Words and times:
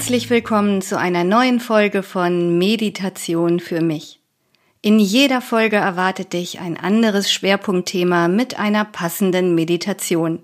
Herzlich 0.00 0.30
willkommen 0.30 0.80
zu 0.80 0.98
einer 0.98 1.24
neuen 1.24 1.60
Folge 1.60 2.02
von 2.02 2.56
Meditation 2.56 3.60
für 3.60 3.82
mich. 3.82 4.18
In 4.80 4.98
jeder 4.98 5.42
Folge 5.42 5.76
erwartet 5.76 6.32
dich 6.32 6.58
ein 6.58 6.78
anderes 6.78 7.30
Schwerpunktthema 7.30 8.26
mit 8.28 8.58
einer 8.58 8.86
passenden 8.86 9.54
Meditation. 9.54 10.38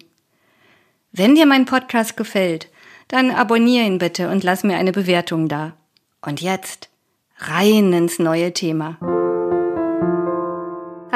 Wenn 1.11 1.36
dir 1.36 1.46
mein 1.46 1.64
Podcast 1.64 2.18
gefällt, 2.18 2.68
dann 3.08 3.31
abonniere 3.31 3.86
ihn 3.86 3.96
bitte 3.96 4.29
und 4.29 4.45
lass 4.45 4.62
mir 4.62 4.76
eine 4.76 4.93
Bewertung 4.93 5.48
da. 5.48 5.73
Und 6.20 6.43
jetzt 6.43 6.90
rein 7.39 7.95
ins 7.95 8.18
neue 8.18 8.53
Thema. 8.53 8.98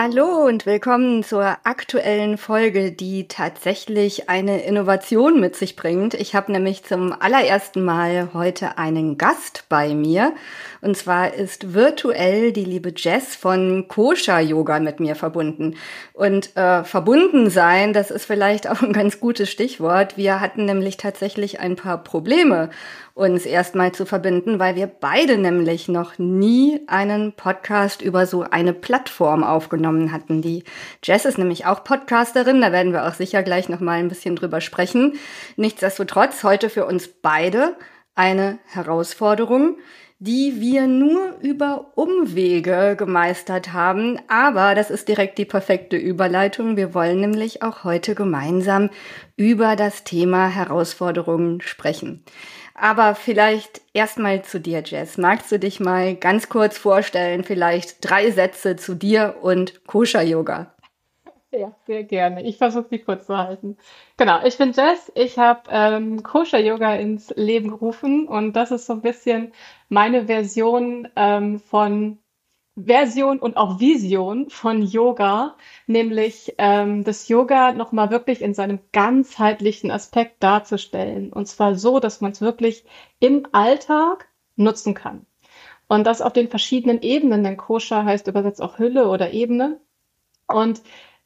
Hallo 0.03 0.47
und 0.47 0.65
willkommen 0.65 1.23
zur 1.23 1.59
aktuellen 1.65 2.39
Folge, 2.39 2.91
die 2.91 3.29
tatsächlich 3.29 4.31
eine 4.31 4.63
Innovation 4.63 5.39
mit 5.39 5.57
sich 5.57 5.77
bringt. 5.77 6.15
Ich 6.15 6.35
habe 6.35 6.53
nämlich 6.53 6.85
zum 6.85 7.13
allerersten 7.13 7.85
Mal 7.85 8.31
heute 8.33 8.79
einen 8.79 9.19
Gast 9.19 9.65
bei 9.69 9.95
mir. 9.95 10.33
Und 10.81 10.97
zwar 10.97 11.35
ist 11.35 11.75
virtuell 11.75 12.51
die 12.53 12.65
liebe 12.65 12.95
Jess 12.97 13.37
von 13.37 13.89
Kosha 13.89 14.41
Yoga 14.41 14.81
mit 14.81 15.01
mir 15.01 15.17
verbunden. 15.17 15.77
Und 16.15 16.57
äh, 16.57 16.83
verbunden 16.83 17.51
sein, 17.51 17.93
das 17.93 18.11
ist 18.11 18.25
vielleicht 18.25 18.71
auch 18.71 18.81
ein 18.81 18.95
ganz 18.95 19.21
gutes 19.21 19.51
Stichwort. 19.51 20.17
Wir 20.17 20.41
hatten 20.41 20.65
nämlich 20.65 20.97
tatsächlich 20.97 21.61
ein 21.61 21.77
paar 21.77 22.03
Probleme 22.03 22.71
uns 23.21 23.45
erstmal 23.45 23.93
zu 23.93 24.07
verbinden, 24.07 24.59
weil 24.59 24.77
wir 24.77 24.87
beide 24.87 25.37
nämlich 25.37 25.89
noch 25.89 26.19
nie 26.19 26.81
einen 26.87 27.35
Podcast 27.35 28.01
über 28.01 28.25
so 28.25 28.43
eine 28.43 28.73
Plattform 28.73 29.45
aufgenommen 29.45 30.11
hatten. 30.11 30.41
Die 30.41 30.65
Jess 31.05 31.27
ist 31.27 31.37
nämlich 31.37 31.67
auch 31.67 31.85
Podcasterin, 31.85 32.63
da 32.63 32.73
werden 32.73 32.95
wir 32.95 33.07
auch 33.07 33.13
sicher 33.13 33.43
gleich 33.43 33.69
noch 33.69 33.81
mal 33.81 33.99
ein 33.99 34.09
bisschen 34.09 34.37
drüber 34.37 34.63
sprechen. 34.63 35.19
Nichtsdestotrotz 35.57 36.43
heute 36.45 36.71
für 36.71 36.87
uns 36.87 37.09
beide 37.09 37.77
eine 38.15 38.59
Herausforderung, 38.65 39.77
die 40.19 40.61
wir 40.61 40.87
nur 40.87 41.37
über 41.41 41.93
Umwege 41.97 42.95
gemeistert 42.97 43.75
haben. 43.75 44.19
Aber 44.29 44.75
das 44.75 44.91
ist 44.91 45.09
direkt 45.09 45.37
die 45.37 45.45
perfekte 45.45 45.97
Überleitung. 45.97 46.77
Wir 46.77 46.95
wollen 46.95 47.21
nämlich 47.21 47.63
auch 47.63 47.85
heute 47.85 48.15
gemeinsam 48.15 48.89
über 49.37 49.77
das 49.77 50.05
Thema 50.05 50.49
Herausforderungen 50.49 51.61
sprechen. 51.61 52.25
Aber 52.81 53.15
vielleicht 53.15 53.83
erstmal 53.93 54.43
zu 54.43 54.59
dir, 54.59 54.83
Jess. 54.83 55.19
Magst 55.19 55.53
du 55.53 55.59
dich 55.59 55.81
mal 55.81 56.15
ganz 56.15 56.49
kurz 56.49 56.79
vorstellen, 56.79 57.45
vielleicht 57.45 57.99
drei 58.01 58.31
Sätze 58.31 58.77
zu 58.77 58.95
dir 58.95 59.37
und 59.43 59.85
Koscher 59.87 60.23
Yoga? 60.23 60.75
Ja, 61.53 61.77
sehr 61.87 62.05
gerne. 62.05 62.43
Ich 62.43 62.57
versuche 62.57 62.87
sie 62.89 63.01
kurz 63.01 63.27
zu 63.27 63.37
halten. 63.37 63.77
Genau, 64.17 64.43
ich 64.47 64.57
bin 64.57 64.73
Jess. 64.73 65.13
Ich 65.15 65.39
habe 65.39 65.61
ähm, 65.69 66.23
Koscher 66.23 66.61
Yoga 66.61 66.95
ins 66.95 67.29
Leben 67.37 67.69
gerufen 67.69 68.27
und 68.27 68.55
das 68.55 68.71
ist 68.71 68.87
so 68.87 68.95
ein 68.95 69.03
bisschen 69.03 69.53
meine 69.91 70.25
Version 70.25 71.07
ähm, 71.17 71.61
von 71.61 72.20
Version 72.87 73.39
und 73.39 73.57
auch 73.57 73.81
Vision 73.81 74.51
von 74.51 74.83
Yoga, 74.83 75.57
nämlich 75.87 76.55
ähm, 76.59 77.05
das 77.05 77.29
Yoga 77.29 77.73
nochmal 77.73 78.11
wirklich 78.11 78.43
in 78.43 78.55
seinem 78.55 78.81
ganzheitlichen 78.93 79.91
Aspekt 79.91 80.43
darzustellen. 80.43 81.33
Und 81.33 81.47
zwar 81.47 81.75
so, 81.75 82.01
dass 82.01 82.21
man 82.21 82.33
es 82.33 82.41
wirklich 82.41 82.85
im 83.19 83.47
Alltag 83.53 84.29
nutzen 84.57 84.95
kann. 84.95 85.27
Und 85.89 86.05
das 86.05 86.23
auf 86.23 86.33
den 86.33 86.49
verschiedenen 86.49 87.03
Ebenen, 87.03 87.43
denn 87.43 87.57
Koscher 87.57 88.05
heißt 88.05 88.29
übersetzt 88.29 88.63
auch 88.63 88.79
Hülle 88.79 89.09
oder 89.09 89.33
Ebene. 89.33 89.81
Und 90.47 90.83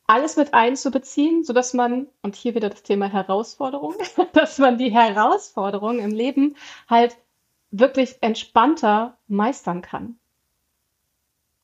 alles 0.07 0.37
mit 0.37 0.55
einzubeziehen, 0.55 1.45
so 1.45 1.53
dass 1.53 1.75
man, 1.75 2.07
und 2.23 2.35
hier 2.35 2.55
wieder 2.55 2.71
das 2.71 2.83
Thema 2.83 3.07
Herausforderung, 3.11 3.95
dass 4.33 4.59
man 4.59 4.79
die 4.79 4.91
Herausforderung 4.91 5.99
im 5.99 6.13
Leben 6.13 6.57
halt 6.89 7.17
wirklich 7.71 8.17
entspannter 8.21 9.19
meistern 9.27 9.83
kann. 9.83 10.19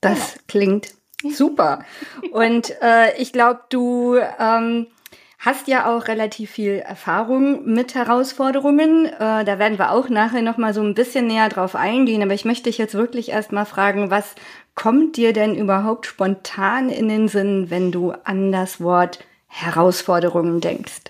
Das 0.00 0.18
genau. 0.18 0.42
klingt 0.48 0.94
super. 1.30 1.84
Und 2.32 2.74
äh, 2.82 3.16
ich 3.18 3.32
glaube, 3.32 3.60
du 3.68 4.16
ähm, 4.38 4.86
hast 5.38 5.68
ja 5.68 5.86
auch 5.86 6.06
relativ 6.08 6.50
viel 6.50 6.78
Erfahrung 6.78 7.64
mit 7.64 7.94
Herausforderungen. 7.94 9.06
Äh, 9.06 9.44
da 9.44 9.58
werden 9.58 9.78
wir 9.78 9.90
auch 9.90 10.08
nachher 10.08 10.42
noch 10.42 10.58
mal 10.58 10.74
so 10.74 10.82
ein 10.82 10.94
bisschen 10.94 11.26
näher 11.26 11.48
drauf 11.48 11.74
eingehen. 11.74 12.22
Aber 12.22 12.34
ich 12.34 12.44
möchte 12.44 12.64
dich 12.64 12.78
jetzt 12.78 12.94
wirklich 12.94 13.30
erst 13.30 13.52
mal 13.52 13.64
fragen, 13.64 14.10
was 14.10 14.34
kommt 14.74 15.16
dir 15.16 15.32
denn 15.32 15.54
überhaupt 15.54 16.06
spontan 16.06 16.90
in 16.90 17.08
den 17.08 17.28
Sinn, 17.28 17.70
wenn 17.70 17.90
du 17.90 18.12
an 18.24 18.52
das 18.52 18.80
Wort 18.80 19.24
Herausforderungen 19.48 20.60
denkst? 20.60 21.09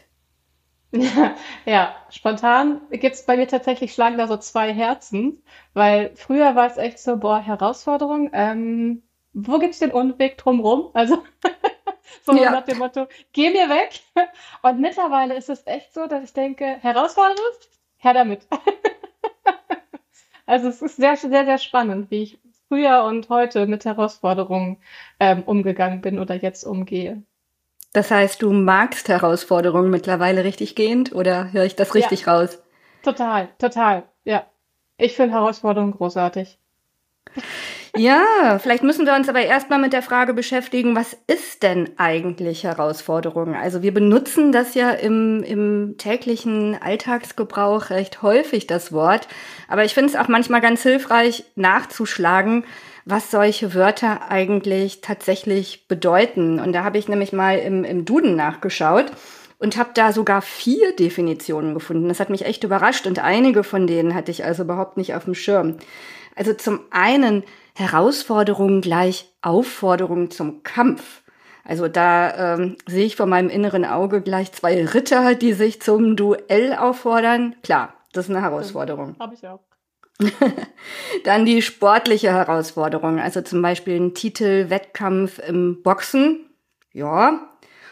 Ja, 1.67 1.95
spontan 2.11 2.81
gibt's 2.91 3.25
bei 3.25 3.37
mir 3.37 3.47
tatsächlich 3.47 3.93
schlagen 3.95 4.19
da 4.19 4.27
so 4.27 4.37
zwei 4.37 4.73
Herzen, 4.73 5.43
weil 5.73 6.15
früher 6.17 6.57
war 6.57 6.67
es 6.67 6.77
echt 6.79 6.99
so, 6.99 7.17
boah, 7.17 7.39
Herausforderung, 7.41 8.31
ähm, 8.33 9.03
wo 9.33 9.59
gibt's 9.59 9.79
den 9.79 9.93
Unweg 9.93 10.37
drumrum? 10.39 10.91
Also 10.95 11.23
so 12.23 12.33
Ja. 12.37 12.51
nach 12.51 12.65
dem 12.65 12.79
Motto, 12.79 13.07
geh 13.33 13.51
mir 13.51 13.69
weg. 13.69 14.01
Und 14.63 14.81
mittlerweile 14.81 15.35
ist 15.37 15.49
es 15.51 15.67
echt 15.67 15.95
so, 15.95 16.07
dass 16.07 16.25
ich 16.25 16.33
denke, 16.33 16.65
Herausforderung, 16.81 17.53
her 17.99 18.15
damit. 18.15 18.47
Also 20.47 20.69
es 20.69 20.83
ist 20.83 20.97
sehr, 20.97 21.17
sehr, 21.17 21.45
sehr 21.47 21.57
spannend, 21.59 22.11
wie 22.11 22.23
ich 22.23 22.41
früher 22.69 23.05
und 23.05 23.29
heute 23.31 23.67
mit 23.67 23.85
Herausforderungen 23.87 24.83
ähm, 25.19 25.43
umgegangen 25.45 26.01
bin 26.03 26.19
oder 26.19 26.35
jetzt 26.35 26.65
umgehe. 26.65 27.23
Das 27.93 28.11
heißt, 28.11 28.43
du 28.43 28.53
magst 28.53 29.09
Herausforderungen 29.09 29.91
mittlerweile 29.91 30.45
richtig 30.45 30.77
gehend 30.77 31.13
oder 31.13 31.53
höre 31.53 31.65
ich 31.65 31.77
das 31.77 31.95
richtig 31.95 32.27
ja, 32.27 32.35
raus? 32.35 32.59
Total, 33.03 33.49
total, 33.59 34.05
ja. 34.25 34.47
Ich 34.97 35.17
finde 35.17 35.35
Herausforderungen 35.35 35.93
großartig. 35.93 36.59
Ja, 37.97 38.59
vielleicht 38.61 38.85
müssen 38.85 39.07
wir 39.07 39.15
uns 39.15 39.29
aber 39.29 39.41
erstmal 39.41 39.81
mit 39.81 39.93
der 39.93 40.03
Frage 40.03 40.33
beschäftigen, 40.33 40.95
was 40.95 41.17
ist 41.27 41.63
denn 41.65 41.91
eigentlich 41.97 42.63
Herausforderung? 42.63 43.57
Also 43.57 43.83
wir 43.83 43.93
benutzen 43.93 44.53
das 44.53 44.75
ja 44.75 44.91
im, 44.91 45.43
im 45.43 45.97
täglichen 45.99 46.81
Alltagsgebrauch 46.81 47.91
recht 47.91 48.23
häufig, 48.23 48.69
das 48.69 48.93
Wort. 48.93 49.27
Aber 49.67 49.85
ich 49.85 49.95
finde 49.95 50.11
es 50.11 50.17
auch 50.17 50.29
manchmal 50.29 50.61
ganz 50.61 50.83
hilfreich, 50.83 51.45
nachzuschlagen, 51.57 52.65
was 53.05 53.31
solche 53.31 53.75
Wörter 53.75 54.31
eigentlich 54.31 55.01
tatsächlich 55.01 55.89
bedeuten. 55.89 56.61
Und 56.61 56.73
da 56.73 56.85
habe 56.85 56.99
ich 56.99 57.09
nämlich 57.09 57.33
mal 57.33 57.59
im, 57.59 57.85
im 57.85 58.05
Duden 58.05 58.37
nachgeschaut 58.37 59.07
und 59.59 59.77
habe 59.77 59.91
da 59.95 60.13
sogar 60.13 60.43
vier 60.43 60.95
Definitionen 60.97 61.75
gefunden. 61.75 62.09
Das 62.09 62.21
hat 62.21 62.31
mich 62.31 62.45
echt 62.45 62.65
überrascht 62.65 63.07
und 63.07 63.19
einige 63.19 63.63
von 63.63 63.87
denen 63.87 64.15
hatte 64.15 64.31
ich 64.31 64.45
also 64.45 64.65
überhaupt 64.65 64.97
nicht 64.97 65.15
auf 65.15 65.25
dem 65.25 65.35
Schirm. 65.35 65.77
Also 66.35 66.55
zum 66.55 66.81
einen 66.91 67.45
Herausforderung 67.75 68.81
gleich 68.81 69.31
Aufforderung 69.43 70.31
zum 70.31 70.63
Kampf. 70.63 71.23
Also 71.65 71.89
da 71.89 72.55
ähm, 72.55 72.77
sehe 72.87 73.05
ich 73.05 73.17
vor 73.17 73.27
meinem 73.27 73.51
inneren 73.51 73.85
Auge 73.85 74.23
gleich 74.23 74.51
zwei 74.53 74.85
Ritter, 74.85 75.35
die 75.35 75.53
sich 75.53 75.81
zum 75.81 76.17
Duell 76.17 76.75
auffordern. 76.75 77.55
Klar, 77.63 77.95
das 78.13 78.25
ist 78.25 78.31
eine 78.31 78.43
Herausforderung. 78.43 79.15
Habe 79.19 79.35
ich 79.35 79.47
auch. 79.47 79.61
Dann 81.25 81.45
die 81.45 81.63
sportliche 81.63 82.33
Herausforderung, 82.33 83.19
also 83.19 83.41
zum 83.41 83.63
Beispiel 83.63 83.97
ein 83.97 84.15
Titelwettkampf 84.15 85.39
im 85.39 85.83
Boxen. 85.83 86.47
Ja. 86.93 87.49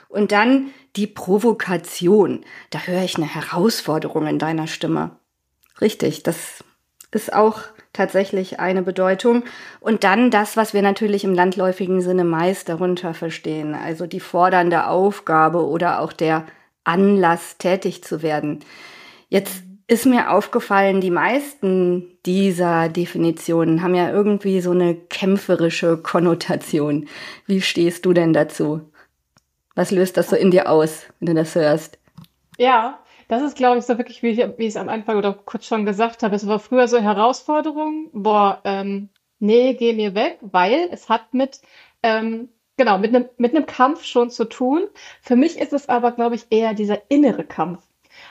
Und 0.09 0.33
dann 0.33 0.71
die 0.97 1.07
Provokation. 1.07 2.45
Da 2.71 2.81
höre 2.81 3.03
ich 3.03 3.17
eine 3.17 3.33
Herausforderung 3.33 4.27
in 4.27 4.39
deiner 4.39 4.67
Stimme. 4.67 5.11
Richtig, 5.81 6.23
das 6.23 6.65
ist 7.11 7.33
auch 7.33 7.61
tatsächlich 7.93 8.59
eine 8.59 8.83
Bedeutung. 8.83 9.45
Und 9.81 10.05
dann 10.05 10.31
das, 10.31 10.57
was 10.57 10.73
wir 10.73 10.83
natürlich 10.83 11.25
im 11.25 11.35
landläufigen 11.35 12.01
Sinne 12.01 12.25
meist 12.25 12.69
darunter 12.69 13.13
verstehen, 13.13 13.75
also 13.75 14.07
die 14.07 14.21
fordernde 14.21 14.87
Aufgabe 14.87 15.67
oder 15.67 16.01
auch 16.01 16.13
der 16.13 16.47
Anlass, 16.85 17.59
tätig 17.59 18.03
zu 18.03 18.23
werden. 18.23 18.61
Jetzt 19.29 19.63
ist 19.89 20.05
mir 20.05 20.31
aufgefallen, 20.31 21.01
die 21.01 21.11
meisten 21.11 22.19
dieser 22.27 22.91
Definitionen 22.91 23.83
haben 23.83 23.95
ja 23.95 24.11
irgendwie 24.11 24.61
so 24.61 24.71
eine 24.71 24.95
kämpferische 24.95 25.97
Konnotation. 25.97 27.09
Wie 27.47 27.63
stehst 27.63 28.05
du 28.05 28.13
denn 28.13 28.35
dazu? 28.35 28.83
Was 29.75 29.91
löst 29.91 30.19
das 30.19 30.29
so 30.29 30.37
in 30.37 30.51
dir 30.51 30.69
aus, 30.71 31.07
wenn 31.19 31.35
du 31.35 31.35
das 31.35 31.55
hörst? 31.55 31.99
Ja, 32.59 32.99
das 33.29 33.43
ist, 33.43 33.57
glaube 33.57 33.79
ich, 33.79 33.85
so 33.85 33.97
wirklich, 33.97 34.23
wie 34.23 34.29
ich, 34.29 34.39
wie 34.39 34.65
ich 34.65 34.69
es 34.69 34.77
am 34.77 34.91
Anfang 34.91 35.17
oder 35.17 35.33
kurz 35.33 35.65
schon 35.65 35.87
gesagt 35.87 36.23
habe. 36.23 36.37
Es 36.37 36.47
war 36.47 36.59
früher 36.59 36.87
so 36.87 36.99
Herausforderung, 36.99 38.11
boah, 38.13 38.61
ähm, 38.65 39.09
nee, 39.39 39.73
geh 39.73 39.95
mir 39.95 40.15
weg, 40.15 40.39
weil 40.43 40.89
es 40.91 41.09
hat 41.09 41.33
mit, 41.33 41.63
ähm, 42.03 42.51
genau, 42.77 42.99
mit 42.99 43.15
einem 43.15 43.27
mit 43.39 43.55
einem 43.55 43.65
Kampf 43.65 44.05
schon 44.05 44.31
zu 44.31 44.45
tun. 44.45 44.89
Für 45.23 45.37
mich 45.37 45.59
ist 45.59 45.73
es 45.73 45.89
aber, 45.89 46.13
glaube 46.13 46.35
ich, 46.35 46.47
eher 46.51 46.75
dieser 46.75 47.11
innere 47.11 47.45
Kampf. 47.45 47.88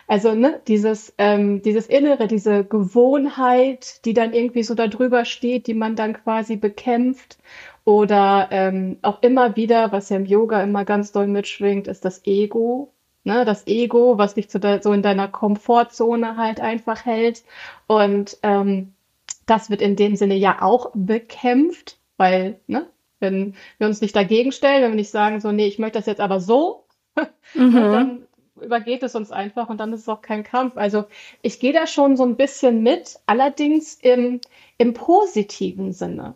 Also 0.08 0.34
ne, 0.34 0.62
dieses, 0.68 1.14
ähm, 1.18 1.62
dieses 1.62 1.88
Innere, 1.88 2.28
diese 2.28 2.64
Gewohnheit, 2.64 4.06
die 4.06 4.14
dann 4.14 4.34
irgendwie 4.34 4.64
so 4.64 4.74
da 4.74 4.88
drüber 4.88 5.26
steht, 5.26 5.68
die 5.68 5.74
man 5.74 5.96
dann 5.98 6.14
quasi 6.14 6.56
bekämpft. 6.56 7.38
Oder 7.84 8.48
ähm, 8.52 8.98
auch 9.02 9.22
immer 9.22 9.56
wieder, 9.56 9.92
was 9.92 10.10
ja 10.10 10.18
im 10.18 10.26
Yoga 10.26 10.62
immer 10.62 10.86
ganz 10.86 11.12
doll 11.12 11.28
mitschwingt, 11.28 11.88
ist 11.88 12.06
das 12.06 12.26
Ego. 12.26 12.94
ne? 13.24 13.46
Das 13.46 13.68
Ego, 13.68 14.18
was 14.18 14.34
dich 14.36 14.48
de 14.48 14.82
so 14.82 14.94
in 14.94 15.02
deiner 15.02 15.28
Komfortzone 15.28 16.38
halt 16.38 16.62
einfach 16.62 17.06
hält. 17.06 17.44
Und 17.88 18.38
ähm, 18.44 18.94
das 19.46 19.70
wird 19.70 19.82
in 19.82 19.96
dem 19.96 20.16
Sinne 20.16 20.36
ja 20.36 20.62
auch 20.62 20.92
bekämpft, 20.94 21.98
weil, 22.18 22.60
ne, 22.68 22.88
wenn 23.20 23.56
wir 23.78 23.88
uns 23.88 24.02
nicht 24.02 24.16
dagegen 24.16 24.52
stellen, 24.52 24.84
wenn 24.84 24.92
wir 24.92 24.98
nicht 24.98 25.10
sagen, 25.10 25.40
so, 25.40 25.52
nee, 25.52 25.68
ich 25.68 25.80
möchte 25.80 26.00
das 26.00 26.06
jetzt 26.06 26.22
aber 26.22 26.40
so, 26.40 26.86
mhm. 27.56 27.74
dann 27.74 28.27
übergeht 28.62 29.04
es 29.04 29.16
uns 29.16 29.32
einfach 29.32 29.70
und 29.70 29.80
dann 29.80 29.94
ist 29.94 30.02
es 30.02 30.10
auch 30.10 30.22
kein 30.22 30.44
Kampf. 30.44 30.78
Also 30.78 31.06
ich 31.42 31.60
gehe 31.60 31.74
da 31.74 31.88
schon 31.88 32.18
so 32.18 32.24
ein 32.24 32.36
bisschen 32.36 32.84
mit, 32.84 33.20
allerdings 33.26 33.96
im, 33.96 34.42
im 34.78 34.94
positiven 34.94 35.94
Sinne. 35.94 36.36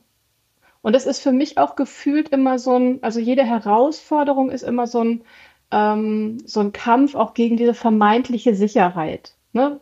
Und 0.81 0.95
es 0.95 1.05
ist 1.05 1.21
für 1.21 1.31
mich 1.31 1.57
auch 1.57 1.75
gefühlt 1.75 2.29
immer 2.29 2.57
so 2.59 2.75
ein, 2.77 3.03
also 3.03 3.19
jede 3.19 3.43
Herausforderung 3.43 4.49
ist 4.49 4.63
immer 4.63 4.87
so 4.87 5.03
ein, 5.03 5.23
ähm, 5.71 6.39
so 6.45 6.59
ein 6.59 6.73
Kampf 6.73 7.15
auch 7.15 7.33
gegen 7.33 7.57
diese 7.57 7.73
vermeintliche 7.73 8.55
Sicherheit. 8.55 9.35
Ne? 9.53 9.79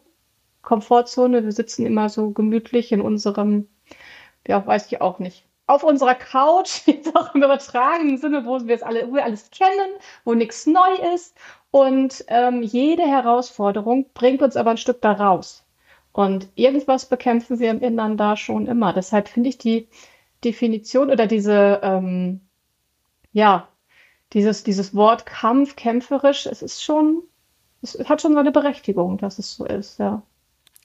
Komfortzone, 0.61 1.43
wir 1.45 1.51
sitzen 1.51 1.85
immer 1.85 2.09
so 2.09 2.31
gemütlich 2.31 2.91
in 2.91 3.01
unserem, 3.01 3.69
ja, 4.47 4.65
weiß 4.65 4.87
ich 4.87 5.01
auch 5.01 5.19
nicht, 5.19 5.45
auf 5.69 5.83
unserer 5.83 6.15
Couch, 6.15 6.81
jetzt 6.87 7.15
auch 7.15 7.33
im 7.35 7.43
übertragenen 7.43 8.17
Sinne, 8.17 8.45
wo 8.45 8.59
wir 8.67 8.75
es 8.75 8.83
alle, 8.83 9.07
wo 9.09 9.15
wir 9.15 9.23
alles 9.23 9.51
kennen, 9.51 9.91
wo 10.25 10.33
nichts 10.33 10.65
neu 10.65 10.95
ist. 11.13 11.37
Und 11.71 12.25
ähm, 12.27 12.63
jede 12.63 13.03
Herausforderung 13.03 14.07
bringt 14.13 14.41
uns 14.41 14.55
aber 14.55 14.71
ein 14.71 14.77
Stück 14.77 15.01
da 15.01 15.11
raus. 15.11 15.65
Und 16.11 16.47
irgendwas 16.55 17.05
bekämpfen 17.05 17.59
wir 17.59 17.69
im 17.69 17.81
Innern 17.81 18.17
da 18.17 18.35
schon 18.35 18.65
immer. 18.65 18.93
Deshalb 18.93 19.27
finde 19.27 19.49
ich 19.49 19.57
die 19.57 19.87
Definition 20.43 21.11
oder 21.11 21.27
diese, 21.27 21.79
ähm, 21.83 22.41
ja, 23.31 23.67
dieses, 24.33 24.63
dieses 24.63 24.95
Wort 24.95 25.25
Kampf, 25.25 25.75
kämpferisch, 25.75 26.45
es 26.45 26.61
ist 26.61 26.83
schon, 26.83 27.23
es 27.81 27.97
hat 28.05 28.21
schon 28.21 28.33
seine 28.33 28.51
Berechtigung, 28.51 29.17
dass 29.17 29.39
es 29.39 29.55
so 29.55 29.65
ist, 29.65 29.99
ja. 29.99 30.21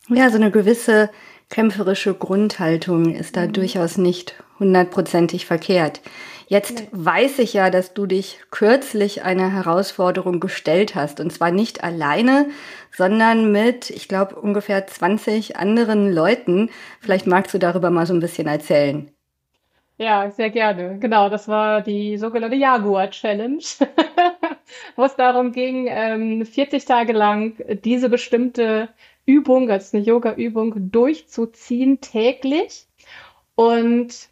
Ja, 0.09 0.29
so 0.29 0.37
eine 0.37 0.51
gewisse 0.51 1.11
kämpferische 1.49 2.15
Grundhaltung 2.15 3.15
ist 3.15 3.37
da 3.37 3.47
mhm. 3.47 3.53
durchaus 3.55 3.97
nicht 3.97 4.43
hundertprozentig 4.59 5.47
verkehrt. 5.47 6.01
Jetzt 6.47 6.81
nee. 6.81 6.89
weiß 6.93 7.39
ich 7.39 7.55
ja, 7.55 7.71
dass 7.71 7.95
du 7.95 8.07
dich 8.07 8.39
kürzlich 8.51 9.25
einer 9.25 9.51
Herausforderung 9.51 10.41
gestellt 10.41 10.95
hast. 10.95 11.21
Und 11.21 11.33
zwar 11.33 11.51
nicht 11.51 11.83
alleine, 11.83 12.47
sondern 12.93 13.51
mit, 13.51 13.91
ich 13.91 14.09
glaube, 14.09 14.37
ungefähr 14.37 14.87
20 14.87 15.57
anderen 15.57 16.13
Leuten. 16.13 16.71
Vielleicht 17.01 17.27
magst 17.27 17.55
du 17.55 17.59
darüber 17.59 17.91
mal 17.91 18.07
so 18.07 18.15
ein 18.15 18.21
bisschen 18.21 18.47
erzählen. 18.47 19.11
Ja, 19.97 20.29
sehr 20.31 20.51
gerne. 20.51 20.99
Genau, 20.99 21.29
das 21.29 21.47
war 21.47 21.81
die 21.81 22.19
sogenannte 22.19 22.57
Jaguar 22.57 23.11
Challenge, 23.11 23.63
wo 24.97 25.05
es 25.05 25.15
darum 25.15 25.53
ging, 25.53 25.87
40 26.45 26.57
ähm, 26.57 26.87
Tage 26.87 27.13
lang 27.13 27.55
diese 27.85 28.09
bestimmte 28.09 28.89
Übung, 29.25 29.71
als 29.71 29.95
eine 29.95 30.03
Yoga-Übung 30.03 30.91
durchzuziehen 30.91 32.01
täglich. 32.01 32.87
Und 33.55 34.29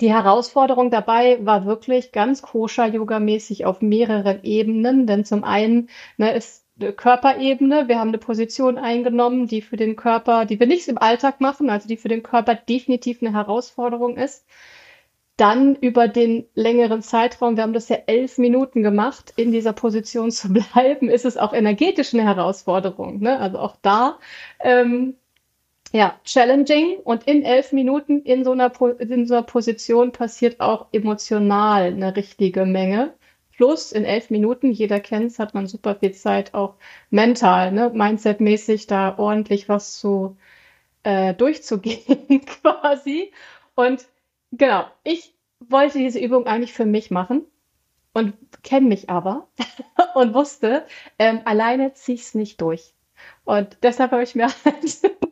die 0.00 0.12
Herausforderung 0.12 0.90
dabei 0.90 1.44
war 1.44 1.66
wirklich 1.66 2.12
ganz 2.12 2.42
koscher-yoga-mäßig 2.42 3.66
auf 3.66 3.80
mehreren 3.82 4.44
Ebenen, 4.44 5.06
denn 5.06 5.24
zum 5.24 5.42
einen 5.44 5.88
ne, 6.16 6.32
ist 6.34 6.64
Körperebene. 6.78 7.88
Wir 7.88 7.98
haben 7.98 8.08
eine 8.08 8.18
Position 8.18 8.78
eingenommen, 8.78 9.46
die 9.46 9.62
für 9.62 9.76
den 9.76 9.96
Körper, 9.96 10.44
die 10.44 10.60
wir 10.60 10.66
nicht 10.66 10.88
im 10.88 10.98
Alltag 10.98 11.40
machen, 11.40 11.70
also 11.70 11.88
die 11.88 11.96
für 11.96 12.08
den 12.08 12.22
Körper 12.22 12.54
definitiv 12.54 13.20
eine 13.20 13.32
Herausforderung 13.32 14.16
ist. 14.16 14.46
Dann 15.36 15.76
über 15.76 16.08
den 16.08 16.46
längeren 16.54 17.00
Zeitraum, 17.02 17.56
wir 17.56 17.62
haben 17.62 17.72
das 17.72 17.88
ja 17.88 17.96
elf 18.06 18.38
Minuten 18.38 18.82
gemacht, 18.82 19.32
in 19.36 19.52
dieser 19.52 19.72
Position 19.72 20.30
zu 20.30 20.52
bleiben, 20.52 21.08
ist 21.08 21.24
es 21.24 21.36
auch 21.36 21.52
energetisch 21.52 22.14
eine 22.14 22.24
Herausforderung. 22.24 23.20
Ne? 23.20 23.38
Also 23.38 23.58
auch 23.58 23.76
da 23.82 24.18
ähm, 24.60 25.14
ja, 25.92 26.18
challenging 26.24 26.98
und 26.98 27.24
in 27.26 27.44
elf 27.44 27.72
Minuten 27.72 28.22
in 28.22 28.44
so 28.44 28.52
einer, 28.52 28.72
in 29.00 29.26
so 29.26 29.34
einer 29.34 29.42
Position 29.42 30.12
passiert 30.12 30.60
auch 30.60 30.86
emotional 30.92 31.84
eine 31.84 32.14
richtige 32.16 32.66
Menge. 32.66 33.14
Plus 33.56 33.92
in 33.92 34.04
elf 34.04 34.30
Minuten, 34.30 34.70
jeder 34.70 35.00
kennt 35.00 35.26
es, 35.32 35.38
hat 35.38 35.54
man 35.54 35.66
super 35.66 35.96
viel 35.96 36.12
Zeit, 36.12 36.54
auch 36.54 36.74
mental, 37.10 37.72
ne, 37.72 37.90
mindsetmäßig 37.90 38.86
da 38.86 39.18
ordentlich 39.18 39.68
was 39.68 39.98
zu 39.98 40.36
äh, 41.02 41.34
durchzugehen 41.34 42.44
quasi. 42.62 43.32
Und 43.74 44.06
genau, 44.52 44.86
ich 45.04 45.34
wollte 45.60 45.98
diese 45.98 46.20
Übung 46.20 46.46
eigentlich 46.46 46.72
für 46.72 46.86
mich 46.86 47.10
machen 47.10 47.42
und 48.12 48.34
kenne 48.62 48.86
mich 48.86 49.10
aber 49.10 49.48
und 50.14 50.34
wusste, 50.34 50.84
ähm, 51.18 51.40
alleine 51.44 51.92
es 51.94 52.34
nicht 52.34 52.60
durch. 52.60 52.94
Und 53.44 53.78
deshalb 53.82 54.12
habe 54.12 54.22
ich 54.22 54.34
mir 54.34 54.48
halt 54.64 54.84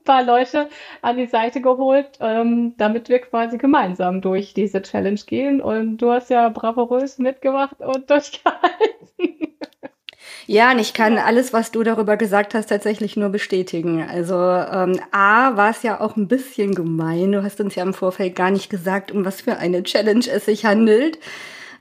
paar 0.06 0.22
Leute 0.22 0.70
an 1.02 1.18
die 1.18 1.26
Seite 1.26 1.60
geholt, 1.60 2.08
ähm, 2.20 2.72
damit 2.78 3.10
wir 3.10 3.18
quasi 3.18 3.58
gemeinsam 3.58 4.22
durch 4.22 4.54
diese 4.54 4.80
Challenge 4.80 5.20
gehen. 5.26 5.60
Und 5.60 5.98
du 5.98 6.10
hast 6.10 6.30
ja 6.30 6.48
bravourös 6.48 7.18
mitgemacht 7.18 7.78
und 7.80 8.08
durchgehalten. 8.10 9.56
Ja, 10.48 10.70
und 10.70 10.78
ich 10.78 10.94
kann 10.94 11.18
alles, 11.18 11.52
was 11.52 11.72
du 11.72 11.82
darüber 11.82 12.16
gesagt 12.16 12.54
hast, 12.54 12.68
tatsächlich 12.68 13.16
nur 13.16 13.30
bestätigen. 13.30 14.08
Also 14.08 14.36
ähm, 14.36 15.00
A 15.10 15.56
war 15.56 15.70
es 15.70 15.82
ja 15.82 16.00
auch 16.00 16.16
ein 16.16 16.28
bisschen 16.28 16.74
gemein. 16.74 17.32
Du 17.32 17.42
hast 17.42 17.60
uns 17.60 17.74
ja 17.74 17.82
im 17.82 17.92
Vorfeld 17.92 18.36
gar 18.36 18.52
nicht 18.52 18.70
gesagt, 18.70 19.10
um 19.10 19.24
was 19.24 19.40
für 19.40 19.56
eine 19.56 19.82
Challenge 19.82 20.24
es 20.30 20.46
sich 20.46 20.64
handelt. 20.64 21.18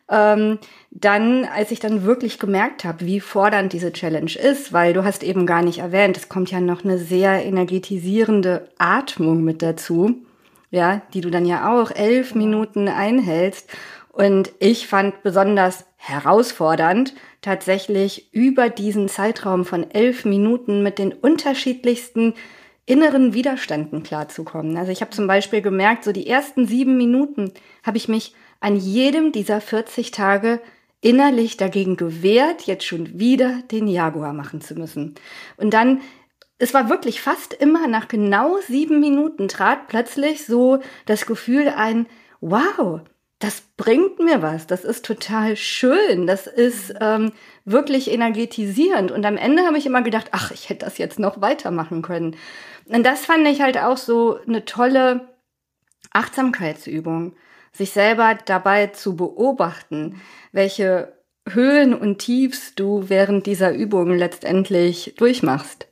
Ähm, 0.10 0.60
dann, 0.92 1.46
als 1.46 1.72
ich 1.72 1.80
dann 1.80 2.04
wirklich 2.04 2.38
gemerkt 2.38 2.84
habe, 2.84 3.06
wie 3.06 3.20
fordernd 3.20 3.74
diese 3.74 3.92
Challenge 3.92 4.32
ist, 4.36 4.72
weil 4.72 4.94
du 4.94 5.04
hast 5.04 5.24
eben 5.24 5.46
gar 5.46 5.64
nicht 5.64 5.80
erwähnt, 5.80 6.16
es 6.16 6.30
kommt 6.30 6.52
ja 6.52 6.60
noch 6.62 6.84
eine 6.84 7.00
sehr 7.00 7.44
energetisierende 7.44 8.70
Atmung 8.78 9.44
mit 9.44 9.62
dazu, 9.62 10.16
ja, 10.70 11.02
die 11.14 11.22
du 11.22 11.32
dann 11.32 11.46
ja 11.46 11.74
auch 11.74 11.92
elf 11.92 12.36
Minuten 12.36 12.88
einhältst. 12.88 13.70
Und 14.12 14.52
ich 14.60 14.88
fand 14.88 15.24
besonders 15.24 15.86
herausfordernd, 15.98 17.14
tatsächlich 17.42 18.34
über 18.34 18.70
diesen 18.70 19.10
Zeitraum 19.10 19.66
von 19.66 19.90
elf 19.92 20.24
Minuten 20.24 20.84
mit 20.84 21.00
den 21.00 21.14
unterschiedlichsten 21.14 22.34
inneren 22.86 23.34
Widerständen 23.34 24.04
klarzukommen. 24.04 24.78
Also 24.78 24.92
ich 24.92 25.02
habe 25.02 25.12
zum 25.12 25.28
Beispiel 25.28 25.62
gemerkt, 25.62 26.04
so 26.04 26.12
die 26.12 26.28
ersten 26.28 26.68
sieben 26.68 26.98
Minuten 26.98 27.52
habe 27.84 27.98
ich 27.98 28.08
mich 28.08 28.36
an 28.66 28.78
jedem 28.78 29.32
dieser 29.32 29.62
40 29.62 30.10
Tage 30.10 30.60
innerlich 31.00 31.56
dagegen 31.56 31.98
gewehrt, 31.98 32.64
jetzt 32.64 32.84
schon 32.84 33.20
wieder 33.20 33.62
den 33.70 33.88
Jaguar 33.88 34.34
machen 34.34 34.60
zu 34.60 34.74
müssen. 34.74 35.14
Und 35.56 35.76
dann, 35.76 36.02
es 36.58 36.74
war 36.74 36.90
wirklich 36.90 37.22
fast 37.22 37.54
immer 37.54 37.88
nach 37.88 38.08
genau 38.08 38.58
sieben 38.68 39.00
Minuten 39.00 39.50
trat 39.50 39.88
plötzlich 39.88 40.48
so 40.48 40.80
das 41.06 41.28
Gefühl 41.28 41.68
ein, 41.78 42.08
wow, 42.42 43.02
das 43.38 43.62
bringt 43.78 44.18
mir 44.18 44.42
was, 44.42 44.66
das 44.66 44.84
ist 44.84 45.06
total 45.06 45.56
schön, 45.56 46.26
das 46.26 46.48
ist 46.48 46.92
ähm, 47.00 47.34
wirklich 47.66 48.10
energetisierend. 48.10 49.12
Und 49.12 49.28
am 49.28 49.38
Ende 49.38 49.62
habe 49.62 49.78
ich 49.78 49.86
immer 49.86 50.02
gedacht, 50.02 50.30
ach, 50.32 50.50
ich 50.50 50.70
hätte 50.70 50.86
das 50.86 50.98
jetzt 50.98 51.20
noch 51.20 51.40
weitermachen 51.40 52.02
können. 52.02 52.36
Und 52.88 53.06
das 53.06 53.28
fand 53.28 53.48
ich 53.48 53.62
halt 53.62 53.78
auch 53.78 53.98
so 53.98 54.40
eine 54.48 54.66
tolle 54.66 55.30
Achtsamkeitsübung 56.14 57.36
sich 57.76 57.92
selber 57.92 58.38
dabei 58.46 58.88
zu 58.88 59.16
beobachten, 59.16 60.22
welche 60.52 61.14
Höhen 61.48 61.94
und 61.94 62.20
Tiefs 62.20 62.74
du 62.76 63.10
während 63.10 63.46
dieser 63.46 63.74
Übung 63.74 64.16
letztendlich 64.16 65.14
durchmachst. 65.18 65.88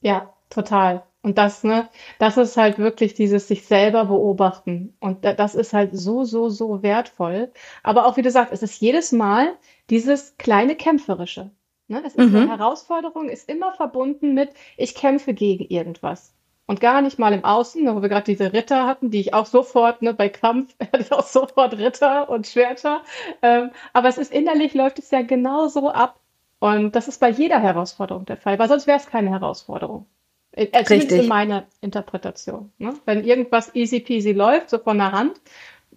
Ja, 0.00 0.32
total. 0.48 1.02
Und 1.22 1.38
das, 1.38 1.62
ne, 1.62 1.88
das 2.18 2.36
ist 2.36 2.56
halt 2.56 2.78
wirklich 2.78 3.14
dieses 3.14 3.46
sich 3.46 3.66
selber 3.66 4.06
beobachten. 4.06 4.96
Und 4.98 5.24
das 5.24 5.54
ist 5.54 5.72
halt 5.72 5.90
so, 5.92 6.24
so, 6.24 6.48
so 6.48 6.82
wertvoll. 6.82 7.52
Aber 7.82 8.06
auch, 8.06 8.16
wie 8.16 8.22
du 8.22 8.30
sagst, 8.30 8.52
es 8.52 8.62
ist 8.62 8.80
jedes 8.80 9.12
Mal 9.12 9.52
dieses 9.90 10.36
kleine 10.36 10.74
Kämpferische. 10.74 11.50
Ne? 11.86 12.02
Es 12.04 12.14
ist 12.14 12.30
mhm. 12.30 12.36
eine 12.36 12.48
Herausforderung, 12.48 13.28
ist 13.28 13.48
immer 13.48 13.72
verbunden 13.72 14.34
mit, 14.34 14.50
ich 14.76 14.94
kämpfe 14.94 15.34
gegen 15.34 15.64
irgendwas 15.64 16.34
und 16.66 16.80
gar 16.80 17.02
nicht 17.02 17.18
mal 17.18 17.32
im 17.32 17.44
Außen, 17.44 17.86
wo 17.94 18.02
wir 18.02 18.08
gerade 18.08 18.24
diese 18.24 18.52
Ritter 18.52 18.86
hatten, 18.86 19.10
die 19.10 19.20
ich 19.20 19.34
auch 19.34 19.46
sofort, 19.46 20.02
ne, 20.02 20.14
bei 20.14 20.28
Kampf 20.28 20.74
hatte 20.80 21.02
ich 21.02 21.12
auch 21.12 21.26
sofort 21.26 21.76
Ritter 21.78 22.28
und 22.28 22.46
Schwerter. 22.46 23.02
Ähm, 23.42 23.70
aber 23.92 24.08
es 24.08 24.18
ist 24.18 24.32
innerlich 24.32 24.74
läuft 24.74 24.98
es 24.98 25.10
ja 25.10 25.22
genauso 25.22 25.90
ab. 25.90 26.18
Und 26.60 26.94
das 26.94 27.08
ist 27.08 27.18
bei 27.18 27.28
jeder 27.28 27.58
Herausforderung 27.58 28.24
der 28.24 28.36
Fall, 28.36 28.58
weil 28.58 28.68
sonst 28.68 28.86
wäre 28.86 28.98
es 28.98 29.06
keine 29.06 29.30
Herausforderung. 29.30 30.06
Äh, 30.52 30.68
äh 30.72 30.84
zumindest 30.84 31.22
in 31.22 31.28
meiner 31.28 31.66
Interpretation. 31.80 32.70
Ne? 32.78 32.94
Wenn 33.04 33.24
irgendwas 33.24 33.74
easy 33.74 33.98
peasy 33.98 34.32
läuft, 34.32 34.70
so 34.70 34.78
von 34.78 34.98
der 34.98 35.10
Hand, 35.10 35.40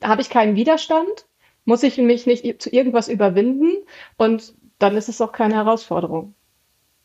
habe 0.03 0.21
ich 0.21 0.29
keinen 0.29 0.55
Widerstand, 0.55 1.25
muss 1.65 1.83
ich 1.83 1.97
mich 1.97 2.25
nicht 2.25 2.61
zu 2.61 2.69
irgendwas 2.69 3.07
überwinden 3.07 3.71
und 4.17 4.55
dann 4.79 4.97
ist 4.97 5.09
es 5.09 5.21
auch 5.21 5.31
keine 5.31 5.55
Herausforderung. 5.55 6.33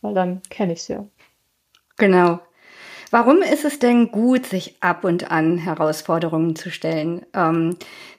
Weil 0.00 0.14
dann 0.14 0.40
kenne 0.48 0.72
ich 0.72 0.80
es 0.80 0.88
ja. 0.88 1.06
Genau. 1.98 2.40
Warum 3.12 3.42
ist 3.42 3.64
es 3.64 3.80
denn 3.80 4.12
gut, 4.12 4.46
sich 4.46 4.76
ab 4.78 5.02
und 5.02 5.32
an 5.32 5.58
Herausforderungen 5.58 6.54
zu 6.54 6.70
stellen? 6.70 7.26
Ähm, 7.34 7.76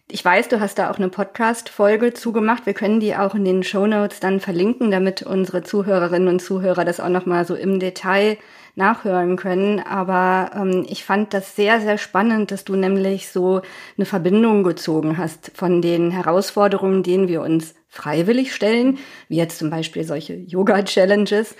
ich 0.09 0.23
weiß, 0.25 0.49
du 0.49 0.59
hast 0.59 0.79
da 0.79 0.91
auch 0.91 0.97
eine 0.97 1.07
Podcast-Folge 1.07 2.13
zugemacht. 2.13 2.65
Wir 2.65 2.73
können 2.73 2.99
die 2.99 3.15
auch 3.15 3.33
in 3.33 3.45
den 3.45 3.63
Show 3.63 3.87
Notes 3.87 4.19
dann 4.19 4.41
verlinken, 4.41 4.91
damit 4.91 5.23
unsere 5.23 5.63
Zuhörerinnen 5.63 6.27
und 6.27 6.41
Zuhörer 6.41 6.83
das 6.83 6.99
auch 6.99 7.07
nochmal 7.07 7.45
so 7.45 7.55
im 7.55 7.79
Detail 7.79 8.37
nachhören 8.75 9.37
können. 9.37 9.79
Aber 9.79 10.51
ähm, 10.53 10.85
ich 10.89 11.05
fand 11.05 11.33
das 11.33 11.55
sehr, 11.55 11.79
sehr 11.79 11.97
spannend, 11.97 12.51
dass 12.51 12.65
du 12.65 12.75
nämlich 12.75 13.29
so 13.29 13.61
eine 13.97 14.05
Verbindung 14.05 14.63
gezogen 14.63 15.17
hast 15.17 15.53
von 15.55 15.81
den 15.81 16.11
Herausforderungen, 16.11 17.01
denen 17.01 17.29
wir 17.29 17.41
uns 17.41 17.75
freiwillig 17.87 18.53
stellen, 18.53 18.99
wie 19.29 19.37
jetzt 19.37 19.57
zum 19.57 19.69
Beispiel 19.69 20.03
solche 20.03 20.33
Yoga-Challenges, 20.33 21.55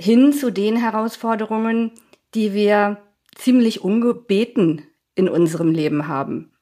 hin 0.00 0.32
zu 0.32 0.52
den 0.52 0.76
Herausforderungen, 0.76 1.90
die 2.34 2.52
wir 2.52 2.98
ziemlich 3.34 3.82
ungebeten 3.82 4.82
in 5.14 5.28
unserem 5.28 5.72
Leben 5.72 6.08
haben. 6.08 6.52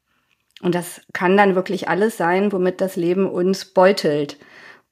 Und 0.62 0.74
das 0.74 1.02
kann 1.12 1.36
dann 1.36 1.54
wirklich 1.54 1.88
alles 1.88 2.16
sein, 2.16 2.52
womit 2.52 2.80
das 2.80 2.96
Leben 2.96 3.28
uns 3.28 3.66
beutelt. 3.66 4.38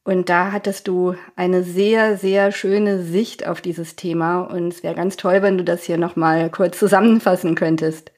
Und 0.05 0.29
da 0.29 0.53
hattest 0.53 0.87
du 0.87 1.15
eine 1.35 1.63
sehr, 1.63 2.19
sehr 2.19 2.53
schöne 2.53 3.03
Sicht 3.03 3.47
auf 3.47 3.63
dieses 3.63 3.97
Thema. 3.97 4.43
Und 4.43 4.69
es 4.69 4.83
wäre 4.83 4.95
ganz 4.95 5.17
toll, 5.17 5.41
wenn 5.41 5.57
du 5.57 5.65
das 5.65 5.85
hier 5.85 5.97
nochmal 5.97 6.51
kurz 6.51 6.79
zusammenfassen 6.79 7.55
könntest. 7.55 8.13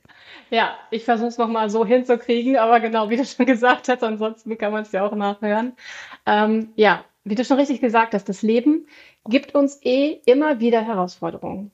Ja, 0.51 0.77
ich 0.91 1.05
versuche 1.05 1.29
es 1.29 1.39
nochmal 1.39 1.71
so 1.71 1.85
hinzukriegen, 1.85 2.57
aber 2.57 2.81
genau, 2.81 3.11
wie 3.11 3.17
du 3.17 3.25
schon 3.25 3.47
gesagt 3.47 3.89
hast, 3.89 4.03
ansonsten 4.03 4.59
kann 4.59 4.73
man 4.73 4.83
es 4.83 4.93
ja 4.93 5.05
auch 5.05 5.15
nachhören. 5.15 5.75
Ähm, 6.25 6.73
ja, 6.77 7.05
wie 7.25 7.35
du 7.35 7.45
schon 7.45 7.59
richtig 7.59 7.81
gesagt 7.81 8.15
hast, 8.15 8.29
das 8.29 8.43
Leben 8.43 8.87
gibt 9.29 9.55
uns 9.55 9.81
eh 9.83 10.21
immer 10.27 10.61
wieder 10.61 10.83
Herausforderungen. 10.83 11.73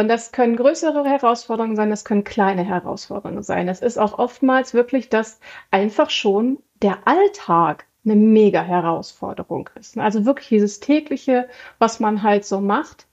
Und 0.00 0.08
das 0.08 0.32
können 0.32 0.56
größere 0.56 1.04
Herausforderungen 1.04 1.76
sein, 1.76 1.90
das 1.90 2.06
können 2.06 2.24
kleine 2.24 2.64
Herausforderungen 2.64 3.42
sein. 3.42 3.68
Es 3.68 3.82
ist 3.82 3.98
auch 3.98 4.18
oftmals 4.18 4.72
wirklich, 4.72 5.10
dass 5.10 5.40
einfach 5.70 6.08
schon 6.08 6.58
der 6.80 7.06
Alltag 7.06 7.84
eine 8.06 8.16
mega 8.16 8.62
Herausforderung 8.62 9.68
ist. 9.78 9.98
Also 9.98 10.24
wirklich 10.24 10.48
dieses 10.48 10.80
tägliche, 10.80 11.50
was 11.78 12.00
man 12.00 12.22
halt 12.22 12.46
so 12.46 12.62
macht. 12.62 13.08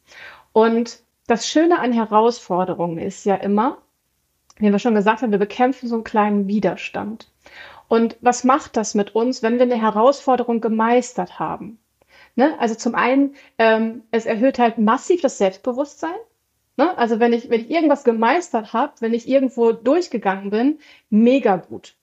Und 0.54 1.02
das 1.28 1.46
Schöne 1.46 1.80
an 1.80 1.92
Herausforderungen 1.92 3.00
ist 3.00 3.26
ja 3.26 3.36
immer, 3.36 3.80
wie 4.56 4.72
wir 4.72 4.80
schon 4.80 4.96
gesagt 4.96 5.22
haben, 5.22 5.32
wir 5.32 5.40
bekämpfen 5.40 5.90
so 5.90 5.96
einen 5.96 6.06
kleinen 6.06 6.48
Widerstand. 6.48 7.30
Und 7.90 8.16
was 8.22 8.46
macht 8.46 8.78
das 8.78 8.96
mit 8.96 9.14
uns, 9.14 9.44
wenn 9.44 9.56
wir 9.56 9.64
eine 9.64 9.82
Herausforderung 9.82 10.62
gemeistert 10.62 11.38
haben? 11.38 11.80
Ne? 12.38 12.58
Also 12.60 12.76
zum 12.76 12.96
einen, 12.96 13.36
ähm, 13.58 14.04
es 14.12 14.26
erhöht 14.26 14.58
halt 14.58 14.78
massiv 14.78 15.20
das 15.20 15.38
Selbstbewusstsein. 15.38 16.16
Ne? 16.78 16.98
Also 16.98 17.20
wenn 17.20 17.34
ich, 17.34 17.50
wenn 17.50 17.62
ich 17.62 17.72
irgendwas 17.72 18.04
gemeistert 18.04 18.74
habe, 18.74 18.94
wenn 19.00 19.14
ich 19.14 19.28
irgendwo 19.28 19.72
durchgegangen 19.72 20.52
bin, 20.52 20.80
mega 21.10 21.58
gut. 21.58 21.96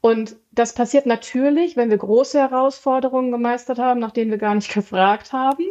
Und 0.00 0.36
das 0.52 0.72
passiert 0.72 1.06
natürlich, 1.06 1.76
wenn 1.76 1.90
wir 1.90 1.98
große 1.98 2.38
Herausforderungen 2.38 3.30
gemeistert 3.32 3.78
haben, 3.78 4.00
nach 4.00 4.12
denen 4.12 4.30
wir 4.30 4.38
gar 4.38 4.54
nicht 4.54 4.72
gefragt 4.74 5.32
haben. 5.32 5.64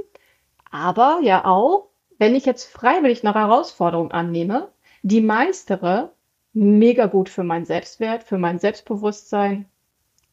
Aber 0.71 1.19
ja 1.23 1.45
auch, 1.45 1.87
wenn 2.17 2.35
ich 2.35 2.45
jetzt 2.45 2.65
freiwillig 2.65 3.23
nach 3.23 3.35
Herausforderungen 3.35 4.11
annehme, 4.11 4.69
die 5.01 5.21
meistere, 5.21 6.11
mega 6.53 7.05
gut 7.05 7.29
für 7.29 7.43
meinen 7.43 7.65
Selbstwert, 7.65 8.23
für 8.23 8.37
mein 8.37 8.59
Selbstbewusstsein. 8.59 9.65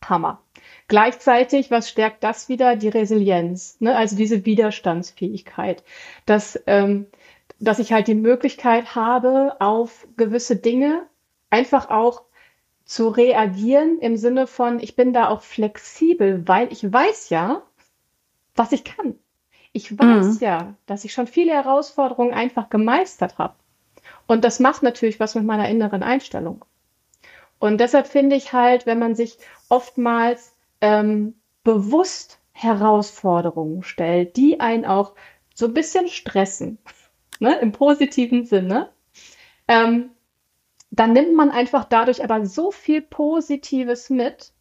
Hammer. 0.04 0.40
Gleichzeitig, 0.88 1.70
was 1.70 1.88
stärkt 1.88 2.22
das 2.22 2.48
wieder? 2.48 2.76
Die 2.76 2.88
Resilienz, 2.88 3.80
ne? 3.80 3.96
also 3.96 4.14
diese 4.14 4.44
Widerstandsfähigkeit, 4.44 5.82
dass 6.26 6.62
ähm, 6.66 7.06
dass 7.58 7.78
ich 7.78 7.92
halt 7.92 8.08
die 8.08 8.14
Möglichkeit 8.14 8.94
habe, 8.94 9.56
auf 9.60 10.06
gewisse 10.16 10.56
Dinge 10.56 11.06
einfach 11.50 11.90
auch 11.90 12.22
zu 12.84 13.08
reagieren 13.08 13.98
im 13.98 14.16
Sinne 14.16 14.46
von, 14.46 14.78
ich 14.78 14.94
bin 14.94 15.12
da 15.12 15.28
auch 15.28 15.42
flexibel, 15.42 16.46
weil 16.46 16.72
ich 16.72 16.90
weiß 16.90 17.30
ja, 17.30 17.62
was 18.54 18.72
ich 18.72 18.84
kann. 18.84 19.18
Ich 19.72 19.98
weiß 19.98 20.36
mhm. 20.36 20.38
ja, 20.40 20.74
dass 20.86 21.04
ich 21.04 21.12
schon 21.12 21.26
viele 21.26 21.52
Herausforderungen 21.52 22.32
einfach 22.32 22.70
gemeistert 22.70 23.38
habe. 23.38 23.54
Und 24.26 24.44
das 24.44 24.60
macht 24.60 24.82
natürlich 24.82 25.20
was 25.20 25.34
mit 25.34 25.44
meiner 25.44 25.68
inneren 25.68 26.02
Einstellung. 26.02 26.64
Und 27.58 27.80
deshalb 27.80 28.06
finde 28.06 28.36
ich 28.36 28.52
halt, 28.52 28.86
wenn 28.86 28.98
man 28.98 29.14
sich 29.14 29.38
oftmals 29.68 30.54
ähm, 30.80 31.34
bewusst 31.64 32.38
Herausforderungen 32.52 33.82
stellt, 33.82 34.36
die 34.36 34.60
einen 34.60 34.84
auch 34.84 35.14
so 35.54 35.66
ein 35.66 35.74
bisschen 35.74 36.08
stressen, 36.08 36.78
ne, 37.40 37.58
im 37.60 37.72
positiven 37.72 38.44
Sinne, 38.44 38.90
ähm, 39.68 40.10
dann 40.90 41.12
nimmt 41.12 41.34
man 41.34 41.50
einfach 41.50 41.84
dadurch 41.84 42.22
aber 42.22 42.46
so 42.46 42.70
viel 42.70 43.02
Positives 43.02 44.10
mit, 44.10 44.52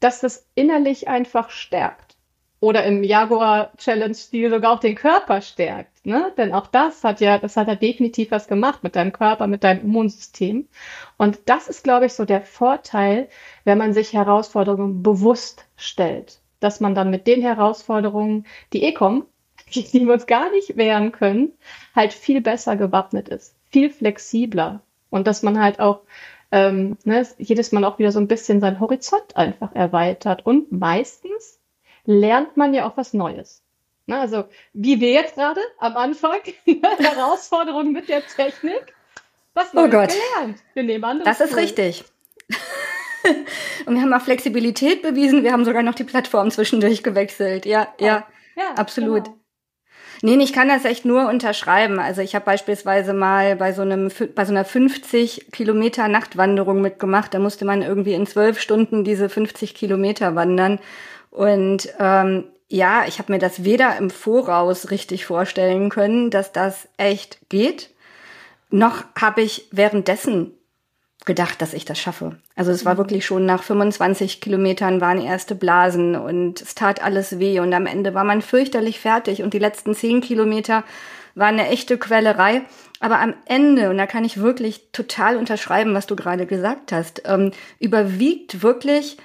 dass 0.00 0.20
das 0.20 0.48
innerlich 0.54 1.08
einfach 1.08 1.50
stärkt. 1.50 2.16
Oder 2.60 2.84
im 2.84 3.02
Jaguar 3.02 3.72
Challenge 3.78 4.14
Stil 4.14 4.50
sogar 4.50 4.72
auch 4.74 4.80
den 4.80 4.94
Körper 4.94 5.40
stärkt, 5.40 6.04
ne? 6.04 6.32
Denn 6.36 6.52
auch 6.52 6.66
das 6.66 7.02
hat 7.04 7.20
ja, 7.20 7.38
das 7.38 7.56
hat 7.56 7.68
ja 7.68 7.74
definitiv 7.74 8.30
was 8.30 8.48
gemacht 8.48 8.82
mit 8.82 8.96
deinem 8.96 9.12
Körper, 9.12 9.46
mit 9.46 9.64
deinem 9.64 9.84
Immunsystem. 9.84 10.68
Und 11.16 11.38
das 11.46 11.68
ist, 11.68 11.84
glaube 11.84 12.06
ich, 12.06 12.12
so 12.12 12.26
der 12.26 12.42
Vorteil, 12.42 13.30
wenn 13.64 13.78
man 13.78 13.94
sich 13.94 14.12
Herausforderungen 14.12 15.02
bewusst 15.02 15.64
stellt, 15.76 16.42
dass 16.60 16.80
man 16.80 16.94
dann 16.94 17.08
mit 17.08 17.26
den 17.26 17.40
Herausforderungen, 17.40 18.46
die 18.74 18.82
eh 18.82 18.92
kommen, 18.92 19.24
die 19.70 20.06
wir 20.06 20.12
uns 20.12 20.26
gar 20.26 20.50
nicht 20.50 20.76
wehren 20.76 21.12
können, 21.12 21.52
halt 21.94 22.12
viel 22.12 22.40
besser 22.40 22.76
gewappnet 22.76 23.28
ist, 23.28 23.54
viel 23.70 23.90
flexibler 23.90 24.80
und 25.10 25.26
dass 25.26 25.42
man 25.42 25.60
halt 25.60 25.80
auch 25.80 26.00
ähm, 26.52 26.96
ne, 27.04 27.26
jedes 27.38 27.72
Mal 27.72 27.84
auch 27.84 27.98
wieder 27.98 28.12
so 28.12 28.20
ein 28.20 28.28
bisschen 28.28 28.60
seinen 28.60 28.80
Horizont 28.80 29.36
einfach 29.36 29.74
erweitert 29.74 30.44
und 30.44 30.72
meistens 30.72 31.58
lernt 32.04 32.56
man 32.56 32.74
ja 32.74 32.88
auch 32.88 32.96
was 32.96 33.14
Neues. 33.14 33.62
Ne, 34.06 34.18
also 34.18 34.44
wie 34.72 35.00
wir 35.00 35.12
jetzt 35.12 35.34
gerade 35.34 35.60
am 35.78 35.96
Anfang 35.96 36.40
Herausforderungen 36.98 37.92
mit 37.92 38.08
der 38.08 38.26
Technik, 38.26 38.94
was 39.54 39.68
oh 39.72 39.80
Neues 39.80 39.88
oh 39.88 39.90
Gott. 39.90 40.08
gelernt. 40.08 40.58
Wir 40.74 40.82
nehmen 40.82 41.04
andere. 41.04 41.28
Das 41.28 41.40
ist 41.40 41.56
richtig. 41.56 42.04
und 43.86 43.94
wir 43.94 44.02
haben 44.02 44.12
auch 44.12 44.22
Flexibilität 44.22 45.02
bewiesen. 45.02 45.44
Wir 45.44 45.52
haben 45.52 45.64
sogar 45.64 45.82
noch 45.82 45.94
die 45.94 46.04
Plattform 46.04 46.50
zwischendurch 46.50 47.02
gewechselt. 47.02 47.66
Ja, 47.66 47.88
ja, 48.00 48.26
ja 48.56 48.74
absolut. 48.74 49.24
Genau. 49.24 49.39
Nee, 50.22 50.36
ich 50.42 50.52
kann 50.52 50.68
das 50.68 50.84
echt 50.84 51.06
nur 51.06 51.28
unterschreiben. 51.28 51.98
Also 51.98 52.20
ich 52.20 52.34
habe 52.34 52.44
beispielsweise 52.44 53.14
mal 53.14 53.56
bei 53.56 53.72
so 53.72 53.82
einem 53.82 54.10
bei 54.34 54.44
so 54.44 54.52
einer 54.52 54.66
50 54.66 55.50
Kilometer 55.50 56.08
Nachtwanderung 56.08 56.82
mitgemacht. 56.82 57.32
Da 57.32 57.38
musste 57.38 57.64
man 57.64 57.80
irgendwie 57.80 58.12
in 58.12 58.26
zwölf 58.26 58.60
Stunden 58.60 59.02
diese 59.02 59.30
50 59.30 59.74
Kilometer 59.74 60.34
wandern. 60.34 60.78
Und 61.30 61.88
ähm, 61.98 62.44
ja, 62.68 63.04
ich 63.06 63.18
habe 63.18 63.32
mir 63.32 63.38
das 63.38 63.64
weder 63.64 63.96
im 63.96 64.10
Voraus 64.10 64.90
richtig 64.90 65.24
vorstellen 65.24 65.88
können, 65.88 66.30
dass 66.30 66.52
das 66.52 66.88
echt 66.98 67.38
geht, 67.48 67.90
noch 68.70 69.04
habe 69.20 69.42
ich 69.42 69.68
währenddessen 69.72 70.52
gedacht, 71.26 71.60
dass 71.60 71.74
ich 71.74 71.84
das 71.84 71.98
schaffe. 71.98 72.36
Also 72.56 72.70
es 72.70 72.84
war 72.84 72.96
wirklich 72.96 73.26
schon 73.26 73.44
nach 73.44 73.62
25 73.62 74.40
Kilometern 74.40 75.00
waren 75.00 75.20
erste 75.20 75.54
Blasen 75.54 76.16
und 76.16 76.62
es 76.62 76.74
tat 76.74 77.02
alles 77.02 77.38
weh 77.38 77.60
und 77.60 77.72
am 77.74 77.86
Ende 77.86 78.14
war 78.14 78.24
man 78.24 78.42
fürchterlich 78.42 79.00
fertig 79.00 79.42
und 79.42 79.52
die 79.52 79.58
letzten 79.58 79.94
10 79.94 80.22
Kilometer 80.22 80.82
waren 81.34 81.58
eine 81.58 81.68
echte 81.68 81.98
Quälerei. 81.98 82.62
Aber 83.00 83.20
am 83.20 83.34
Ende, 83.46 83.90
und 83.90 83.98
da 83.98 84.06
kann 84.06 84.24
ich 84.24 84.40
wirklich 84.40 84.90
total 84.92 85.36
unterschreiben, 85.36 85.94
was 85.94 86.06
du 86.06 86.16
gerade 86.16 86.46
gesagt 86.46 86.92
hast, 86.92 87.22
ähm, 87.26 87.52
überwiegt 87.78 88.62
wirklich 88.62 89.16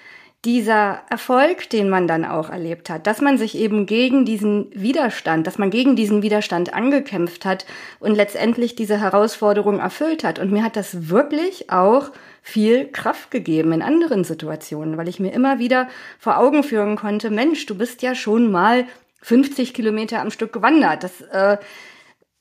dieser 0.46 1.02
Erfolg, 1.10 1.70
den 1.72 1.90
man 1.90 2.08
dann 2.08 2.24
auch 2.24 2.50
erlebt 2.50 2.90
hat, 2.90 3.08
dass 3.08 3.20
man 3.20 3.38
sich 3.40 3.58
eben 3.58 3.88
gegen 3.88 4.26
diesen 4.26 4.70
Widerstand, 4.72 5.48
dass 5.48 5.58
man 5.58 5.72
gegen 5.72 5.96
diesen 5.96 6.22
Widerstand 6.22 6.74
angekämpft 6.74 7.46
hat 7.46 7.66
und 8.00 8.14
letztendlich 8.14 8.76
diese 8.76 9.00
Herausforderung 9.00 9.80
erfüllt 9.80 10.24
hat. 10.24 10.38
Und 10.38 10.52
mir 10.52 10.64
hat 10.64 10.76
das 10.76 11.10
wirklich 11.10 11.72
auch 11.72 12.12
viel 12.44 12.88
Kraft 12.92 13.32
gegeben 13.32 13.74
in 13.74 13.82
anderen 13.82 14.24
Situationen, 14.24 14.98
weil 14.98 15.10
ich 15.10 15.20
mir 15.20 15.34
immer 15.34 15.58
wieder 15.58 15.88
vor 16.20 16.38
Augen 16.38 16.64
führen 16.64 16.96
konnte, 16.96 17.32
Mensch, 17.32 17.66
du 17.66 17.76
bist 17.76 18.04
ja 18.04 18.14
schon 18.14 18.52
mal 18.52 18.86
50 19.24 19.74
Kilometer 19.74 20.22
am 20.22 20.30
Stück 20.30 20.54
gewandert. 20.54 21.04
Das, 21.04 21.22
äh, 21.22 21.58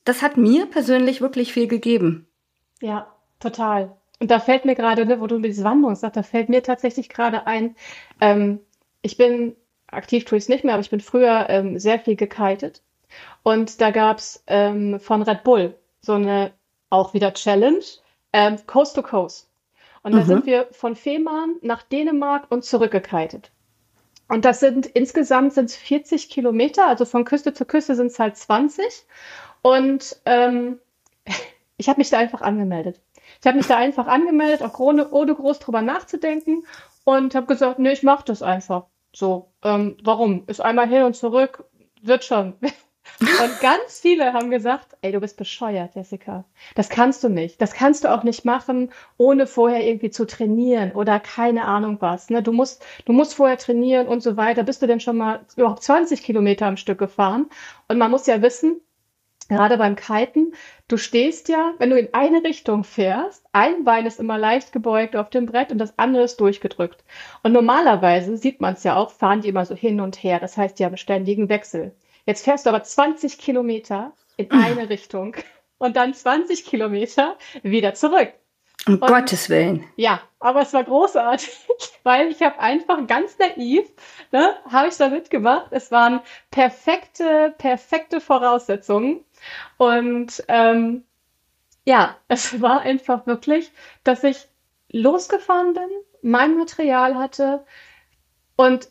das 0.04 0.20
hat 0.20 0.36
mir 0.36 0.66
persönlich 0.66 1.22
wirklich 1.22 1.54
viel 1.54 1.68
gegeben. 1.68 2.28
Ja, 2.82 3.10
total. 3.40 3.96
Und 4.24 4.30
da 4.30 4.40
fällt 4.40 4.64
mir 4.64 4.74
gerade, 4.74 5.04
ne, 5.04 5.20
wo 5.20 5.26
du 5.26 5.38
mit 5.38 5.50
dieser 5.50 5.64
Wanderung 5.64 5.94
sagst, 5.96 6.16
da 6.16 6.22
fällt 6.22 6.48
mir 6.48 6.62
tatsächlich 6.62 7.10
gerade 7.10 7.46
ein, 7.46 7.76
ähm, 8.22 8.58
ich 9.02 9.18
bin, 9.18 9.54
aktiv 9.86 10.24
tue 10.24 10.38
ich 10.38 10.44
es 10.44 10.48
nicht 10.48 10.64
mehr, 10.64 10.72
aber 10.72 10.80
ich 10.80 10.88
bin 10.88 11.00
früher 11.00 11.44
ähm, 11.50 11.78
sehr 11.78 11.98
viel 11.98 12.16
gekitet. 12.16 12.80
Und 13.42 13.82
da 13.82 13.90
gab's 13.90 14.42
ähm, 14.46 14.98
von 14.98 15.20
Red 15.20 15.44
Bull 15.44 15.74
so 16.00 16.14
eine 16.14 16.52
auch 16.88 17.12
wieder 17.12 17.34
Challenge, 17.34 17.84
ähm, 18.32 18.56
Coast 18.66 18.96
to 18.96 19.02
Coast. 19.02 19.50
Und 20.02 20.12
da 20.12 20.20
mhm. 20.20 20.24
sind 20.24 20.46
wir 20.46 20.68
von 20.70 20.96
Fehmarn 20.96 21.56
nach 21.60 21.82
Dänemark 21.82 22.50
und 22.50 22.64
zurückgekitet. 22.64 23.50
Und 24.30 24.46
das 24.46 24.58
sind 24.58 24.86
insgesamt 24.86 25.52
sind 25.52 25.70
40 25.70 26.30
Kilometer, 26.30 26.88
also 26.88 27.04
von 27.04 27.26
Küste 27.26 27.52
zu 27.52 27.66
Küste 27.66 27.94
sind 27.94 28.06
es 28.06 28.18
halt 28.18 28.38
20. 28.38 28.86
Und 29.60 30.16
ähm, 30.24 30.78
Ich 31.76 31.88
habe 31.88 31.98
mich 31.98 32.10
da 32.10 32.18
einfach 32.18 32.42
angemeldet. 32.42 33.00
Ich 33.44 33.46
habe 33.46 33.58
mich 33.58 33.66
da 33.66 33.76
einfach 33.76 34.06
angemeldet, 34.06 34.62
auch 34.62 34.78
ohne, 34.78 35.10
ohne 35.10 35.34
groß 35.34 35.58
drüber 35.58 35.82
nachzudenken 35.82 36.64
und 37.04 37.34
habe 37.34 37.44
gesagt, 37.46 37.78
nee, 37.78 37.92
ich 37.92 38.02
mache 38.02 38.24
das 38.24 38.40
einfach. 38.40 38.86
So, 39.14 39.52
ähm, 39.62 39.98
warum? 40.02 40.44
Ist 40.46 40.62
einmal 40.62 40.88
hin 40.88 41.02
und 41.02 41.14
zurück, 41.14 41.62
wird 42.00 42.24
schon. 42.24 42.54
Und 43.20 43.60
ganz 43.60 44.00
viele 44.00 44.32
haben 44.32 44.50
gesagt, 44.50 44.96
ey, 45.02 45.12
du 45.12 45.20
bist 45.20 45.36
bescheuert, 45.36 45.94
Jessica. 45.94 46.46
Das 46.74 46.88
kannst 46.88 47.22
du 47.22 47.28
nicht. 47.28 47.60
Das 47.60 47.74
kannst 47.74 48.02
du 48.02 48.12
auch 48.12 48.22
nicht 48.22 48.46
machen, 48.46 48.90
ohne 49.18 49.46
vorher 49.46 49.86
irgendwie 49.86 50.08
zu 50.08 50.26
trainieren 50.26 50.92
oder 50.92 51.20
keine 51.20 51.66
Ahnung 51.66 51.98
was. 52.00 52.30
Ne? 52.30 52.42
Du 52.42 52.50
musst, 52.50 52.82
du 53.04 53.12
musst 53.12 53.34
vorher 53.34 53.58
trainieren 53.58 54.08
und 54.08 54.22
so 54.22 54.38
weiter. 54.38 54.62
Bist 54.62 54.80
du 54.80 54.86
denn 54.86 55.00
schon 55.00 55.18
mal 55.18 55.44
überhaupt 55.54 55.82
20 55.82 56.22
Kilometer 56.22 56.66
am 56.66 56.78
Stück 56.78 56.98
gefahren? 56.98 57.50
Und 57.88 57.98
man 57.98 58.10
muss 58.10 58.26
ja 58.26 58.40
wissen, 58.40 58.80
gerade 59.48 59.78
beim 59.78 59.96
Kiten, 59.96 60.54
du 60.88 60.96
stehst 60.96 61.48
ja, 61.48 61.74
wenn 61.78 61.90
du 61.90 61.98
in 61.98 62.12
eine 62.12 62.42
Richtung 62.44 62.84
fährst, 62.84 63.44
ein 63.52 63.84
Bein 63.84 64.06
ist 64.06 64.20
immer 64.20 64.38
leicht 64.38 64.72
gebeugt 64.72 65.16
auf 65.16 65.30
dem 65.30 65.46
Brett 65.46 65.72
und 65.72 65.78
das 65.78 65.98
andere 65.98 66.24
ist 66.24 66.40
durchgedrückt. 66.40 67.04
Und 67.42 67.52
normalerweise 67.52 68.36
sieht 68.36 68.60
man 68.60 68.74
es 68.74 68.84
ja 68.84 68.96
auch, 68.96 69.10
fahren 69.10 69.40
die 69.40 69.48
immer 69.48 69.66
so 69.66 69.74
hin 69.74 70.00
und 70.00 70.22
her. 70.22 70.40
Das 70.40 70.56
heißt, 70.56 70.78
die 70.78 70.84
haben 70.84 70.96
ständigen 70.96 71.48
Wechsel. 71.48 71.94
Jetzt 72.26 72.44
fährst 72.44 72.66
du 72.66 72.70
aber 72.70 72.82
20 72.82 73.38
Kilometer 73.38 74.12
in 74.36 74.50
eine 74.50 74.88
Richtung 74.88 75.36
und 75.78 75.96
dann 75.96 76.14
20 76.14 76.64
Kilometer 76.64 77.36
wieder 77.62 77.94
zurück. 77.94 78.32
Um 78.86 78.94
und, 78.94 79.06
Gottes 79.06 79.48
Willen. 79.48 79.84
Ja, 79.96 80.20
aber 80.40 80.60
es 80.60 80.72
war 80.72 80.84
großartig, 80.84 81.50
weil 82.02 82.28
ich 82.28 82.42
habe 82.42 82.58
einfach 82.58 83.06
ganz 83.06 83.38
naiv, 83.38 83.88
ne, 84.30 84.54
habe 84.70 84.88
ich 84.88 84.96
da 84.96 85.08
mitgemacht. 85.08 85.68
Es 85.70 85.90
waren 85.90 86.20
perfekte, 86.50 87.54
perfekte 87.56 88.20
Voraussetzungen. 88.20 89.24
Und 89.78 90.44
ähm, 90.48 91.04
ja, 91.86 92.16
es 92.28 92.60
war 92.60 92.80
einfach 92.80 93.26
wirklich, 93.26 93.72
dass 94.04 94.24
ich 94.24 94.48
losgefahren 94.90 95.74
bin, 95.74 95.88
mein 96.22 96.56
Material 96.56 97.16
hatte 97.16 97.64
und 98.56 98.88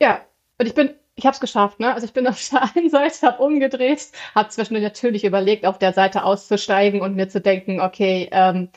ja, 0.00 0.24
und 0.58 0.66
ich 0.66 0.74
bin 0.74 0.94
ich 1.16 1.24
habe 1.24 1.34
es 1.34 1.40
geschafft, 1.40 1.80
ne? 1.80 1.92
Also 1.94 2.06
ich 2.06 2.12
bin 2.12 2.26
auf 2.26 2.48
der 2.50 2.62
einen 2.76 2.90
Seite, 2.90 3.26
habe 3.26 3.42
umgedreht, 3.42 4.12
habe 4.34 4.50
zwischendurch 4.50 4.84
natürlich 4.84 5.24
überlegt, 5.24 5.66
auf 5.66 5.78
der 5.78 5.92
Seite 5.92 6.24
auszusteigen 6.24 7.00
und 7.00 7.16
mir 7.16 7.28
zu 7.28 7.40
denken, 7.40 7.80
okay, 7.80 8.28
ähm, 8.32 8.68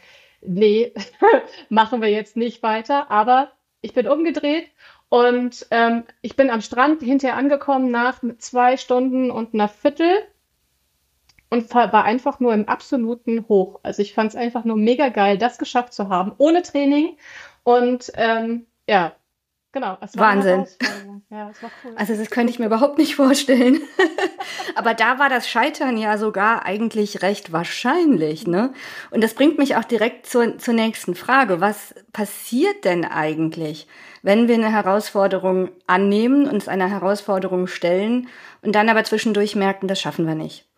nee, 0.41 0.93
machen 1.69 2.01
wir 2.01 2.09
jetzt 2.09 2.37
nicht 2.37 2.63
weiter. 2.63 3.11
Aber 3.11 3.51
ich 3.81 3.93
bin 3.93 4.07
umgedreht 4.07 4.69
und 5.09 5.67
ähm, 5.71 6.05
ich 6.21 6.35
bin 6.35 6.49
am 6.49 6.61
Strand 6.61 7.01
hinterher 7.01 7.37
angekommen 7.37 7.91
nach 7.91 8.21
zwei 8.37 8.77
Stunden 8.77 9.31
und 9.31 9.53
einer 9.53 9.67
Viertel 9.67 10.09
und 11.49 11.73
war 11.73 12.05
einfach 12.05 12.39
nur 12.39 12.53
im 12.53 12.67
absoluten 12.69 13.47
Hoch. 13.49 13.79
Also 13.83 14.01
ich 14.01 14.13
fand 14.13 14.29
es 14.29 14.35
einfach 14.35 14.63
nur 14.65 14.77
mega 14.77 15.09
geil, 15.09 15.37
das 15.37 15.57
geschafft 15.57 15.93
zu 15.93 16.09
haben, 16.09 16.33
ohne 16.37 16.61
Training. 16.61 17.17
Und 17.63 18.11
ähm, 18.15 18.67
ja, 18.87 19.13
Genau, 19.71 19.97
es 20.01 20.17
war 20.17 20.29
Wahnsinn. 20.29 20.65
Ja, 21.29 21.49
es 21.51 21.61
war 21.61 21.69
cool. 21.83 21.93
Also 21.95 22.15
das 22.15 22.31
könnte 22.31 22.51
ich 22.51 22.57
mir 22.57 22.65
überhaupt 22.65 22.97
nicht 22.97 23.15
vorstellen. 23.15 23.79
Aber 24.75 24.95
da 24.95 25.19
war 25.19 25.29
das 25.29 25.47
Scheitern 25.47 25.95
ja 25.95 26.17
sogar 26.17 26.65
eigentlich 26.65 27.21
recht 27.21 27.51
wahrscheinlich, 27.51 28.47
ne? 28.47 28.73
Und 29.11 29.23
das 29.23 29.35
bringt 29.35 29.59
mich 29.59 29.75
auch 29.75 29.83
direkt 29.83 30.25
zur, 30.25 30.57
zur 30.57 30.73
nächsten 30.73 31.13
Frage. 31.13 31.61
Was 31.61 31.93
passiert 32.13 32.83
denn 32.83 33.05
eigentlich, 33.05 33.87
wenn 34.23 34.47
wir 34.47 34.55
eine 34.55 34.71
Herausforderung 34.71 35.69
annehmen, 35.85 36.47
uns 36.47 36.67
einer 36.67 36.89
Herausforderung 36.89 37.67
stellen 37.67 38.27
und 38.63 38.73
dann 38.73 38.89
aber 38.89 39.03
zwischendurch 39.03 39.55
merken, 39.55 39.87
das 39.87 40.01
schaffen 40.01 40.25
wir 40.25 40.35
nicht? 40.35 40.68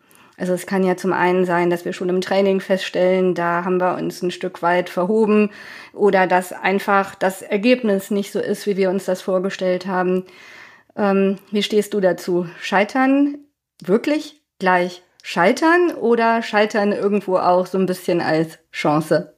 Also 0.42 0.54
es 0.54 0.66
kann 0.66 0.82
ja 0.82 0.96
zum 0.96 1.12
einen 1.12 1.44
sein, 1.44 1.70
dass 1.70 1.84
wir 1.84 1.92
schon 1.92 2.08
im 2.08 2.20
Training 2.20 2.58
feststellen, 2.58 3.36
da 3.36 3.64
haben 3.64 3.76
wir 3.80 3.94
uns 3.94 4.22
ein 4.22 4.32
Stück 4.32 4.60
weit 4.60 4.90
verhoben 4.90 5.50
oder 5.92 6.26
dass 6.26 6.52
einfach 6.52 7.14
das 7.14 7.42
Ergebnis 7.42 8.10
nicht 8.10 8.32
so 8.32 8.40
ist, 8.40 8.66
wie 8.66 8.76
wir 8.76 8.90
uns 8.90 9.04
das 9.04 9.22
vorgestellt 9.22 9.86
haben. 9.86 10.24
Ähm, 10.96 11.38
wie 11.52 11.62
stehst 11.62 11.94
du 11.94 12.00
dazu? 12.00 12.48
Scheitern 12.60 13.38
wirklich 13.84 14.42
gleich 14.58 15.04
scheitern 15.22 15.92
oder 15.92 16.42
scheitern 16.42 16.90
irgendwo 16.90 17.36
auch 17.36 17.66
so 17.66 17.78
ein 17.78 17.86
bisschen 17.86 18.20
als 18.20 18.58
Chance? 18.72 19.36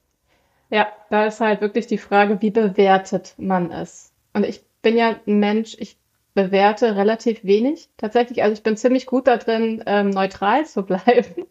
Ja, 0.70 0.86
da 1.10 1.26
ist 1.26 1.38
halt 1.38 1.60
wirklich 1.60 1.86
die 1.86 1.98
Frage, 1.98 2.40
wie 2.40 2.50
bewertet 2.50 3.34
man 3.36 3.70
es? 3.70 4.10
Und 4.32 4.46
ich 4.46 4.64
bin 4.80 4.96
ja 4.96 5.16
ein 5.26 5.38
Mensch, 5.38 5.76
ich 5.78 5.98
bewerte 6.34 6.96
relativ 6.96 7.44
wenig 7.44 7.88
tatsächlich. 7.96 8.42
Also 8.42 8.54
ich 8.54 8.62
bin 8.62 8.76
ziemlich 8.76 9.06
gut 9.06 9.26
da 9.26 9.36
drin, 9.36 9.82
ähm, 9.86 10.10
neutral 10.10 10.66
zu 10.66 10.82
bleiben. 10.82 11.46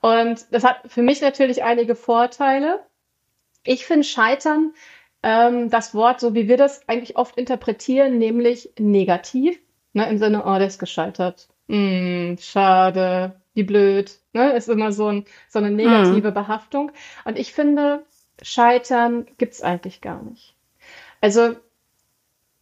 Und 0.00 0.46
das 0.50 0.64
hat 0.64 0.80
für 0.86 1.02
mich 1.02 1.20
natürlich 1.20 1.62
einige 1.62 1.94
Vorteile. 1.94 2.80
Ich 3.64 3.84
finde 3.86 4.04
Scheitern 4.04 4.72
ähm, 5.22 5.70
das 5.70 5.94
Wort, 5.94 6.20
so 6.20 6.34
wie 6.34 6.48
wir 6.48 6.56
das 6.56 6.88
eigentlich 6.88 7.16
oft 7.16 7.36
interpretieren, 7.36 8.18
nämlich 8.18 8.70
negativ. 8.78 9.58
Ne, 9.92 10.08
Im 10.08 10.18
Sinne, 10.18 10.44
oh, 10.44 10.58
der 10.58 10.66
ist 10.66 10.78
gescheitert. 10.78 11.48
Mm, 11.68 12.36
schade, 12.38 13.40
wie 13.54 13.62
blöd. 13.62 14.18
Ne, 14.32 14.52
ist 14.52 14.68
immer 14.68 14.92
so, 14.92 15.08
ein, 15.08 15.24
so 15.48 15.58
eine 15.58 15.70
negative 15.70 16.30
mhm. 16.30 16.34
Behaftung. 16.34 16.92
Und 17.24 17.38
ich 17.38 17.52
finde, 17.52 18.04
Scheitern 18.40 19.26
gibt's 19.38 19.62
eigentlich 19.62 20.00
gar 20.00 20.22
nicht. 20.22 20.56
Also 21.20 21.54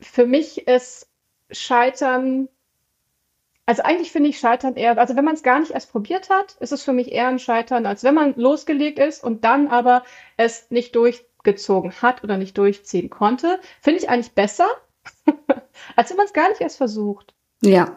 für 0.00 0.26
mich 0.26 0.66
ist 0.66 1.09
Scheitern, 1.52 2.48
also 3.66 3.82
eigentlich 3.82 4.12
finde 4.12 4.30
ich 4.30 4.38
Scheitern 4.38 4.76
eher, 4.76 4.98
also 4.98 5.16
wenn 5.16 5.24
man 5.24 5.34
es 5.34 5.42
gar 5.42 5.60
nicht 5.60 5.72
erst 5.72 5.92
probiert 5.92 6.30
hat, 6.30 6.56
ist 6.60 6.72
es 6.72 6.82
für 6.82 6.92
mich 6.92 7.12
eher 7.12 7.28
ein 7.28 7.38
Scheitern, 7.38 7.86
als 7.86 8.04
wenn 8.04 8.14
man 8.14 8.34
losgelegt 8.36 8.98
ist 8.98 9.22
und 9.22 9.44
dann 9.44 9.68
aber 9.68 10.04
es 10.36 10.70
nicht 10.70 10.96
durchgezogen 10.96 11.92
hat 12.02 12.24
oder 12.24 12.36
nicht 12.36 12.58
durchziehen 12.58 13.10
konnte. 13.10 13.60
Finde 13.80 14.00
ich 14.00 14.08
eigentlich 14.08 14.32
besser, 14.32 14.68
als 15.96 16.10
wenn 16.10 16.16
man 16.16 16.26
es 16.26 16.32
gar 16.32 16.48
nicht 16.48 16.60
erst 16.60 16.78
versucht. 16.78 17.34
Ja. 17.62 17.96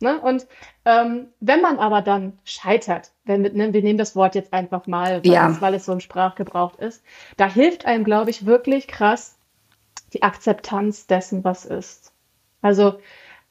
Ne? 0.00 0.20
Und 0.20 0.46
ähm, 0.84 1.28
wenn 1.40 1.60
man 1.60 1.78
aber 1.78 2.02
dann 2.02 2.38
scheitert, 2.44 3.12
wenn, 3.24 3.42
ne, 3.42 3.72
wir 3.72 3.82
nehmen 3.82 3.98
das 3.98 4.14
Wort 4.14 4.34
jetzt 4.34 4.52
einfach 4.52 4.86
mal, 4.86 5.24
weil, 5.24 5.32
ja. 5.32 5.50
es, 5.50 5.60
weil 5.60 5.74
es 5.74 5.84
so 5.84 5.92
ein 5.92 6.00
Sprachgebrauch 6.00 6.78
ist, 6.78 7.02
da 7.36 7.48
hilft 7.48 7.84
einem, 7.84 8.04
glaube 8.04 8.30
ich, 8.30 8.46
wirklich 8.46 8.86
krass 8.86 9.36
die 10.12 10.22
Akzeptanz 10.22 11.06
dessen, 11.06 11.44
was 11.44 11.64
ist. 11.64 12.12
Also 12.62 12.98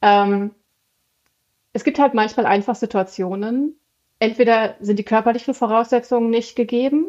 ähm, 0.02 0.52
es 1.72 1.84
gibt 1.84 1.98
halt 1.98 2.14
manchmal 2.14 2.46
einfach 2.46 2.74
Situationen, 2.74 3.78
entweder 4.18 4.76
sind 4.80 4.98
die 4.98 5.04
körperlichen 5.04 5.54
Voraussetzungen 5.54 6.30
nicht 6.30 6.56
gegeben, 6.56 7.06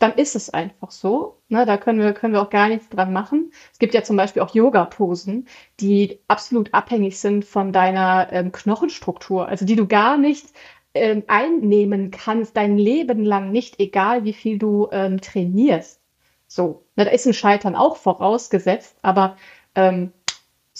dann 0.00 0.14
ist 0.14 0.34
es 0.34 0.50
einfach 0.50 0.90
so. 0.90 1.42
Ne, 1.48 1.66
da 1.66 1.76
können 1.76 2.00
wir, 2.00 2.12
können 2.14 2.32
wir 2.32 2.42
auch 2.42 2.50
gar 2.50 2.68
nichts 2.68 2.88
dran 2.88 3.12
machen. 3.12 3.52
Es 3.72 3.78
gibt 3.78 3.94
ja 3.94 4.02
zum 4.02 4.16
Beispiel 4.16 4.42
auch 4.42 4.54
Yoga-Posen, 4.54 5.46
die 5.78 6.20
absolut 6.26 6.72
abhängig 6.72 7.18
sind 7.20 7.44
von 7.44 7.72
deiner 7.72 8.32
ähm, 8.32 8.50
Knochenstruktur, 8.50 9.46
also 9.46 9.66
die 9.66 9.76
du 9.76 9.86
gar 9.86 10.16
nicht 10.16 10.46
ähm, 10.94 11.22
einnehmen 11.28 12.10
kannst, 12.10 12.56
dein 12.56 12.78
Leben 12.78 13.24
lang 13.24 13.52
nicht, 13.52 13.78
egal 13.78 14.24
wie 14.24 14.32
viel 14.32 14.58
du 14.58 14.88
ähm, 14.90 15.20
trainierst. 15.20 16.00
So, 16.46 16.84
ne, 16.96 17.04
da 17.04 17.10
ist 17.10 17.26
ein 17.26 17.34
Scheitern 17.34 17.76
auch 17.76 17.96
vorausgesetzt, 17.96 18.96
aber 19.02 19.36
ähm, 19.74 20.12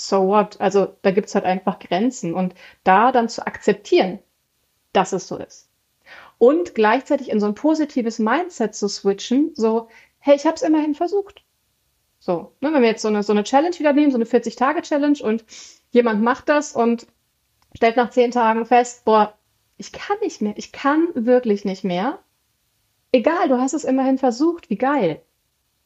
so 0.08 0.26
what? 0.26 0.60
Also 0.60 0.96
da 1.02 1.10
gibt's 1.10 1.34
halt 1.34 1.44
einfach 1.44 1.78
Grenzen 1.78 2.34
und 2.34 2.54
da 2.84 3.12
dann 3.12 3.28
zu 3.28 3.46
akzeptieren, 3.46 4.18
dass 4.92 5.12
es 5.12 5.28
so 5.28 5.36
ist. 5.36 5.68
Und 6.38 6.74
gleichzeitig 6.74 7.30
in 7.30 7.40
so 7.40 7.46
ein 7.46 7.54
positives 7.54 8.18
Mindset 8.18 8.74
zu 8.74 8.88
switchen, 8.88 9.52
so, 9.54 9.88
hey, 10.18 10.36
ich 10.36 10.46
habe 10.46 10.56
es 10.56 10.62
immerhin 10.62 10.94
versucht. 10.94 11.44
So, 12.18 12.54
ne, 12.60 12.72
wenn 12.72 12.82
wir 12.82 12.88
jetzt 12.88 13.02
so 13.02 13.08
eine, 13.08 13.22
so 13.22 13.32
eine 13.32 13.44
Challenge 13.44 13.78
wieder 13.78 13.92
nehmen, 13.92 14.10
so 14.10 14.18
eine 14.18 14.26
40-Tage-Challenge 14.26 15.22
und 15.22 15.44
jemand 15.90 16.22
macht 16.22 16.48
das 16.48 16.72
und 16.74 17.06
stellt 17.74 17.96
nach 17.96 18.10
10 18.10 18.30
Tagen 18.32 18.66
fest, 18.66 19.04
boah, 19.04 19.34
ich 19.76 19.92
kann 19.92 20.18
nicht 20.20 20.42
mehr, 20.42 20.54
ich 20.56 20.72
kann 20.72 21.08
wirklich 21.14 21.64
nicht 21.64 21.84
mehr. 21.84 22.18
Egal, 23.12 23.48
du 23.48 23.58
hast 23.58 23.72
es 23.72 23.84
immerhin 23.84 24.18
versucht, 24.18 24.70
wie 24.70 24.76
geil. 24.76 25.22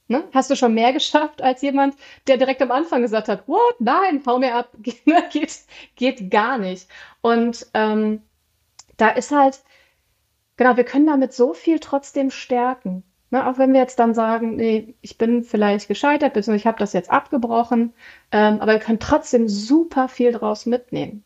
Ne? 0.07 0.25
Hast 0.35 0.51
du 0.51 0.57
schon 0.57 0.75
mehr 0.75 0.93
geschafft 0.93 1.41
als 1.41 1.63
jemand, 1.63 1.97
der 2.27 2.37
direkt 2.37 2.61
am 2.61 2.71
Anfang 2.71 3.01
gesagt 3.01 3.29
hat, 3.29 3.49
what? 3.49 3.81
Nein, 3.81 4.23
hau 4.27 4.39
mir 4.39 4.55
ab, 4.55 4.71
geht, 4.83 5.51
geht 5.97 6.31
gar 6.31 6.59
nicht. 6.59 6.89
Und 7.23 7.67
ähm, 7.73 8.21
da 8.99 9.09
ist 9.09 9.31
halt, 9.31 9.61
genau, 10.57 10.77
wir 10.77 10.85
können 10.85 11.07
damit 11.07 11.33
so 11.33 11.55
viel 11.55 11.79
trotzdem 11.79 12.31
stärken. 12.31 13.03
Ne? 13.31 13.49
Auch 13.49 13.57
wenn 13.57 13.73
wir 13.73 13.81
jetzt 13.81 13.99
dann 13.99 14.15
sagen, 14.15 14.57
nee, 14.57 14.95
ich 15.01 15.17
bin 15.17 15.43
vielleicht 15.43 15.89
gescheitert, 15.89 16.35
beziehungsweise 16.35 16.61
ich 16.63 16.67
habe 16.67 16.79
das 16.79 16.93
jetzt 16.93 17.11
abgebrochen, 17.11 17.95
ähm, 18.31 18.61
aber 18.61 18.73
wir 18.73 18.81
können 18.81 19.01
trotzdem 19.01 19.49
super 19.49 20.09
viel 20.09 20.33
draus 20.33 20.67
mitnehmen. 20.67 21.25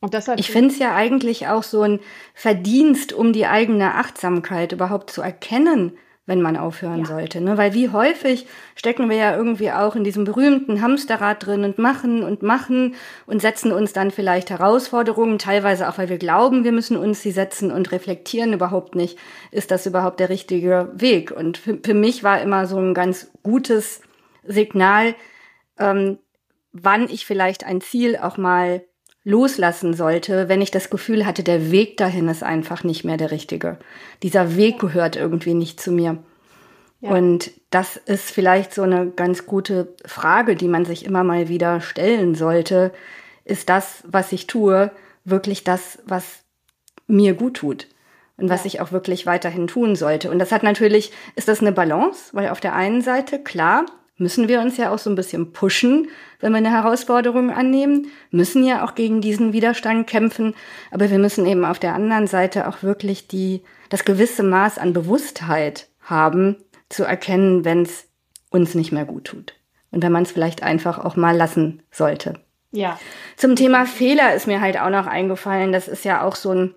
Und 0.00 0.14
deshalb 0.14 0.38
ich 0.38 0.50
finde 0.50 0.70
es 0.70 0.78
ja 0.78 0.94
eigentlich 0.94 1.48
auch 1.48 1.62
so 1.62 1.82
ein 1.82 2.00
Verdienst, 2.34 3.12
um 3.12 3.32
die 3.32 3.46
eigene 3.46 3.94
Achtsamkeit 3.94 4.72
überhaupt 4.72 5.10
zu 5.10 5.22
erkennen, 5.22 5.96
wenn 6.24 6.40
man 6.40 6.56
aufhören 6.56 7.00
ja. 7.00 7.06
sollte. 7.06 7.40
Ne? 7.40 7.58
Weil 7.58 7.74
wie 7.74 7.88
häufig 7.88 8.46
stecken 8.76 9.10
wir 9.10 9.16
ja 9.16 9.36
irgendwie 9.36 9.72
auch 9.72 9.96
in 9.96 10.04
diesem 10.04 10.24
berühmten 10.24 10.80
Hamsterrad 10.80 11.44
drin 11.44 11.64
und 11.64 11.78
machen 11.78 12.22
und 12.22 12.42
machen 12.42 12.94
und 13.26 13.42
setzen 13.42 13.72
uns 13.72 13.92
dann 13.92 14.12
vielleicht 14.12 14.50
Herausforderungen, 14.50 15.38
teilweise 15.38 15.88
auch, 15.88 15.98
weil 15.98 16.08
wir 16.08 16.18
glauben, 16.18 16.62
wir 16.62 16.72
müssen 16.72 16.96
uns 16.96 17.22
sie 17.22 17.32
setzen 17.32 17.72
und 17.72 17.90
reflektieren 17.90 18.52
überhaupt 18.52 18.94
nicht, 18.94 19.18
ist 19.50 19.72
das 19.72 19.84
überhaupt 19.86 20.20
der 20.20 20.28
richtige 20.28 20.90
Weg. 20.94 21.32
Und 21.32 21.58
für, 21.58 21.78
für 21.82 21.94
mich 21.94 22.22
war 22.22 22.40
immer 22.40 22.66
so 22.66 22.78
ein 22.78 22.94
ganz 22.94 23.32
gutes 23.42 24.00
Signal, 24.44 25.16
ähm, 25.78 26.18
wann 26.72 27.08
ich 27.08 27.26
vielleicht 27.26 27.64
ein 27.64 27.80
Ziel 27.80 28.16
auch 28.16 28.36
mal 28.36 28.84
loslassen 29.24 29.94
sollte, 29.94 30.48
wenn 30.48 30.60
ich 30.60 30.70
das 30.70 30.90
Gefühl 30.90 31.26
hatte, 31.26 31.42
der 31.42 31.70
Weg 31.70 31.96
dahin 31.96 32.28
ist 32.28 32.42
einfach 32.42 32.82
nicht 32.82 33.04
mehr 33.04 33.16
der 33.16 33.30
richtige. 33.30 33.78
Dieser 34.22 34.56
Weg 34.56 34.80
gehört 34.80 35.16
irgendwie 35.16 35.54
nicht 35.54 35.80
zu 35.80 35.92
mir. 35.92 36.18
Ja. 37.00 37.10
Und 37.10 37.50
das 37.70 37.96
ist 37.96 38.30
vielleicht 38.30 38.74
so 38.74 38.82
eine 38.82 39.10
ganz 39.10 39.46
gute 39.46 39.94
Frage, 40.04 40.56
die 40.56 40.68
man 40.68 40.84
sich 40.84 41.04
immer 41.04 41.24
mal 41.24 41.48
wieder 41.48 41.80
stellen 41.80 42.34
sollte. 42.34 42.92
Ist 43.44 43.68
das, 43.68 44.04
was 44.06 44.32
ich 44.32 44.46
tue, 44.46 44.90
wirklich 45.24 45.64
das, 45.64 45.98
was 46.06 46.40
mir 47.06 47.34
gut 47.34 47.54
tut? 47.54 47.86
Und 48.38 48.48
was 48.48 48.64
ja. 48.64 48.66
ich 48.66 48.80
auch 48.80 48.92
wirklich 48.92 49.26
weiterhin 49.26 49.66
tun 49.68 49.94
sollte. 49.94 50.30
Und 50.30 50.38
das 50.38 50.52
hat 50.52 50.62
natürlich, 50.62 51.12
ist 51.36 51.48
das 51.48 51.60
eine 51.60 51.72
Balance, 51.72 52.30
weil 52.32 52.48
auf 52.48 52.60
der 52.60 52.74
einen 52.74 53.02
Seite, 53.02 53.38
klar, 53.38 53.86
müssen 54.16 54.48
wir 54.48 54.60
uns 54.60 54.76
ja 54.76 54.90
auch 54.92 54.98
so 54.98 55.10
ein 55.10 55.16
bisschen 55.16 55.52
pushen, 55.52 56.08
wenn 56.42 56.52
wir 56.52 56.58
eine 56.58 56.72
Herausforderung 56.72 57.50
annehmen, 57.50 58.08
müssen 58.30 58.64
ja 58.64 58.84
auch 58.84 58.94
gegen 58.94 59.20
diesen 59.20 59.52
Widerstand 59.52 60.06
kämpfen, 60.06 60.54
aber 60.90 61.10
wir 61.10 61.18
müssen 61.18 61.46
eben 61.46 61.64
auf 61.64 61.78
der 61.78 61.94
anderen 61.94 62.26
Seite 62.26 62.68
auch 62.68 62.82
wirklich 62.82 63.28
die, 63.28 63.62
das 63.88 64.04
gewisse 64.04 64.42
Maß 64.42 64.78
an 64.78 64.92
Bewusstheit 64.92 65.88
haben, 66.02 66.56
zu 66.88 67.04
erkennen, 67.04 67.64
wenn 67.64 67.82
es 67.82 68.08
uns 68.50 68.74
nicht 68.74 68.92
mehr 68.92 69.06
gut 69.06 69.24
tut. 69.24 69.54
Und 69.90 70.02
wenn 70.02 70.12
man 70.12 70.24
es 70.24 70.32
vielleicht 70.32 70.62
einfach 70.62 70.98
auch 70.98 71.16
mal 71.16 71.36
lassen 71.36 71.82
sollte. 71.90 72.40
Ja. 72.70 72.98
Zum 73.36 73.56
Thema 73.56 73.86
Fehler 73.86 74.34
ist 74.34 74.46
mir 74.46 74.60
halt 74.60 74.78
auch 74.78 74.90
noch 74.90 75.06
eingefallen, 75.06 75.72
das 75.72 75.88
ist 75.88 76.04
ja 76.04 76.22
auch 76.22 76.36
so 76.36 76.50
ein 76.50 76.74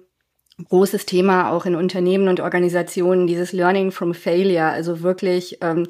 großes 0.70 1.06
Thema 1.06 1.52
auch 1.52 1.66
in 1.66 1.76
Unternehmen 1.76 2.28
und 2.28 2.40
Organisationen, 2.40 3.28
dieses 3.28 3.52
Learning 3.52 3.92
from 3.92 4.14
Failure, 4.14 4.70
also 4.70 5.02
wirklich 5.02 5.58
ähm, 5.62 5.88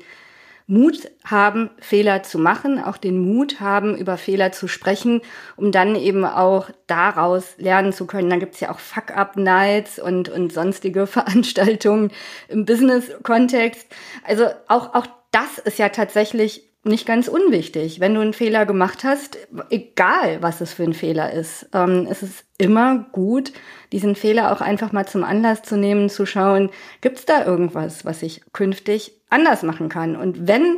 Mut 0.68 1.12
haben, 1.24 1.70
Fehler 1.80 2.24
zu 2.24 2.40
machen, 2.40 2.84
auch 2.84 2.98
den 2.98 3.20
Mut 3.20 3.60
haben, 3.60 3.96
über 3.96 4.18
Fehler 4.18 4.52
zu 4.52 4.68
sprechen, 4.68 5.22
um 5.56 5.72
dann 5.72 5.96
eben 5.96 6.26
auch 6.26 6.72
daraus 6.88 7.56
lernen 7.58 7.94
zu 7.94 8.08
können. 8.08 8.30
Dann 8.32 8.40
gibt's 8.40 8.60
ja 8.60 8.72
auch 8.72 8.80
Fuck-Up-Nights 8.80 10.00
und, 10.00 10.30
und 10.30 10.52
sonstige 10.52 11.06
Veranstaltungen 11.08 12.12
im 12.48 12.66
Business-Kontext. 12.66 13.88
Also 14.24 14.48
auch, 14.68 14.96
auch 14.96 15.06
das 15.32 15.60
ist 15.60 15.78
ja 15.78 15.90
tatsächlich 15.90 16.64
nicht 16.86 17.06
ganz 17.06 17.28
unwichtig. 17.28 18.00
Wenn 18.00 18.14
du 18.14 18.22
einen 18.22 18.34
Fehler 18.34 18.66
gemacht 18.66 19.04
hast, 19.04 19.38
egal 19.70 20.42
was 20.42 20.62
es 20.62 20.74
für 20.74 20.84
ein 20.84 20.94
Fehler 20.94 21.34
ist, 21.34 21.68
ähm, 21.74 22.08
es 22.10 22.24
ist 22.24 22.46
immer 22.58 23.08
gut, 23.12 23.52
diesen 23.92 24.16
Fehler 24.16 24.52
auch 24.52 24.62
einfach 24.62 24.92
mal 24.92 25.08
zum 25.08 25.24
Anlass 25.24 25.64
zu 25.64 25.78
nehmen, 25.78 26.10
zu 26.10 26.26
schauen, 26.26 26.70
gibt 27.02 27.20
es 27.20 27.26
da 27.26 27.46
irgendwas, 27.46 28.06
was 28.06 28.22
ich 28.22 28.42
künftig 28.54 29.14
anders 29.30 29.64
machen 29.64 29.90
kann? 29.90 30.16
Und 30.16 30.48
wenn 30.48 30.78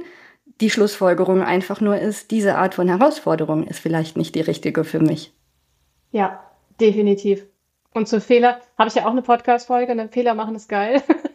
die 0.61 0.69
Schlussfolgerung 0.69 1.43
einfach 1.43 1.81
nur 1.81 1.97
ist, 1.97 2.31
diese 2.31 2.55
Art 2.55 2.75
von 2.75 2.87
Herausforderung 2.87 3.67
ist 3.67 3.79
vielleicht 3.79 4.17
nicht 4.17 4.33
die 4.35 4.41
richtige 4.41 4.83
für 4.83 4.99
mich. 4.99 5.33
Ja, 6.11 6.43
definitiv. 6.79 7.45
Und 7.93 8.07
zu 8.07 8.21
Fehler 8.21 8.61
habe 8.77 8.89
ich 8.89 8.95
ja 8.95 9.05
auch 9.05 9.11
eine 9.11 9.21
Podcast-Folge, 9.21 9.95
ne? 9.95 10.09
Fehler 10.09 10.33
machen 10.33 10.55
ist 10.55 10.69
geil. 10.69 11.01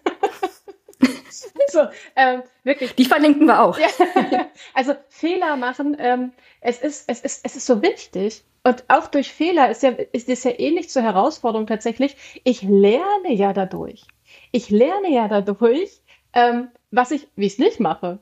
so, 1.68 1.81
ähm, 2.16 2.42
wirklich. 2.64 2.94
Die 2.94 3.05
verlinken 3.05 3.46
wir 3.46 3.62
auch. 3.62 3.78
Ja. 3.78 3.88
Also 4.74 4.94
Fehler 5.09 5.57
machen, 5.57 5.96
ähm, 5.98 6.33
es 6.61 6.78
ist, 6.81 7.09
es 7.09 7.20
ist, 7.20 7.44
es 7.44 7.57
ist 7.57 7.66
so 7.66 7.83
wichtig. 7.83 8.44
Und 8.64 8.85
auch 8.88 9.09
durch 9.09 9.33
Fehler 9.33 9.70
ist 9.70 9.83
ja, 9.83 9.90
ist 9.90 10.28
es 10.28 10.44
ja 10.44 10.52
ähnlich 10.57 10.88
zur 10.88 11.02
Herausforderung 11.02 11.66
tatsächlich. 11.66 12.16
Ich 12.44 12.62
lerne 12.62 13.33
ja 13.33 13.52
dadurch. 13.52 14.07
Ich 14.52 14.70
lerne 14.70 15.11
ja 15.11 15.28
dadurch, 15.28 16.00
ähm, 16.33 16.68
was 16.90 17.11
ich, 17.11 17.28
wie 17.35 17.46
ich 17.46 17.55
es 17.55 17.59
nicht 17.59 17.81
mache. 17.81 18.20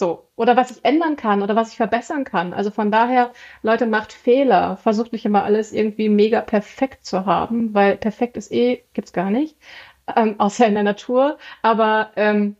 So. 0.00 0.28
Oder 0.36 0.56
was 0.56 0.70
ich 0.70 0.84
ändern 0.84 1.16
kann 1.16 1.42
oder 1.42 1.56
was 1.56 1.72
ich 1.72 1.76
verbessern 1.76 2.24
kann. 2.24 2.54
Also 2.54 2.70
von 2.70 2.90
daher, 2.90 3.32
Leute, 3.62 3.86
macht 3.86 4.12
Fehler. 4.12 4.78
Versucht 4.78 5.12
nicht 5.12 5.26
immer 5.26 5.44
alles 5.44 5.72
irgendwie 5.72 6.08
mega 6.08 6.40
perfekt 6.40 7.04
zu 7.04 7.26
haben, 7.26 7.74
weil 7.74 7.98
perfekt 7.98 8.36
ist 8.38 8.50
eh, 8.50 8.82
gibt's 8.94 9.12
gar 9.12 9.30
nicht. 9.30 9.56
Ähm, 10.16 10.36
außer 10.38 10.66
in 10.66 10.74
der 10.74 10.82
Natur. 10.82 11.38
Aber 11.62 12.10
ähm, 12.16 12.56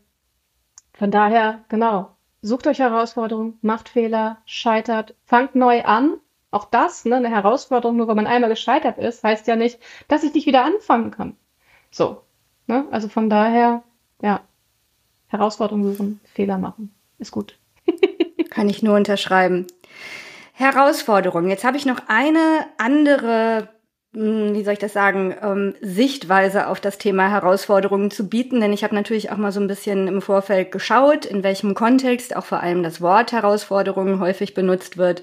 von 0.93 1.11
daher, 1.11 1.63
genau, 1.69 2.15
sucht 2.41 2.67
euch 2.67 2.79
Herausforderungen, 2.79 3.57
macht 3.61 3.89
Fehler, 3.89 4.37
scheitert, 4.45 5.15
fangt 5.25 5.55
neu 5.55 5.83
an. 5.83 6.17
Auch 6.51 6.65
das, 6.65 7.05
ne, 7.05 7.15
eine 7.15 7.29
Herausforderung, 7.29 7.95
nur 7.95 8.07
weil 8.07 8.15
man 8.15 8.27
einmal 8.27 8.49
gescheitert 8.49 8.97
ist, 8.97 9.23
heißt 9.23 9.47
ja 9.47 9.55
nicht, 9.55 9.79
dass 10.09 10.23
ich 10.23 10.33
nicht 10.33 10.47
wieder 10.47 10.65
anfangen 10.65 11.11
kann. 11.11 11.37
So. 11.91 12.23
Ne? 12.67 12.85
Also 12.91 13.07
von 13.07 13.29
daher, 13.29 13.83
ja, 14.21 14.41
Herausforderungen 15.27 15.91
suchen, 15.91 16.19
Fehler 16.33 16.57
machen. 16.57 16.93
Ist 17.19 17.31
gut. 17.31 17.57
kann 18.49 18.69
ich 18.69 18.83
nur 18.83 18.95
unterschreiben. 18.95 19.65
Herausforderung. 20.53 21.49
Jetzt 21.49 21.63
habe 21.63 21.77
ich 21.77 21.85
noch 21.85 22.01
eine 22.07 22.65
andere 22.77 23.69
wie 24.13 24.63
soll 24.63 24.73
ich 24.73 24.79
das 24.79 24.93
sagen, 24.93 25.35
ähm, 25.41 25.73
Sichtweise 25.81 26.67
auf 26.67 26.81
das 26.81 26.97
Thema 26.97 27.29
Herausforderungen 27.29 28.11
zu 28.11 28.27
bieten. 28.27 28.59
Denn 28.59 28.73
ich 28.73 28.83
habe 28.83 28.95
natürlich 28.95 29.31
auch 29.31 29.37
mal 29.37 29.51
so 29.51 29.61
ein 29.61 29.67
bisschen 29.67 30.07
im 30.07 30.21
Vorfeld 30.21 30.71
geschaut, 30.71 31.25
in 31.25 31.43
welchem 31.43 31.75
Kontext 31.75 32.35
auch 32.35 32.45
vor 32.45 32.59
allem 32.59 32.83
das 32.83 33.01
Wort 33.01 33.31
Herausforderungen 33.31 34.19
häufig 34.19 34.53
benutzt 34.53 34.97
wird. 34.97 35.21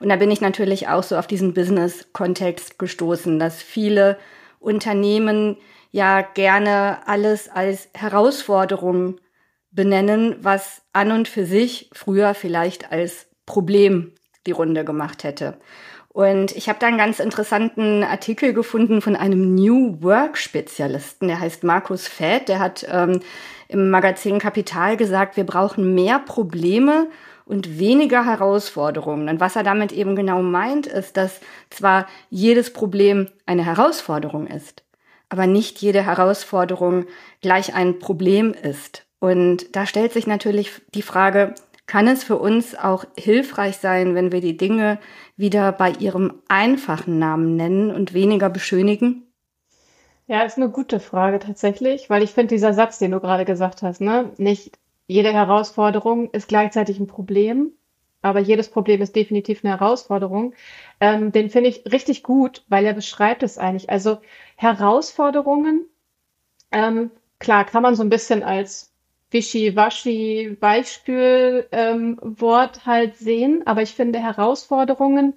Und 0.00 0.08
da 0.08 0.16
bin 0.16 0.30
ich 0.30 0.40
natürlich 0.40 0.88
auch 0.88 1.02
so 1.02 1.16
auf 1.16 1.26
diesen 1.26 1.52
Business-Kontext 1.52 2.78
gestoßen, 2.78 3.38
dass 3.38 3.62
viele 3.62 4.16
Unternehmen 4.58 5.58
ja 5.90 6.22
gerne 6.22 7.06
alles 7.06 7.50
als 7.50 7.90
Herausforderung 7.92 9.20
benennen, 9.70 10.36
was 10.40 10.82
an 10.94 11.12
und 11.12 11.28
für 11.28 11.44
sich 11.44 11.90
früher 11.92 12.32
vielleicht 12.32 12.90
als 12.90 13.28
Problem 13.44 14.12
die 14.46 14.52
Runde 14.52 14.84
gemacht 14.84 15.24
hätte. 15.24 15.58
Und 16.12 16.56
ich 16.56 16.68
habe 16.68 16.80
da 16.80 16.88
einen 16.88 16.98
ganz 16.98 17.20
interessanten 17.20 18.02
Artikel 18.02 18.52
gefunden 18.52 19.00
von 19.00 19.14
einem 19.14 19.54
New 19.54 20.02
Work-Spezialisten, 20.02 21.28
der 21.28 21.38
heißt 21.38 21.62
Markus 21.62 22.08
Fett. 22.08 22.48
Der 22.48 22.58
hat 22.58 22.84
ähm, 22.90 23.20
im 23.68 23.90
Magazin 23.90 24.40
Kapital 24.40 24.96
gesagt, 24.96 25.36
wir 25.36 25.44
brauchen 25.44 25.94
mehr 25.94 26.18
Probleme 26.18 27.06
und 27.44 27.78
weniger 27.78 28.24
Herausforderungen. 28.24 29.28
Und 29.28 29.38
was 29.38 29.54
er 29.54 29.62
damit 29.62 29.92
eben 29.92 30.16
genau 30.16 30.42
meint, 30.42 30.88
ist, 30.88 31.16
dass 31.16 31.40
zwar 31.70 32.06
jedes 32.28 32.72
Problem 32.72 33.28
eine 33.46 33.64
Herausforderung 33.64 34.48
ist, 34.48 34.82
aber 35.28 35.46
nicht 35.46 35.78
jede 35.78 36.04
Herausforderung 36.04 37.06
gleich 37.40 37.72
ein 37.74 38.00
Problem 38.00 38.52
ist. 38.52 39.06
Und 39.20 39.76
da 39.76 39.86
stellt 39.86 40.12
sich 40.12 40.26
natürlich 40.26 40.72
die 40.94 41.02
Frage, 41.02 41.54
kann 41.90 42.06
es 42.06 42.22
für 42.22 42.36
uns 42.36 42.76
auch 42.76 43.04
hilfreich 43.18 43.78
sein, 43.78 44.14
wenn 44.14 44.30
wir 44.30 44.40
die 44.40 44.56
Dinge 44.56 45.00
wieder 45.36 45.72
bei 45.72 45.90
ihrem 45.90 46.40
einfachen 46.46 47.18
Namen 47.18 47.56
nennen 47.56 47.90
und 47.90 48.14
weniger 48.14 48.48
beschönigen? 48.48 49.26
Ja, 50.28 50.42
ist 50.42 50.56
eine 50.56 50.70
gute 50.70 51.00
Frage 51.00 51.40
tatsächlich, 51.40 52.08
weil 52.08 52.22
ich 52.22 52.30
finde 52.30 52.54
dieser 52.54 52.74
Satz, 52.74 53.00
den 53.00 53.10
du 53.10 53.18
gerade 53.18 53.44
gesagt 53.44 53.82
hast, 53.82 54.00
ne, 54.00 54.30
nicht 54.36 54.78
jede 55.08 55.32
Herausforderung 55.32 56.30
ist 56.30 56.46
gleichzeitig 56.46 57.00
ein 57.00 57.08
Problem, 57.08 57.72
aber 58.22 58.38
jedes 58.38 58.70
Problem 58.70 59.02
ist 59.02 59.16
definitiv 59.16 59.64
eine 59.64 59.76
Herausforderung. 59.76 60.54
Ähm, 61.00 61.32
den 61.32 61.50
finde 61.50 61.70
ich 61.70 61.84
richtig 61.90 62.22
gut, 62.22 62.64
weil 62.68 62.84
er 62.84 62.94
beschreibt 62.94 63.42
es 63.42 63.58
eigentlich. 63.58 63.90
Also 63.90 64.18
Herausforderungen, 64.54 65.86
ähm, 66.70 67.10
klar, 67.40 67.64
kann 67.64 67.82
man 67.82 67.96
so 67.96 68.04
ein 68.04 68.10
bisschen 68.10 68.44
als 68.44 68.89
wischiwaschi 69.30 70.56
Beispielwort 70.60 71.68
ähm, 71.72 72.86
halt 72.86 73.16
sehen. 73.16 73.62
Aber 73.66 73.82
ich 73.82 73.94
finde, 73.94 74.18
Herausforderungen 74.18 75.34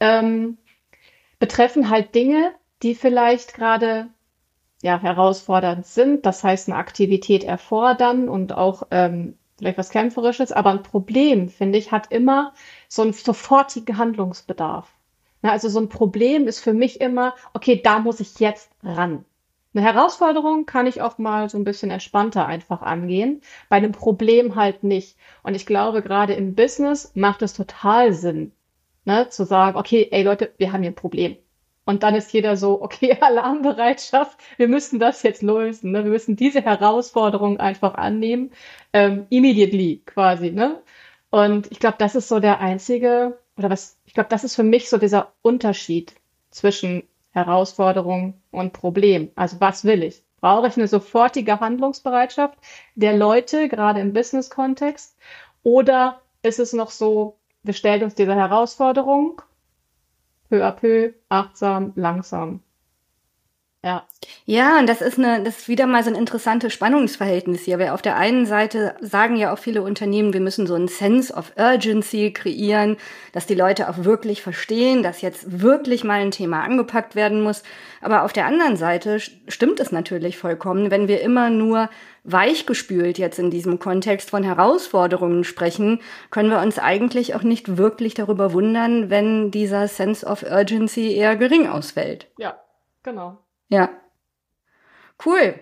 ähm, 0.00 0.58
betreffen 1.38 1.90
halt 1.90 2.14
Dinge, 2.14 2.52
die 2.82 2.94
vielleicht 2.94 3.54
gerade 3.54 4.08
ja, 4.82 5.00
herausfordernd 5.00 5.86
sind. 5.86 6.26
Das 6.26 6.44
heißt, 6.44 6.68
eine 6.68 6.78
Aktivität 6.78 7.44
erfordern 7.44 8.28
und 8.28 8.52
auch 8.52 8.84
ähm, 8.90 9.38
vielleicht 9.58 9.78
was 9.78 9.90
Kämpferisches. 9.90 10.52
Aber 10.52 10.70
ein 10.70 10.82
Problem, 10.82 11.48
finde 11.48 11.78
ich, 11.78 11.92
hat 11.92 12.12
immer 12.12 12.52
so 12.88 13.02
einen 13.02 13.12
sofortigen 13.12 13.96
Handlungsbedarf. 13.96 14.92
Na, 15.42 15.52
also 15.52 15.68
so 15.68 15.80
ein 15.80 15.88
Problem 15.88 16.46
ist 16.46 16.60
für 16.60 16.74
mich 16.74 17.00
immer, 17.00 17.34
okay, 17.54 17.80
da 17.82 17.98
muss 17.98 18.20
ich 18.20 18.38
jetzt 18.38 18.70
ran. 18.82 19.24
Eine 19.76 19.84
Herausforderung 19.84 20.64
kann 20.64 20.86
ich 20.86 21.02
auch 21.02 21.18
mal 21.18 21.50
so 21.50 21.58
ein 21.58 21.64
bisschen 21.64 21.90
entspannter 21.90 22.46
einfach 22.46 22.80
angehen, 22.80 23.42
bei 23.68 23.76
einem 23.76 23.92
Problem 23.92 24.54
halt 24.56 24.82
nicht. 24.82 25.18
Und 25.42 25.54
ich 25.54 25.66
glaube, 25.66 26.00
gerade 26.00 26.32
im 26.32 26.54
Business 26.54 27.12
macht 27.14 27.42
es 27.42 27.52
total 27.52 28.14
Sinn, 28.14 28.52
ne, 29.04 29.28
zu 29.28 29.44
sagen, 29.44 29.76
okay, 29.76 30.08
ey 30.12 30.22
Leute, 30.22 30.54
wir 30.56 30.72
haben 30.72 30.80
hier 30.80 30.92
ein 30.92 30.94
Problem. 30.94 31.36
Und 31.84 32.04
dann 32.04 32.14
ist 32.14 32.32
jeder 32.32 32.56
so, 32.56 32.80
okay, 32.80 33.18
Alarmbereitschaft, 33.20 34.38
wir 34.56 34.66
müssen 34.66 34.98
das 34.98 35.22
jetzt 35.22 35.42
lösen. 35.42 35.92
Ne? 35.92 36.04
Wir 36.04 36.10
müssen 36.10 36.36
diese 36.36 36.62
Herausforderung 36.62 37.60
einfach 37.60 37.96
annehmen, 37.96 38.52
ähm, 38.94 39.26
immediately 39.28 40.00
quasi. 40.06 40.52
Ne? 40.52 40.80
Und 41.28 41.70
ich 41.70 41.80
glaube, 41.80 41.96
das 41.98 42.14
ist 42.14 42.28
so 42.28 42.40
der 42.40 42.60
einzige, 42.60 43.38
oder 43.58 43.68
was, 43.68 43.98
ich 44.06 44.14
glaube, 44.14 44.30
das 44.30 44.42
ist 44.42 44.56
für 44.56 44.62
mich 44.62 44.88
so 44.88 44.96
dieser 44.96 45.34
Unterschied 45.42 46.14
zwischen 46.50 47.02
Herausforderung 47.36 48.40
und 48.50 48.72
Problem. 48.72 49.30
Also 49.36 49.60
was 49.60 49.84
will 49.84 50.02
ich? 50.02 50.24
Brauche 50.40 50.68
ich 50.68 50.76
eine 50.76 50.88
sofortige 50.88 51.60
Handlungsbereitschaft 51.60 52.58
der 52.94 53.16
Leute, 53.16 53.68
gerade 53.68 54.00
im 54.00 54.12
Business-Kontext? 54.12 55.16
Oder 55.62 56.20
ist 56.42 56.58
es 56.58 56.72
noch 56.72 56.90
so, 56.90 57.38
wir 57.62 57.74
stellen 57.74 58.04
uns 58.04 58.14
dieser 58.14 58.36
Herausforderung 58.36 59.42
peu 60.48 60.64
à 60.64 60.72
peu, 60.72 61.14
achtsam, 61.28 61.92
langsam. 61.96 62.60
Ja. 63.86 64.04
Ja, 64.46 64.80
und 64.80 64.88
das 64.88 65.00
ist 65.00 65.16
eine, 65.16 65.44
das 65.44 65.58
ist 65.58 65.68
wieder 65.68 65.86
mal 65.86 66.02
so 66.02 66.10
ein 66.10 66.16
interessantes 66.16 66.72
Spannungsverhältnis 66.72 67.62
hier. 67.62 67.78
Weil 67.78 67.90
auf 67.90 68.02
der 68.02 68.16
einen 68.16 68.44
Seite 68.44 68.96
sagen 69.00 69.36
ja 69.36 69.52
auch 69.52 69.60
viele 69.60 69.82
Unternehmen, 69.82 70.32
wir 70.32 70.40
müssen 70.40 70.66
so 70.66 70.74
einen 70.74 70.88
Sense 70.88 71.32
of 71.32 71.52
Urgency 71.56 72.32
kreieren, 72.32 72.96
dass 73.32 73.46
die 73.46 73.54
Leute 73.54 73.88
auch 73.88 74.02
wirklich 74.02 74.42
verstehen, 74.42 75.04
dass 75.04 75.20
jetzt 75.20 75.60
wirklich 75.60 76.02
mal 76.02 76.20
ein 76.20 76.32
Thema 76.32 76.64
angepackt 76.64 77.14
werden 77.14 77.42
muss. 77.42 77.62
Aber 78.00 78.24
auf 78.24 78.32
der 78.32 78.46
anderen 78.46 78.76
Seite 78.76 79.20
stimmt 79.20 79.78
es 79.78 79.92
natürlich 79.92 80.36
vollkommen, 80.36 80.90
wenn 80.90 81.06
wir 81.06 81.20
immer 81.20 81.48
nur 81.48 81.88
weichgespült 82.24 83.18
jetzt 83.18 83.38
in 83.38 83.52
diesem 83.52 83.78
Kontext 83.78 84.30
von 84.30 84.42
Herausforderungen 84.42 85.44
sprechen, 85.44 86.00
können 86.30 86.50
wir 86.50 86.60
uns 86.60 86.80
eigentlich 86.80 87.36
auch 87.36 87.44
nicht 87.44 87.76
wirklich 87.76 88.14
darüber 88.14 88.52
wundern, 88.52 89.10
wenn 89.10 89.52
dieser 89.52 89.86
Sense 89.86 90.26
of 90.26 90.42
Urgency 90.42 91.14
eher 91.14 91.36
gering 91.36 91.68
ausfällt. 91.68 92.26
Ja, 92.36 92.58
genau. 93.04 93.45
Ja. 93.68 93.90
Cool. 95.24 95.54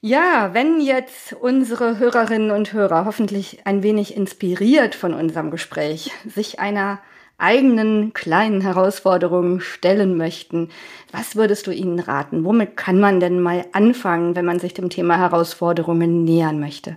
Ja, 0.00 0.50
wenn 0.52 0.80
jetzt 0.80 1.32
unsere 1.34 1.98
Hörerinnen 1.98 2.50
und 2.50 2.72
Hörer 2.72 3.04
hoffentlich 3.04 3.64
ein 3.66 3.82
wenig 3.84 4.16
inspiriert 4.16 4.94
von 4.96 5.14
unserem 5.14 5.50
Gespräch 5.50 6.10
sich 6.26 6.58
einer 6.58 7.00
eigenen 7.38 8.12
kleinen 8.12 8.60
Herausforderung 8.60 9.60
stellen 9.60 10.16
möchten, 10.16 10.70
was 11.12 11.36
würdest 11.36 11.66
du 11.66 11.70
ihnen 11.72 12.00
raten? 12.00 12.44
Womit 12.44 12.76
kann 12.76 12.98
man 13.00 13.20
denn 13.20 13.40
mal 13.40 13.64
anfangen, 13.72 14.34
wenn 14.36 14.44
man 14.44 14.58
sich 14.58 14.74
dem 14.74 14.90
Thema 14.90 15.18
Herausforderungen 15.18 16.24
nähern 16.24 16.58
möchte? 16.58 16.96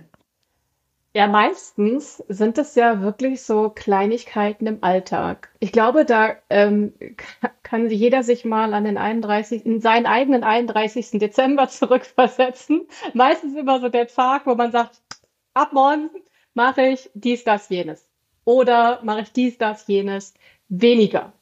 Ja, 1.16 1.26
meistens 1.28 2.22
sind 2.28 2.58
es 2.58 2.74
ja 2.74 3.00
wirklich 3.00 3.40
so 3.40 3.70
Kleinigkeiten 3.70 4.66
im 4.66 4.84
Alltag. 4.84 5.50
Ich 5.60 5.72
glaube, 5.72 6.04
da 6.04 6.36
ähm, 6.50 6.92
kann 7.62 7.88
jeder 7.88 8.22
sich 8.22 8.44
mal 8.44 8.74
an 8.74 8.84
den 8.84 8.98
31., 8.98 9.64
in 9.64 9.80
seinen 9.80 10.04
eigenen 10.04 10.44
31. 10.44 11.12
Dezember 11.12 11.68
zurückversetzen. 11.70 12.86
Meistens 13.14 13.56
immer 13.56 13.80
so 13.80 13.88
der 13.88 14.08
Tag, 14.08 14.44
wo 14.44 14.56
man 14.56 14.72
sagt, 14.72 15.00
ab 15.54 15.72
morgen 15.72 16.10
mache 16.52 16.82
ich 16.82 17.08
dies, 17.14 17.44
das, 17.44 17.70
jenes. 17.70 18.06
Oder 18.44 19.00
mache 19.02 19.22
ich 19.22 19.32
dies, 19.32 19.56
das, 19.56 19.86
jenes 19.86 20.34
weniger. 20.68 21.32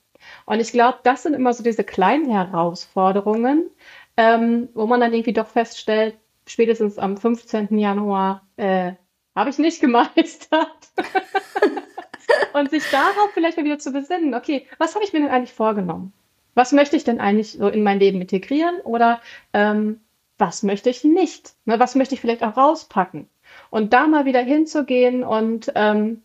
Und 0.47 0.61
ich 0.61 0.71
glaube, 0.71 0.99
das 1.03 1.25
sind 1.25 1.35
immer 1.35 1.53
so 1.53 1.65
diese 1.65 1.83
kleinen 1.83 2.31
Herausforderungen, 2.31 3.71
ähm, 4.17 4.69
wo 4.75 4.87
man 4.87 5.01
dann 5.01 5.13
irgendwie 5.13 5.33
doch 5.33 5.49
feststellt, 5.49 6.17
spätestens 6.47 6.97
am 6.97 7.17
15. 7.17 7.77
Januar, 7.77 8.47
äh, 8.57 8.93
habe 9.35 9.51
ich 9.51 9.59
nicht 9.59 9.81
gemeistert. 9.81 10.68
und 12.55 12.70
sich 12.70 12.85
darauf 12.90 13.31
vielleicht 13.33 13.57
mal 13.57 13.64
wieder 13.64 13.79
zu 13.79 13.92
besinnen, 13.92 14.35
okay, 14.35 14.66
was 14.79 14.94
habe 14.94 15.05
ich 15.05 15.12
mir 15.12 15.20
denn 15.20 15.31
eigentlich 15.31 15.53
vorgenommen? 15.53 16.12
Was 16.55 16.73
möchte 16.73 16.97
ich 16.97 17.05
denn 17.05 17.20
eigentlich 17.20 17.53
so 17.53 17.68
in 17.68 17.83
mein 17.83 17.99
Leben 17.99 18.20
integrieren 18.20 18.81
oder 18.85 19.20
ähm, 19.53 20.01
was 20.38 20.62
möchte 20.62 20.90
ich 20.90 21.05
nicht? 21.05 21.55
Ne, 21.64 21.79
was 21.79 21.94
möchte 21.94 22.14
ich 22.14 22.20
vielleicht 22.20 22.42
auch 22.42 22.57
rauspacken? 22.57 23.29
Und 23.70 23.92
da 23.92 24.07
mal 24.07 24.25
wieder 24.25 24.40
hinzugehen 24.40 25.25
und 25.25 25.73
ähm, 25.75 26.23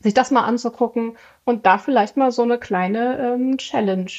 sich 0.00 0.14
das 0.14 0.30
mal 0.30 0.44
anzugucken 0.44 1.16
und 1.44 1.66
da 1.66 1.78
vielleicht 1.78 2.16
mal 2.16 2.32
so 2.32 2.42
eine 2.42 2.58
kleine 2.58 3.34
ähm, 3.34 3.58
Challenge 3.58 4.10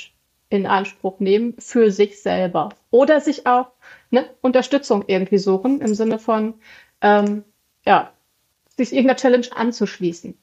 in 0.49 0.67
Anspruch 0.67 1.19
nehmen 1.19 1.55
für 1.59 1.91
sich 1.91 2.21
selber. 2.21 2.69
Oder 2.89 3.21
sich 3.21 3.47
auch 3.47 3.71
ne, 4.09 4.29
Unterstützung 4.41 5.05
irgendwie 5.07 5.37
suchen 5.37 5.81
im 5.81 5.95
Sinne 5.95 6.19
von, 6.19 6.55
ähm, 7.01 7.43
ja, 7.85 8.11
sich 8.77 8.93
irgendeiner 8.93 9.17
Challenge 9.17 9.47
anzuschließen. 9.55 10.37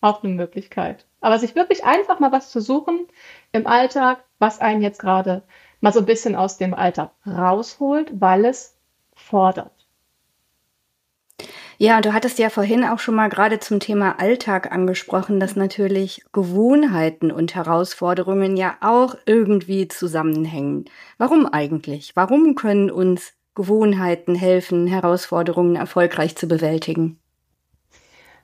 Auch 0.00 0.22
eine 0.22 0.32
Möglichkeit. 0.32 1.06
Aber 1.20 1.38
sich 1.38 1.54
wirklich 1.54 1.84
einfach 1.84 2.20
mal 2.20 2.32
was 2.32 2.50
zu 2.50 2.60
suchen 2.60 3.08
im 3.52 3.66
Alltag, 3.66 4.24
was 4.38 4.60
einen 4.60 4.82
jetzt 4.82 5.00
gerade 5.00 5.42
mal 5.80 5.92
so 5.92 6.00
ein 6.00 6.06
bisschen 6.06 6.36
aus 6.36 6.58
dem 6.58 6.74
Alltag 6.74 7.12
rausholt, 7.26 8.20
weil 8.20 8.44
es 8.44 8.76
fordert. 9.14 9.72
Ja, 11.80 12.00
du 12.00 12.12
hattest 12.12 12.40
ja 12.40 12.50
vorhin 12.50 12.82
auch 12.84 12.98
schon 12.98 13.14
mal 13.14 13.28
gerade 13.28 13.60
zum 13.60 13.78
Thema 13.78 14.18
Alltag 14.18 14.72
angesprochen, 14.72 15.38
dass 15.38 15.54
natürlich 15.54 16.24
Gewohnheiten 16.32 17.30
und 17.30 17.54
Herausforderungen 17.54 18.56
ja 18.56 18.76
auch 18.80 19.14
irgendwie 19.26 19.86
zusammenhängen. 19.86 20.86
Warum 21.18 21.46
eigentlich? 21.46 22.16
Warum 22.16 22.56
können 22.56 22.90
uns 22.90 23.32
Gewohnheiten 23.54 24.34
helfen, 24.34 24.88
Herausforderungen 24.88 25.76
erfolgreich 25.76 26.36
zu 26.36 26.48
bewältigen? 26.48 27.20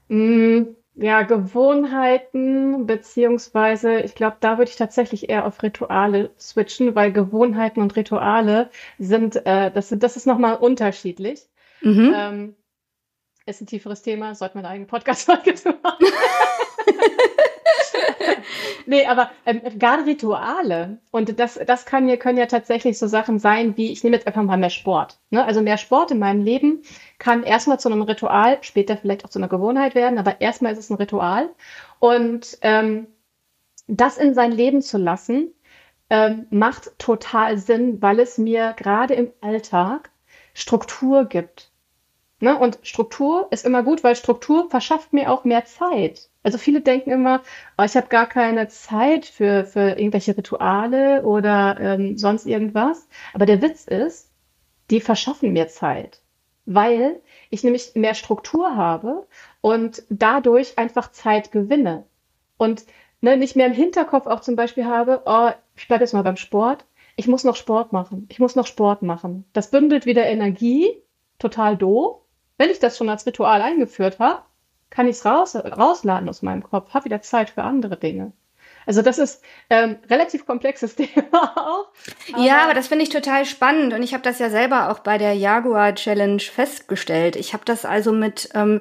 Mm, 0.09 0.75
ja, 0.97 1.23
Gewohnheiten, 1.23 2.87
beziehungsweise 2.87 4.01
ich 4.01 4.15
glaube, 4.15 4.37
da 4.41 4.59
würde 4.59 4.71
ich 4.71 4.77
tatsächlich 4.77 5.29
eher 5.29 5.45
auf 5.45 5.63
Rituale 5.63 6.31
switchen, 6.39 6.95
weil 6.95 7.13
Gewohnheiten 7.13 7.81
und 7.81 7.97
Rituale 7.97 8.71
sind, 8.99 9.45
äh, 9.45 9.73
das, 9.73 9.93
das 9.97 10.17
ist 10.17 10.27
nochmal 10.27 10.57
unterschiedlich. 10.57 11.43
Mhm. 11.83 12.13
Ähm, 12.15 12.57
ist 13.47 13.61
ein 13.61 13.67
tieferes 13.67 14.03
Thema, 14.03 14.35
sollte 14.35 14.57
man 14.57 14.65
einen 14.65 14.73
eigenen 14.73 14.89
Podcast-Folge 14.89 15.55
machen. 15.83 16.07
nee, 18.95 19.07
aber 19.07 19.31
ähm, 19.47 19.61
gerade 19.79 20.07
Rituale. 20.07 20.99
Und 21.11 21.39
das, 21.39 21.59
das 21.67 21.85
kann 21.87 22.09
ja, 22.09 22.17
können 22.17 22.39
ja 22.39 22.47
tatsächlich 22.47 22.99
so 22.99 23.07
Sachen 23.07 23.39
sein, 23.39 23.77
wie, 23.77 23.91
ich 23.93 24.05
nehme 24.05 24.17
jetzt 24.17 24.27
einfach 24.27 24.43
mal 24.43 24.57
mehr 24.57 24.71
Sport. 24.71 25.19
Ne? 25.31 25.45
Also 25.45 25.63
mehr 25.63 25.79
Sport 25.79 26.11
in 26.13 26.19
meinem 26.19 26.43
Leben 26.43 26.83
kann 27.19 27.43
erstmal 27.43 27.81
zu 27.81 27.89
einem 27.89 28.03
Ritual, 28.03 28.59
später 28.63 28.97
vielleicht 28.97 29.25
auch 29.25 29.31
zu 29.31 29.39
einer 29.39 29.49
Gewohnheit 29.49 29.95
werden, 29.95 30.19
aber 30.19 30.41
erstmal 30.41 30.73
ist 30.73 30.79
es 30.79 30.91
ein 30.91 30.97
Ritual. 30.97 31.51
Und 31.99 32.59
ähm, 32.63 33.09
das 33.87 34.17
in 34.17 34.35
sein 34.35 34.53
Leben 34.53 34.81
zu 34.81 34.99
lassen, 34.99 35.53
ähm, 36.11 36.47
macht 36.51 36.99
total 36.99 37.59
Sinn, 37.59 38.01
weil 38.01 38.21
es 38.21 38.39
mir 38.39 38.75
gerade 38.77 39.15
im 39.15 39.33
Alltag 39.41 40.11
Struktur 40.53 41.25
gibt. 41.25 41.71
Ne? 42.41 42.57
Und 42.59 42.79
Struktur 42.83 43.49
ist 43.51 43.65
immer 43.65 43.83
gut, 43.83 44.05
weil 44.05 44.17
Struktur 44.17 44.71
verschafft 44.71 45.13
mir 45.13 45.33
auch 45.33 45.45
mehr 45.45 45.65
Zeit. 45.65 46.31
Also 46.45 46.59
viele 46.59 46.83
denken 46.83 47.11
immer, 47.11 47.43
oh, 47.79 47.83
ich 47.85 47.97
habe 47.97 48.09
gar 48.09 48.27
keine 48.27 48.69
Zeit 48.69 49.25
für, 49.25 49.65
für 49.65 49.99
irgendwelche 49.99 50.37
Rituale 50.37 51.23
oder 51.23 51.79
ähm, 51.81 52.19
sonst 52.19 52.47
irgendwas. 52.47 53.09
Aber 53.33 53.47
der 53.47 53.63
Witz 53.63 53.87
ist, 53.87 54.31
die 54.91 55.01
verschaffen 55.01 55.55
mir 55.55 55.69
Zeit, 55.69 56.21
weil 56.67 57.21
ich 57.49 57.65
nämlich 57.65 57.93
mehr 57.95 58.15
Struktur 58.15 58.77
habe 58.77 59.27
und 59.63 60.03
dadurch 60.11 60.79
einfach 60.79 61.11
Zeit 61.11 61.51
gewinne. 61.51 62.05
Und 62.59 62.85
ne, 63.23 63.39
nicht 63.39 63.57
mehr 63.57 63.67
im 63.67 63.73
Hinterkopf 63.73 64.27
auch 64.27 64.41
zum 64.41 64.55
Beispiel 64.55 64.85
habe, 64.85 65.23
oh, 65.25 65.51
ich 65.75 65.89
bleibe 65.89 66.05
jetzt 66.05 66.13
mal 66.13 66.23
beim 66.23 66.37
Sport, 66.37 66.85
ich 67.17 67.27
muss 67.27 67.45
noch 67.45 67.57
Sport 67.57 67.93
machen, 67.93 68.27
ich 68.29 68.39
muss 68.39 68.55
noch 68.55 68.67
Sport 68.67 69.01
machen. 69.01 69.47
Das 69.55 69.71
bündelt 69.71 70.05
wieder 70.05 70.27
Energie, 70.27 70.91
total 71.39 71.79
doof. 71.79 72.21
Wenn 72.59 72.71
ich 72.71 72.81
das 72.81 72.99
schon 72.99 73.09
als 73.09 73.27
Ritual 73.27 73.63
eingeführt 73.63 74.19
habe, 74.19 74.43
kann 74.95 75.09
ich 75.09 75.17
es 75.17 75.27
raus, 75.27 75.57
rausladen 75.57 76.29
aus 76.29 76.43
meinem 76.43 76.63
Kopf, 76.63 76.95
habe 76.95 77.07
wieder 77.07 77.23
Zeit 77.23 77.51
für 77.51 77.63
andere 77.63 77.97
Dinge. 77.97 78.33
Also 78.87 79.03
das 79.03 79.19
ist 79.19 79.43
ähm, 79.71 79.97
relativ 80.11 80.47
komplexes 80.47 80.95
Thema 80.97 81.57
auch. 81.57 81.89
Aber 82.33 82.43
ja, 82.43 82.65
aber 82.65 82.75
das 82.75 82.89
finde 82.89 83.05
ich 83.05 83.11
total 83.11 83.45
spannend 83.45 83.93
und 83.93 84.03
ich 84.03 84.13
habe 84.13 84.23
das 84.23 84.39
ja 84.39 84.51
selber 84.51 84.91
auch 84.91 85.01
bei 85.01 85.19
der 85.19 85.35
Jaguar 85.35 85.95
Challenge 85.95 86.41
festgestellt. 86.41 87.37
Ich 87.37 87.55
habe 87.55 87.65
das 87.65 87.85
also 87.85 88.13
mit 88.13 88.51
ähm, 88.55 88.81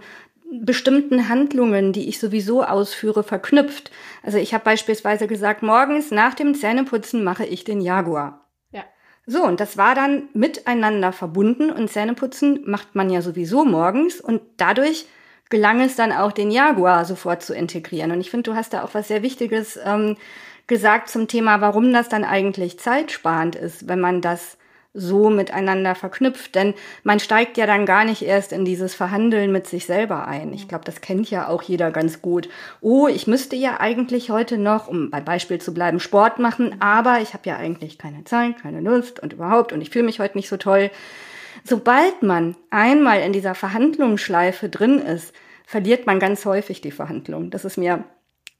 bestimmten 0.52 1.30
Handlungen, 1.30 1.94
die 1.94 2.08
ich 2.08 2.20
sowieso 2.20 2.64
ausführe, 2.64 3.24
verknüpft. 3.24 3.92
Also 4.22 4.38
ich 4.38 4.54
habe 4.54 4.64
beispielsweise 4.64 5.28
gesagt, 5.28 5.64
morgens 5.64 6.12
nach 6.12 6.36
dem 6.36 6.54
Zähneputzen 6.54 7.24
mache 7.24 7.46
ich 7.46 7.64
den 7.64 7.82
Jaguar. 7.82 8.48
Ja. 8.72 8.84
So, 9.26 9.44
und 9.44 9.60
das 9.60 9.78
war 9.78 9.96
dann 9.96 10.30
miteinander 10.34 11.12
verbunden 11.12 11.72
und 11.72 11.90
Zähneputzen 11.90 12.60
macht 12.66 12.94
man 12.94 13.10
ja 13.10 13.22
sowieso 13.22 13.66
morgens 13.66 14.22
und 14.22 14.42
dadurch 14.58 15.08
gelang 15.54 15.82
es 15.82 15.96
dann 15.96 16.12
auch, 16.12 16.32
den 16.32 16.50
Jaguar 16.50 17.06
sofort 17.06 17.44
zu 17.44 17.54
integrieren. 17.54 18.10
Und 18.10 18.20
ich 18.20 18.32
finde, 18.32 18.50
du 18.50 18.56
hast 18.56 18.74
da 18.74 18.84
auch 18.84 18.96
was 18.96 19.08
sehr 19.08 19.22
Wichtiges 19.22 19.80
ähm, 19.86 20.18
gesagt 20.66 21.10
zum 21.10 21.28
Thema, 21.28 21.62
warum 21.62 21.94
das 21.94 22.10
dann 22.10 22.24
eigentlich 22.24 22.80
zeitsparend 22.80 23.56
ist, 23.56 23.88
wenn 23.88 24.00
man 24.00 24.20
das 24.20 24.58
so 24.96 25.30
miteinander 25.30 25.94
verknüpft, 25.94 26.56
denn 26.56 26.74
man 27.04 27.20
steigt 27.20 27.58
ja 27.58 27.68
dann 27.68 27.86
gar 27.86 28.04
nicht 28.04 28.24
erst 28.24 28.52
in 28.52 28.66
dieses 28.66 28.96
Verhandeln 28.96 29.52
mit 29.52 29.68
sich 29.68 29.86
selber 29.86 30.28
ein. 30.28 30.54
Ich 30.54 30.68
glaube, 30.68 30.86
das 30.86 31.02
kennt 31.02 31.30
ja 31.30 31.48
auch 31.48 31.62
jeder 31.62 31.92
ganz 31.92 32.24
gut. 32.24 32.50
Oh, 32.82 33.08
ich 33.08 33.28
müsste 33.28 33.56
ja 33.56 33.80
eigentlich 33.80 34.32
heute 34.32 34.58
noch, 34.58 34.88
um 34.88 35.12
bei 35.12 35.22
Beispiel 35.22 35.62
zu 35.62 35.72
bleiben, 35.72 36.00
Sport 36.00 36.40
machen, 36.40 36.78
aber 36.80 37.20
ich 37.22 37.36
habe 37.36 37.48
ja 37.48 37.58
eigentlich 37.58 38.00
keine 38.00 38.24
Zeit, 38.24 38.60
keine 38.60 38.82
Lust 38.82 39.20
und 39.20 39.34
überhaupt 39.34 39.72
und 39.72 39.82
ich 39.82 39.92
fühle 39.92 40.06
mich 40.06 40.20
heute 40.20 40.36
nicht 40.36 40.50
so 40.50 40.58
toll. 40.58 40.90
Sobald 41.64 42.24
man 42.24 42.56
einmal 42.70 43.22
in 43.22 43.34
dieser 43.34 43.56
Verhandlungsschleife 43.56 44.70
drin 44.70 45.00
ist, 45.00 45.34
verliert 45.66 46.06
man 46.06 46.20
ganz 46.20 46.46
häufig 46.46 46.82
die 46.82 46.92
Verhandlung. 46.92 47.50
Das 47.50 47.66
ist 47.66 47.78
mir 47.78 48.04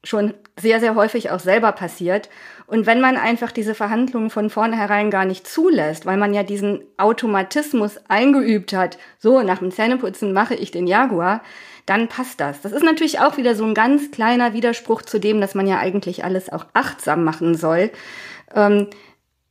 schon 0.04 0.34
sehr, 0.60 0.80
sehr 0.80 0.94
häufig 0.94 1.30
auch 1.30 1.40
selber 1.40 1.72
passiert. 1.72 2.28
Und 2.66 2.86
wenn 2.86 3.00
man 3.00 3.16
einfach 3.16 3.52
diese 3.52 3.74
Verhandlungen 3.74 4.30
von 4.30 4.50
vornherein 4.50 5.10
gar 5.10 5.24
nicht 5.24 5.46
zulässt, 5.46 6.06
weil 6.06 6.16
man 6.16 6.34
ja 6.34 6.42
diesen 6.42 6.82
Automatismus 6.96 7.98
eingeübt 8.08 8.72
hat, 8.72 8.98
so 9.18 9.42
nach 9.42 9.58
dem 9.58 9.70
Zähneputzen 9.70 10.32
mache 10.32 10.54
ich 10.54 10.70
den 10.70 10.86
Jaguar, 10.86 11.42
dann 11.86 12.08
passt 12.08 12.40
das. 12.40 12.60
Das 12.60 12.72
ist 12.72 12.84
natürlich 12.84 13.20
auch 13.20 13.36
wieder 13.36 13.54
so 13.54 13.64
ein 13.64 13.74
ganz 13.74 14.10
kleiner 14.10 14.52
Widerspruch 14.52 15.02
zu 15.02 15.18
dem, 15.18 15.40
dass 15.40 15.54
man 15.54 15.66
ja 15.66 15.78
eigentlich 15.78 16.24
alles 16.24 16.50
auch 16.50 16.66
achtsam 16.72 17.24
machen 17.24 17.54
soll. 17.54 17.90
Ähm, 18.54 18.88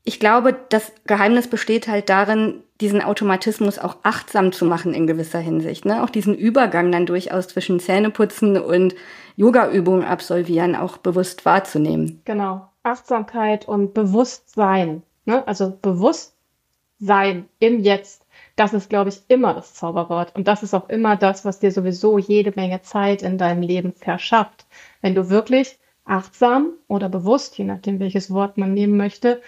ich 0.03 0.19
glaube, 0.19 0.57
das 0.69 0.91
Geheimnis 1.05 1.47
besteht 1.47 1.87
halt 1.87 2.09
darin, 2.09 2.63
diesen 2.83 3.01
Automatismus 3.01 3.79
auch 3.79 3.95
achtsam 4.03 4.51
zu 4.51 4.65
machen 4.65 4.93
in 4.93 5.07
gewisser 5.07 5.39
Hinsicht. 5.39 5.85
Ne? 5.85 6.03
Auch 6.03 6.09
diesen 6.09 6.35
Übergang 6.35 6.91
dann 6.91 7.05
durchaus 7.05 7.47
zwischen 7.47 7.79
Zähneputzen 7.79 8.57
und 8.57 8.93
Yoga-Übungen 9.37 10.03
absolvieren 10.03 10.75
auch 10.75 10.97
bewusst 10.97 11.45
wahrzunehmen. 11.45 12.21
Genau. 12.25 12.67
Achtsamkeit 12.83 13.69
und 13.69 13.93
Bewusstsein. 13.93 15.01
Ne? 15.23 15.47
Also 15.47 15.77
Bewusstsein 15.81 17.47
im 17.59 17.79
Jetzt. 17.79 18.25
Das 18.57 18.73
ist, 18.73 18.89
glaube 18.89 19.09
ich, 19.11 19.21
immer 19.29 19.53
das 19.53 19.73
Zauberwort. 19.73 20.35
Und 20.35 20.49
das 20.49 20.61
ist 20.61 20.73
auch 20.73 20.89
immer 20.89 21.15
das, 21.15 21.45
was 21.45 21.59
dir 21.59 21.71
sowieso 21.71 22.17
jede 22.17 22.51
Menge 22.53 22.81
Zeit 22.81 23.21
in 23.21 23.37
deinem 23.37 23.61
Leben 23.61 23.93
verschafft. 23.93 24.65
Wenn 25.01 25.15
du 25.15 25.29
wirklich 25.29 25.79
achtsam 26.03 26.73
oder 26.89 27.07
bewusst, 27.07 27.57
je 27.57 27.63
nachdem 27.63 28.01
welches 28.01 28.29
Wort 28.29 28.57
man 28.57 28.73
nehmen 28.73 28.97
möchte, 28.97 29.41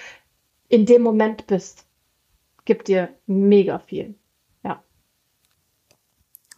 in 0.69 0.85
dem 0.85 1.01
Moment 1.01 1.47
bist, 1.47 1.84
gibt 2.65 2.87
dir 2.87 3.09
mega 3.27 3.79
viel. 3.79 4.15
Ja. 4.63 4.83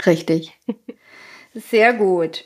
Richtig. 0.06 0.58
Sehr 1.54 1.93
gut. 1.93 2.46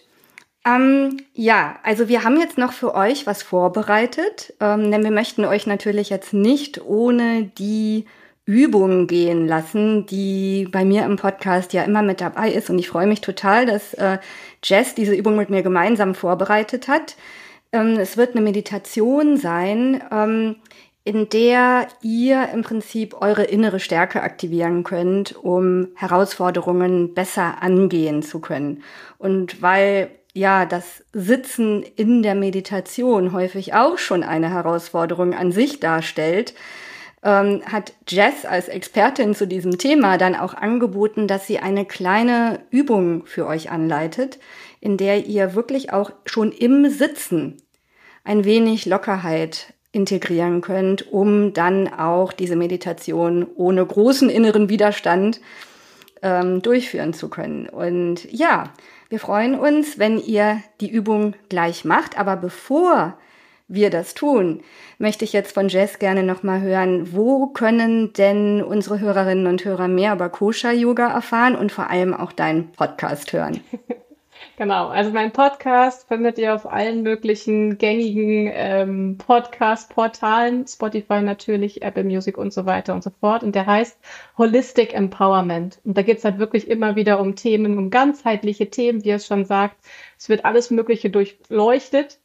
Ähm, 0.65 1.17
ja, 1.33 1.79
also 1.83 2.07
wir 2.07 2.23
haben 2.23 2.39
jetzt 2.39 2.57
noch 2.57 2.71
für 2.71 2.93
euch 2.93 3.25
was 3.25 3.41
vorbereitet, 3.41 4.53
ähm, 4.59 4.91
denn 4.91 5.03
wir 5.03 5.11
möchten 5.11 5.43
euch 5.45 5.65
natürlich 5.65 6.09
jetzt 6.09 6.33
nicht 6.33 6.81
ohne 6.81 7.45
die 7.57 8.05
Übung 8.45 9.07
gehen 9.07 9.47
lassen, 9.47 10.05
die 10.05 10.67
bei 10.71 10.83
mir 10.85 11.05
im 11.05 11.15
Podcast 11.15 11.73
ja 11.73 11.83
immer 11.83 12.03
mit 12.03 12.21
dabei 12.21 12.51
ist. 12.51 12.69
Und 12.69 12.79
ich 12.79 12.89
freue 12.89 13.07
mich 13.07 13.21
total, 13.21 13.65
dass 13.65 13.93
äh, 13.95 14.19
Jess 14.63 14.93
diese 14.95 15.15
Übung 15.15 15.35
mit 15.35 15.49
mir 15.49 15.63
gemeinsam 15.63 16.15
vorbereitet 16.15 16.87
hat. 16.87 17.15
Ähm, 17.71 17.97
es 17.97 18.17
wird 18.17 18.31
eine 18.31 18.41
Meditation 18.41 19.37
sein, 19.37 20.03
ähm, 20.11 20.57
in 21.03 21.29
der 21.29 21.87
ihr 22.01 22.49
im 22.53 22.61
Prinzip 22.61 23.19
eure 23.19 23.43
innere 23.43 23.79
Stärke 23.79 24.21
aktivieren 24.21 24.83
könnt, 24.83 25.35
um 25.35 25.87
Herausforderungen 25.95 27.13
besser 27.13 27.61
angehen 27.61 28.21
zu 28.21 28.39
können. 28.39 28.83
Und 29.17 29.61
weil 29.61 30.11
ja 30.33 30.65
das 30.65 31.03
Sitzen 31.11 31.83
in 31.83 32.21
der 32.21 32.35
Meditation 32.35 33.33
häufig 33.33 33.73
auch 33.73 33.97
schon 33.97 34.23
eine 34.23 34.51
Herausforderung 34.51 35.33
an 35.33 35.51
sich 35.51 35.79
darstellt, 35.79 36.53
ähm, 37.23 37.61
hat 37.65 37.93
Jess 38.07 38.45
als 38.45 38.67
Expertin 38.67 39.35
zu 39.35 39.47
diesem 39.47 39.77
Thema 39.77 40.17
dann 40.17 40.35
auch 40.35 40.53
angeboten, 40.53 41.27
dass 41.27 41.47
sie 41.47 41.59
eine 41.59 41.85
kleine 41.85 42.59
Übung 42.69 43.25
für 43.25 43.47
euch 43.47 43.71
anleitet, 43.71 44.39
in 44.79 44.97
der 44.97 45.25
ihr 45.25 45.55
wirklich 45.55 45.93
auch 45.93 46.11
schon 46.25 46.51
im 46.51 46.89
Sitzen 46.89 47.57
ein 48.23 48.45
wenig 48.45 48.85
Lockerheit 48.85 49.73
integrieren 49.91 50.61
könnt, 50.61 51.11
um 51.11 51.53
dann 51.53 51.87
auch 51.91 52.31
diese 52.31 52.55
Meditation 52.55 53.45
ohne 53.55 53.85
großen 53.85 54.29
inneren 54.29 54.69
Widerstand 54.69 55.41
ähm, 56.21 56.61
durchführen 56.61 57.13
zu 57.13 57.29
können. 57.29 57.67
Und 57.67 58.31
ja, 58.31 58.65
wir 59.09 59.19
freuen 59.19 59.59
uns, 59.59 59.99
wenn 59.99 60.17
ihr 60.17 60.61
die 60.79 60.89
Übung 60.89 61.33
gleich 61.49 61.83
macht. 61.83 62.17
Aber 62.17 62.37
bevor 62.37 63.17
wir 63.67 63.89
das 63.89 64.13
tun, 64.13 64.61
möchte 64.97 65.25
ich 65.25 65.33
jetzt 65.33 65.53
von 65.53 65.69
Jess 65.69 65.99
gerne 65.99 66.23
nochmal 66.23 66.61
hören, 66.61 67.13
wo 67.13 67.47
können 67.47 68.13
denn 68.13 68.61
unsere 68.63 68.99
Hörerinnen 68.99 69.47
und 69.47 69.65
Hörer 69.65 69.87
mehr 69.87 70.13
über 70.13 70.29
Koscher-Yoga 70.29 71.11
erfahren 71.11 71.55
und 71.55 71.71
vor 71.71 71.89
allem 71.89 72.13
auch 72.13 72.31
deinen 72.31 72.71
Podcast 72.71 73.33
hören? 73.33 73.61
Genau, 74.57 74.89
also 74.89 75.11
mein 75.11 75.31
Podcast 75.31 76.07
findet 76.07 76.37
ihr 76.37 76.53
auf 76.53 76.65
allen 76.71 77.03
möglichen 77.03 77.77
gängigen 77.77 78.49
ähm, 78.53 79.17
Podcast-Portalen, 79.17 80.67
Spotify 80.67 81.21
natürlich, 81.21 81.81
Apple 81.81 82.03
Music 82.03 82.37
und 82.37 82.53
so 82.53 82.65
weiter 82.65 82.93
und 82.93 83.03
so 83.03 83.09
fort. 83.09 83.43
Und 83.43 83.55
der 83.55 83.65
heißt 83.65 83.99
Holistic 84.37 84.93
Empowerment. 84.93 85.79
Und 85.83 85.97
da 85.97 86.01
geht's 86.01 86.23
halt 86.25 86.37
wirklich 86.37 86.69
immer 86.69 86.95
wieder 86.95 87.19
um 87.19 87.35
Themen, 87.35 87.77
um 87.77 87.89
ganzheitliche 87.89 88.69
Themen, 88.69 89.03
wie 89.03 89.11
es 89.11 89.25
schon 89.25 89.45
sagt. 89.45 89.77
Es 90.17 90.29
wird 90.29 90.45
alles 90.45 90.69
Mögliche 90.69 91.09
durchleuchtet. 91.09 92.19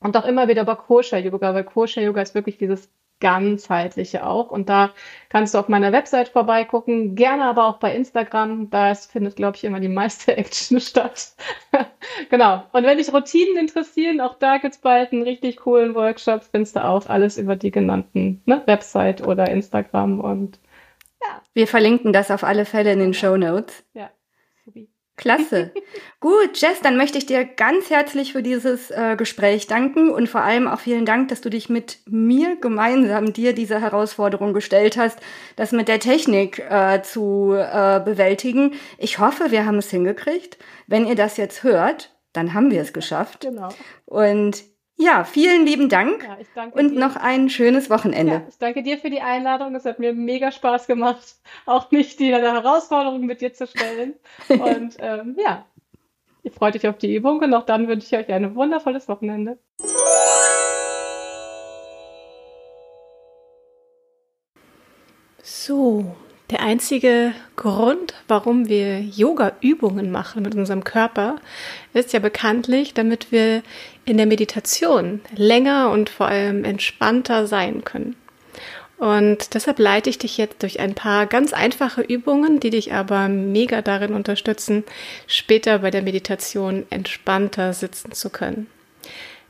Und 0.00 0.16
auch 0.16 0.24
immer 0.24 0.48
wieder 0.48 0.62
über 0.62 0.76
Kosher 0.76 1.18
Yoga, 1.18 1.54
weil 1.54 1.64
Kosher 1.64 2.02
Yoga 2.02 2.22
ist 2.22 2.34
wirklich 2.34 2.58
dieses 2.58 2.90
ganzheitliche 3.22 4.26
auch. 4.26 4.50
Und 4.50 4.68
da 4.68 4.90
kannst 5.30 5.54
du 5.54 5.58
auf 5.58 5.68
meiner 5.68 5.92
Website 5.92 6.28
vorbeigucken, 6.28 7.14
gerne 7.14 7.44
aber 7.44 7.66
auch 7.66 7.78
bei 7.78 7.94
Instagram. 7.94 8.68
Da 8.68 8.94
findet, 8.94 9.36
glaube 9.36 9.56
ich, 9.56 9.64
immer 9.64 9.80
die 9.80 9.88
meiste 9.88 10.36
Action 10.36 10.80
statt. 10.80 11.32
genau. 12.30 12.64
Und 12.72 12.84
wenn 12.84 12.98
dich 12.98 13.12
Routinen 13.12 13.56
interessieren, 13.56 14.20
auch 14.20 14.34
da 14.34 14.58
gibt's 14.58 14.78
bald 14.78 15.12
einen 15.12 15.22
richtig 15.22 15.58
coolen 15.58 15.94
Workshop. 15.94 16.42
Findest 16.42 16.76
du 16.76 16.84
auch 16.84 17.06
alles 17.06 17.38
über 17.38 17.56
die 17.56 17.70
genannten 17.70 18.42
ne? 18.44 18.62
Website 18.66 19.26
oder 19.26 19.48
Instagram 19.48 20.20
und 20.20 20.58
ja. 21.22 21.40
Wir 21.54 21.68
verlinken 21.68 22.12
das 22.12 22.32
auf 22.32 22.42
alle 22.42 22.64
Fälle 22.64 22.92
in 22.92 22.98
den 22.98 23.14
Show 23.14 23.36
Notes. 23.36 23.84
Ja. 23.94 24.10
Klasse. 25.22 25.70
Gut, 26.18 26.60
Jess, 26.60 26.80
dann 26.82 26.96
möchte 26.96 27.16
ich 27.16 27.26
dir 27.26 27.44
ganz 27.44 27.90
herzlich 27.90 28.32
für 28.32 28.42
dieses 28.42 28.90
äh, 28.90 29.14
Gespräch 29.16 29.68
danken 29.68 30.10
und 30.10 30.28
vor 30.28 30.40
allem 30.40 30.66
auch 30.66 30.80
vielen 30.80 31.06
Dank, 31.06 31.28
dass 31.28 31.40
du 31.40 31.48
dich 31.48 31.68
mit 31.68 31.98
mir 32.06 32.56
gemeinsam 32.56 33.32
dir 33.32 33.52
diese 33.52 33.80
Herausforderung 33.80 34.52
gestellt 34.52 34.96
hast, 34.96 35.20
das 35.54 35.70
mit 35.70 35.86
der 35.86 36.00
Technik 36.00 36.58
äh, 36.58 37.02
zu 37.02 37.52
äh, 37.54 38.00
bewältigen. 38.04 38.74
Ich 38.98 39.20
hoffe, 39.20 39.52
wir 39.52 39.64
haben 39.64 39.78
es 39.78 39.90
hingekriegt. 39.90 40.58
Wenn 40.88 41.06
ihr 41.06 41.14
das 41.14 41.36
jetzt 41.36 41.62
hört, 41.62 42.10
dann 42.32 42.52
haben 42.52 42.72
wir 42.72 42.82
es 42.82 42.92
geschafft. 42.92 43.42
Genau. 43.42 43.68
Und 44.06 44.64
ja, 45.02 45.24
vielen 45.24 45.66
lieben 45.66 45.88
Dank 45.88 46.24
ja, 46.24 46.64
und 46.72 46.92
dir. 46.92 46.98
noch 46.98 47.16
ein 47.16 47.50
schönes 47.50 47.90
Wochenende. 47.90 48.34
Ja, 48.34 48.42
ich 48.48 48.58
danke 48.58 48.82
dir 48.82 48.98
für 48.98 49.10
die 49.10 49.20
Einladung. 49.20 49.74
Es 49.74 49.84
hat 49.84 49.98
mir 49.98 50.12
mega 50.12 50.52
Spaß 50.52 50.86
gemacht, 50.86 51.36
auch 51.66 51.90
mich 51.90 52.16
die 52.16 52.32
Herausforderung 52.32 53.26
mit 53.26 53.40
dir 53.40 53.52
zu 53.52 53.66
stellen. 53.66 54.14
und 54.48 54.96
ähm, 54.98 55.36
ja, 55.42 55.66
ich 56.42 56.52
freue 56.52 56.72
mich 56.72 56.86
auf 56.86 56.98
die 56.98 57.14
Übung 57.14 57.40
und 57.40 57.52
auch 57.54 57.66
dann 57.66 57.88
wünsche 57.88 58.06
ich 58.06 58.16
euch 58.16 58.32
ein 58.32 58.54
wundervolles 58.54 59.08
Wochenende. 59.08 59.58
So, 65.42 66.14
der 66.52 66.60
einzige 66.60 67.32
Grund, 67.56 68.14
warum 68.28 68.68
wir 68.68 69.00
Yoga-Übungen 69.00 70.10
machen 70.10 70.42
mit 70.42 70.54
unserem 70.54 70.84
Körper, 70.84 71.36
ist 71.94 72.12
ja 72.12 72.18
bekanntlich, 72.18 72.94
damit 72.94 73.32
wir 73.32 73.62
in 74.04 74.18
der 74.18 74.26
Meditation 74.26 75.20
länger 75.34 75.90
und 75.90 76.10
vor 76.10 76.26
allem 76.28 76.64
entspannter 76.64 77.46
sein 77.46 77.84
können. 77.84 78.16
Und 78.98 79.54
deshalb 79.54 79.78
leite 79.78 80.10
ich 80.10 80.18
dich 80.18 80.36
jetzt 80.36 80.62
durch 80.62 80.78
ein 80.78 80.94
paar 80.94 81.26
ganz 81.26 81.52
einfache 81.52 82.02
Übungen, 82.02 82.60
die 82.60 82.70
dich 82.70 82.92
aber 82.92 83.28
mega 83.28 83.82
darin 83.82 84.14
unterstützen, 84.14 84.84
später 85.26 85.80
bei 85.80 85.90
der 85.90 86.02
Meditation 86.02 86.86
entspannter 86.90 87.72
sitzen 87.72 88.12
zu 88.12 88.30
können. 88.30 88.68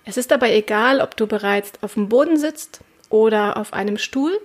Es 0.04 0.16
ist 0.16 0.30
dabei 0.30 0.56
egal, 0.56 1.00
ob 1.00 1.16
du 1.16 1.26
bereits 1.26 1.72
auf 1.82 1.94
dem 1.94 2.08
Boden 2.08 2.38
sitzt 2.38 2.80
oder 3.10 3.56
auf 3.56 3.72
einem 3.72 3.98
Stuhl 3.98 4.40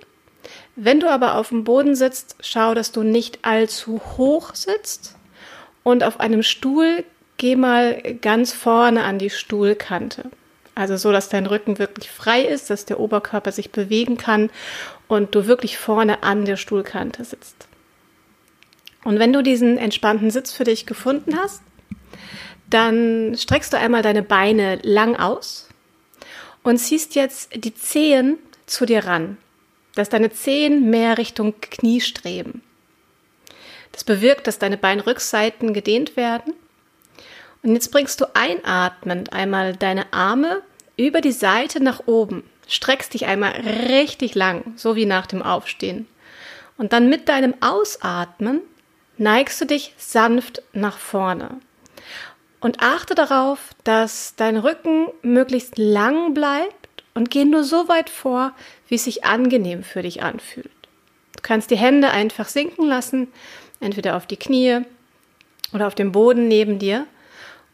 wenn 0.76 1.00
du 1.00 1.10
aber 1.10 1.34
auf 1.34 1.48
dem 1.48 1.64
Boden 1.64 1.94
sitzt, 1.94 2.36
schau, 2.40 2.74
dass 2.74 2.92
du 2.92 3.02
nicht 3.02 3.40
allzu 3.42 4.00
hoch 4.16 4.54
sitzt 4.54 5.16
und 5.82 6.04
auf 6.04 6.20
einem 6.20 6.42
Stuhl 6.42 7.04
geh 7.36 7.56
mal 7.56 8.00
ganz 8.20 8.52
vorne 8.52 9.04
an 9.04 9.18
die 9.18 9.30
Stuhlkante. 9.30 10.24
Also 10.74 10.96
so, 10.96 11.10
dass 11.10 11.28
dein 11.28 11.46
Rücken 11.46 11.78
wirklich 11.78 12.10
frei 12.10 12.42
ist, 12.42 12.70
dass 12.70 12.84
der 12.84 13.00
Oberkörper 13.00 13.50
sich 13.50 13.72
bewegen 13.72 14.16
kann 14.16 14.50
und 15.08 15.34
du 15.34 15.46
wirklich 15.46 15.76
vorne 15.78 16.22
an 16.22 16.44
der 16.44 16.56
Stuhlkante 16.56 17.24
sitzt. 17.24 17.66
Und 19.02 19.18
wenn 19.18 19.32
du 19.32 19.42
diesen 19.42 19.78
entspannten 19.78 20.30
Sitz 20.30 20.52
für 20.52 20.64
dich 20.64 20.86
gefunden 20.86 21.36
hast, 21.36 21.62
dann 22.70 23.34
streckst 23.36 23.72
du 23.72 23.78
einmal 23.78 24.02
deine 24.02 24.22
Beine 24.22 24.78
lang 24.82 25.16
aus 25.16 25.68
und 26.62 26.78
ziehst 26.78 27.14
jetzt 27.14 27.50
die 27.56 27.74
Zehen 27.74 28.38
zu 28.66 28.86
dir 28.86 29.04
ran. 29.04 29.38
Dass 29.98 30.08
deine 30.08 30.30
Zehen 30.30 30.90
mehr 30.90 31.18
Richtung 31.18 31.54
Knie 31.60 32.00
streben. 32.00 32.62
Das 33.90 34.04
bewirkt, 34.04 34.46
dass 34.46 34.60
deine 34.60 34.76
Beinrückseiten 34.76 35.74
gedehnt 35.74 36.16
werden. 36.16 36.54
Und 37.64 37.74
jetzt 37.74 37.90
bringst 37.90 38.20
du 38.20 38.26
einatmend 38.32 39.32
einmal 39.32 39.74
deine 39.74 40.12
Arme 40.12 40.62
über 40.96 41.20
die 41.20 41.32
Seite 41.32 41.82
nach 41.82 42.06
oben. 42.06 42.44
Streckst 42.68 43.12
dich 43.12 43.26
einmal 43.26 43.50
richtig 43.52 44.36
lang, 44.36 44.72
so 44.76 44.94
wie 44.94 45.04
nach 45.04 45.26
dem 45.26 45.42
Aufstehen. 45.42 46.06
Und 46.76 46.92
dann 46.92 47.08
mit 47.08 47.28
deinem 47.28 47.54
Ausatmen 47.60 48.60
neigst 49.16 49.60
du 49.60 49.64
dich 49.64 49.94
sanft 49.96 50.62
nach 50.72 50.96
vorne. 50.96 51.58
Und 52.60 52.80
achte 52.80 53.16
darauf, 53.16 53.70
dass 53.82 54.36
dein 54.36 54.58
Rücken 54.58 55.08
möglichst 55.22 55.76
lang 55.76 56.34
bleibt 56.34 56.87
und 57.18 57.32
geh 57.32 57.44
nur 57.44 57.64
so 57.64 57.88
weit 57.88 58.10
vor, 58.10 58.52
wie 58.86 58.94
es 58.94 59.02
sich 59.02 59.24
angenehm 59.24 59.82
für 59.82 60.02
dich 60.02 60.22
anfühlt. 60.22 60.70
Du 61.34 61.42
kannst 61.42 61.68
die 61.72 61.76
Hände 61.76 62.10
einfach 62.10 62.46
sinken 62.46 62.86
lassen, 62.86 63.26
entweder 63.80 64.16
auf 64.16 64.28
die 64.28 64.36
Knie 64.36 64.82
oder 65.72 65.88
auf 65.88 65.96
dem 65.96 66.12
Boden 66.12 66.46
neben 66.46 66.78
dir 66.78 67.08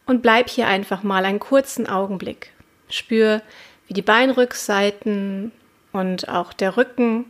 und 0.07 0.23
bleib 0.23 0.49
hier 0.49 0.67
einfach 0.67 1.03
mal 1.03 1.27
einen 1.27 1.41
kurzen 1.41 1.87
Augenblick. 1.87 2.53
Spür, 2.89 3.43
wie 3.87 3.93
die 3.93 4.01
Beinrückseiten 4.01 5.53
und 5.93 6.31
auch 6.31 6.55
der 6.55 6.79
Rücken 6.79 7.27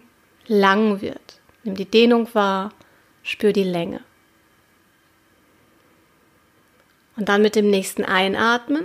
lang 0.46 1.00
wird. 1.00 1.40
Nimm 1.64 1.74
die 1.74 1.84
Dehnung 1.84 2.28
wahr, 2.32 2.70
spür 3.24 3.52
die 3.52 3.64
Länge. 3.64 3.98
Und 7.16 7.28
dann 7.28 7.42
mit 7.42 7.56
dem 7.56 7.70
nächsten 7.70 8.04
Einatmen 8.04 8.84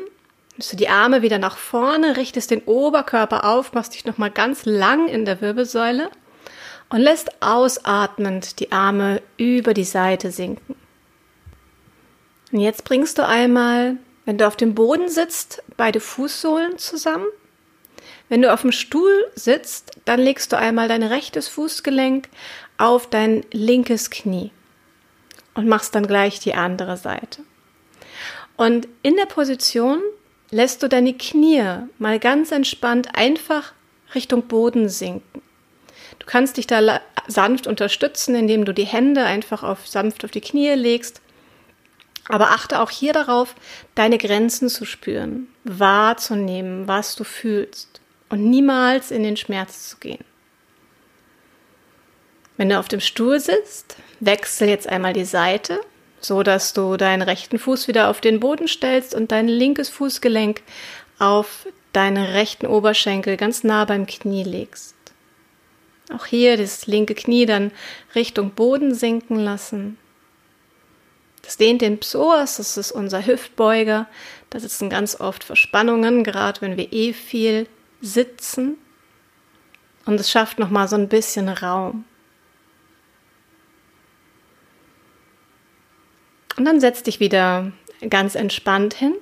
nimmst 0.59 0.73
du 0.73 0.75
die 0.75 0.89
Arme 0.89 1.21
wieder 1.21 1.39
nach 1.39 1.55
vorne, 1.55 2.17
richtest 2.17 2.51
den 2.51 2.63
Oberkörper 2.63 3.45
auf, 3.45 3.71
machst 3.71 3.93
dich 3.93 4.03
nochmal 4.03 4.29
ganz 4.29 4.65
lang 4.65 5.07
in 5.07 5.23
der 5.23 5.39
Wirbelsäule 5.39 6.11
und 6.89 6.99
lässt 6.99 7.41
ausatmend 7.41 8.59
die 8.59 8.73
Arme 8.73 9.21
über 9.37 9.73
die 9.73 9.85
Seite 9.85 10.31
sinken. 10.31 10.75
Und 12.51 12.59
jetzt 12.59 12.83
bringst 12.83 13.17
du 13.17 13.25
einmal, 13.25 13.95
wenn 14.25 14.37
du 14.37 14.45
auf 14.45 14.57
dem 14.57 14.75
Boden 14.75 15.07
sitzt, 15.07 15.63
beide 15.77 16.01
Fußsohlen 16.01 16.77
zusammen. 16.77 17.27
Wenn 18.27 18.41
du 18.41 18.51
auf 18.51 18.59
dem 18.59 18.73
Stuhl 18.73 19.31
sitzt, 19.35 19.93
dann 20.03 20.19
legst 20.19 20.51
du 20.51 20.57
einmal 20.57 20.89
dein 20.89 21.03
rechtes 21.03 21.47
Fußgelenk 21.47 22.27
auf 22.77 23.09
dein 23.09 23.45
linkes 23.53 24.09
Knie 24.09 24.51
und 25.53 25.69
machst 25.69 25.95
dann 25.95 26.05
gleich 26.05 26.41
die 26.41 26.53
andere 26.53 26.97
Seite. 26.97 27.43
Und 28.57 28.89
in 29.03 29.15
der 29.15 29.25
Position 29.25 30.01
lässt 30.51 30.83
du 30.83 30.89
deine 30.89 31.13
Knie 31.13 31.63
mal 31.97 32.19
ganz 32.19 32.51
entspannt 32.51 33.09
einfach 33.13 33.73
Richtung 34.15 34.47
Boden 34.47 34.89
sinken. 34.89 35.41
Du 36.17 36.25
kannst 36.25 36.57
dich 36.57 36.67
da 36.67 37.01
sanft 37.27 37.67
unterstützen, 37.67 38.35
indem 38.35 38.65
du 38.65 38.73
die 38.73 38.85
Hände 38.85 39.23
einfach 39.23 39.63
auf, 39.63 39.87
sanft 39.87 40.25
auf 40.25 40.31
die 40.31 40.41
Knie 40.41 40.73
legst. 40.73 41.21
Aber 42.27 42.49
achte 42.49 42.79
auch 42.79 42.91
hier 42.91 43.13
darauf, 43.13 43.55
deine 43.95 44.17
Grenzen 44.17 44.69
zu 44.69 44.85
spüren, 44.85 45.47
wahrzunehmen, 45.63 46.87
was 46.87 47.15
du 47.15 47.23
fühlst 47.23 48.01
und 48.29 48.47
niemals 48.49 49.11
in 49.11 49.23
den 49.23 49.37
Schmerz 49.37 49.89
zu 49.89 49.97
gehen. 49.97 50.23
Wenn 52.57 52.69
du 52.69 52.77
auf 52.77 52.87
dem 52.87 52.99
Stuhl 52.99 53.39
sitzt, 53.39 53.95
wechsel 54.19 54.67
jetzt 54.67 54.87
einmal 54.87 55.13
die 55.13 55.25
Seite, 55.25 55.79
so 56.19 56.43
dass 56.43 56.73
du 56.73 56.97
deinen 56.97 57.21
rechten 57.21 57.59
Fuß 57.59 57.87
wieder 57.87 58.09
auf 58.09 58.21
den 58.21 58.39
Boden 58.39 58.67
stellst 58.67 59.13
und 59.15 59.31
dein 59.31 59.47
linkes 59.47 59.89
Fußgelenk 59.89 60.61
auf 61.17 61.67
deinen 61.93 62.23
rechten 62.23 62.65
Oberschenkel 62.65 63.37
ganz 63.37 63.63
nah 63.63 63.85
beim 63.85 64.05
Knie 64.05 64.43
legst. 64.43 64.95
Auch 66.13 66.25
hier 66.25 66.57
das 66.57 66.87
linke 66.87 67.13
Knie 67.13 67.45
dann 67.45 67.71
Richtung 68.15 68.51
Boden 68.51 68.95
sinken 68.95 69.37
lassen. 69.37 69.97
Das 71.43 71.57
dehnt 71.57 71.81
den 71.81 71.99
Psoas, 71.99 72.57
das 72.57 72.77
ist 72.77 72.91
unser 72.91 73.25
Hüftbeuger. 73.25 74.07
Da 74.49 74.59
sitzen 74.59 74.89
ganz 74.89 75.19
oft 75.19 75.43
Verspannungen, 75.43 76.23
gerade 76.23 76.61
wenn 76.61 76.77
wir 76.77 76.91
eh 76.91 77.13
viel 77.13 77.67
sitzen. 78.01 78.77
Und 80.05 80.19
es 80.19 80.31
schafft 80.31 80.59
nochmal 80.59 80.87
so 80.87 80.95
ein 80.95 81.07
bisschen 81.07 81.49
Raum. 81.49 82.05
Und 86.59 86.65
dann 86.65 86.81
setz 86.81 87.03
dich 87.03 87.21
wieder 87.21 87.71
ganz 88.09 88.35
entspannt 88.35 88.93
hin. 88.93 89.13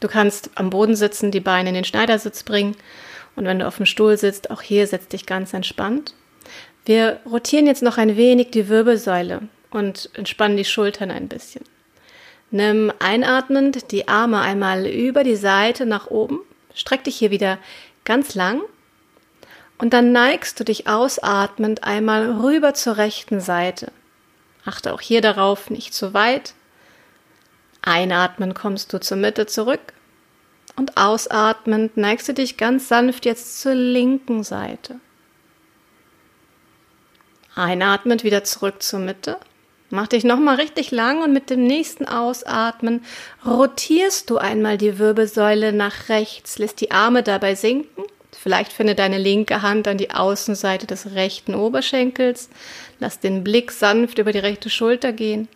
Du 0.00 0.08
kannst 0.08 0.50
am 0.54 0.70
Boden 0.70 0.96
sitzen, 0.96 1.30
die 1.30 1.40
Beine 1.40 1.68
in 1.68 1.74
den 1.74 1.84
Schneidersitz 1.84 2.42
bringen 2.42 2.74
und 3.36 3.44
wenn 3.44 3.58
du 3.58 3.66
auf 3.66 3.76
dem 3.76 3.84
Stuhl 3.84 4.16
sitzt, 4.16 4.50
auch 4.50 4.62
hier 4.62 4.86
setz 4.86 5.08
dich 5.08 5.26
ganz 5.26 5.52
entspannt. 5.52 6.14
Wir 6.86 7.20
rotieren 7.30 7.66
jetzt 7.66 7.82
noch 7.82 7.98
ein 7.98 8.16
wenig 8.16 8.50
die 8.50 8.70
Wirbelsäule 8.70 9.42
und 9.70 10.08
entspannen 10.14 10.56
die 10.56 10.64
Schultern 10.64 11.10
ein 11.10 11.28
bisschen. 11.28 11.64
Nimm 12.50 12.90
einatmend 12.98 13.92
die 13.92 14.08
Arme 14.08 14.40
einmal 14.40 14.86
über 14.86 15.24
die 15.24 15.36
Seite 15.36 15.84
nach 15.84 16.06
oben, 16.06 16.40
streck 16.74 17.04
dich 17.04 17.18
hier 17.18 17.30
wieder 17.30 17.58
ganz 18.06 18.34
lang 18.34 18.62
und 19.76 19.92
dann 19.92 20.12
neigst 20.12 20.58
du 20.58 20.64
dich 20.64 20.86
ausatmend 20.86 21.84
einmal 21.84 22.40
rüber 22.40 22.72
zur 22.72 22.96
rechten 22.96 23.40
Seite. 23.40 23.92
Achte 24.64 24.92
auch 24.92 25.00
hier 25.00 25.20
darauf, 25.20 25.70
nicht 25.70 25.94
zu 25.94 26.14
weit. 26.14 26.54
Einatmen 27.82 28.54
kommst 28.54 28.92
du 28.92 29.00
zur 29.00 29.16
Mitte 29.16 29.46
zurück 29.46 29.92
und 30.76 30.96
ausatmend 30.96 31.96
neigst 31.96 32.28
du 32.28 32.34
dich 32.34 32.56
ganz 32.56 32.88
sanft 32.88 33.24
jetzt 33.24 33.60
zur 33.60 33.74
linken 33.74 34.44
Seite. 34.44 35.00
Einatmend 37.54 38.22
wieder 38.24 38.44
zurück 38.44 38.82
zur 38.82 39.00
Mitte. 39.00 39.38
Mach 39.90 40.06
dich 40.06 40.22
nochmal 40.22 40.56
richtig 40.56 40.90
lang 40.90 41.22
und 41.22 41.32
mit 41.32 41.50
dem 41.50 41.64
nächsten 41.64 42.06
Ausatmen 42.06 43.02
rotierst 43.44 44.28
du 44.28 44.36
einmal 44.36 44.76
die 44.76 44.98
Wirbelsäule 44.98 45.72
nach 45.72 46.10
rechts, 46.10 46.58
lässt 46.58 46.80
die 46.80 46.90
Arme 46.90 47.22
dabei 47.22 47.54
sinken. 47.54 48.04
Vielleicht 48.32 48.72
finde 48.72 48.94
deine 48.94 49.18
linke 49.18 49.62
Hand 49.62 49.88
an 49.88 49.98
die 49.98 50.10
Außenseite 50.10 50.86
des 50.86 51.12
rechten 51.12 51.54
Oberschenkels. 51.54 52.50
Lass 53.00 53.20
den 53.20 53.42
Blick 53.42 53.72
sanft 53.72 54.18
über 54.18 54.32
die 54.32 54.38
rechte 54.38 54.70
Schulter 54.70 55.12
gehen. 55.12 55.48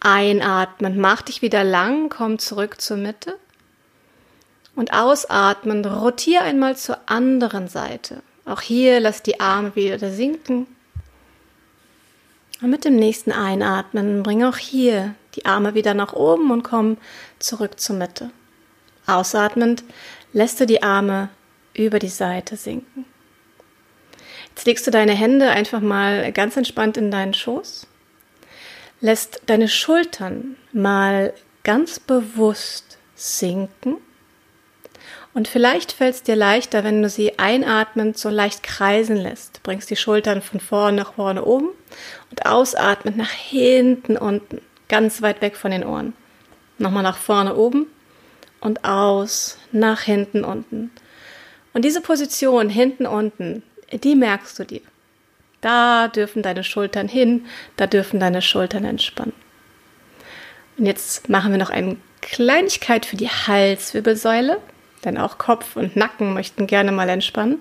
Einatmen, 0.00 0.98
mach 0.98 1.22
dich 1.22 1.42
wieder 1.42 1.62
lang, 1.62 2.08
komm 2.08 2.38
zurück 2.38 2.80
zur 2.80 2.96
Mitte. 2.96 3.38
Und 4.74 4.92
ausatmen, 4.92 5.84
rotier 5.84 6.42
einmal 6.42 6.76
zur 6.76 6.98
anderen 7.06 7.68
Seite. 7.68 8.22
Auch 8.44 8.60
hier 8.60 9.00
lass 9.00 9.22
die 9.22 9.38
Arme 9.38 9.76
wieder 9.76 10.10
sinken. 10.10 10.66
Und 12.62 12.70
mit 12.70 12.84
dem 12.84 12.96
nächsten 12.96 13.32
Einatmen 13.32 14.22
bring 14.22 14.44
auch 14.44 14.56
hier 14.56 15.14
die 15.34 15.46
Arme 15.46 15.74
wieder 15.74 15.94
nach 15.94 16.12
oben 16.12 16.50
und 16.50 16.62
komm 16.62 16.96
zurück 17.38 17.78
zur 17.78 17.96
Mitte. 17.96 18.30
Ausatmend 19.06 19.84
lässt 20.32 20.60
du 20.60 20.66
die 20.66 20.82
Arme 20.82 21.28
über 21.74 21.98
die 21.98 22.08
Seite 22.08 22.56
sinken. 22.56 23.04
Jetzt 24.48 24.66
legst 24.66 24.86
du 24.86 24.90
deine 24.90 25.12
Hände 25.12 25.50
einfach 25.50 25.80
mal 25.80 26.32
ganz 26.32 26.56
entspannt 26.56 26.96
in 26.96 27.10
deinen 27.10 27.34
Schoß, 27.34 27.86
lässt 29.00 29.42
deine 29.46 29.68
Schultern 29.68 30.56
mal 30.72 31.32
ganz 31.64 31.98
bewusst 31.98 32.98
sinken 33.14 33.96
und 35.34 35.48
vielleicht 35.48 35.92
fällt 35.92 36.14
es 36.14 36.22
dir 36.22 36.36
leichter, 36.36 36.84
wenn 36.84 37.02
du 37.02 37.08
sie 37.08 37.38
einatmend 37.38 38.18
so 38.18 38.28
leicht 38.28 38.62
kreisen 38.62 39.16
lässt. 39.16 39.62
Bringst 39.62 39.88
die 39.90 39.96
Schultern 39.96 40.42
von 40.42 40.60
vorne 40.60 40.98
nach 40.98 41.14
vorne 41.14 41.44
oben 41.44 41.70
und 42.30 42.44
ausatmend 42.44 43.16
nach 43.16 43.30
hinten 43.30 44.18
unten, 44.18 44.60
ganz 44.88 45.22
weit 45.22 45.40
weg 45.40 45.56
von 45.56 45.70
den 45.70 45.84
Ohren. 45.84 46.12
Nochmal 46.78 47.02
nach 47.02 47.16
vorne 47.16 47.54
oben 47.56 47.86
und 48.62 48.84
aus, 48.84 49.58
nach 49.70 50.00
hinten 50.00 50.44
unten. 50.44 50.90
Und 51.74 51.84
diese 51.84 52.00
Position 52.00 52.68
hinten 52.68 53.06
unten, 53.06 53.62
die 53.92 54.14
merkst 54.14 54.58
du 54.58 54.64
dir. 54.64 54.80
Da 55.60 56.08
dürfen 56.08 56.42
deine 56.42 56.64
Schultern 56.64 57.08
hin, 57.08 57.46
da 57.76 57.86
dürfen 57.86 58.18
deine 58.18 58.42
Schultern 58.42 58.84
entspannen. 58.84 59.34
Und 60.78 60.86
jetzt 60.86 61.28
machen 61.28 61.52
wir 61.52 61.58
noch 61.58 61.70
eine 61.70 61.96
Kleinigkeit 62.20 63.06
für 63.06 63.16
die 63.16 63.28
Halswirbelsäule 63.28 64.58
denn 65.04 65.18
auch 65.18 65.38
Kopf 65.38 65.76
und 65.76 65.96
Nacken 65.96 66.34
möchten 66.34 66.66
gerne 66.66 66.92
mal 66.92 67.08
entspannen. 67.08 67.58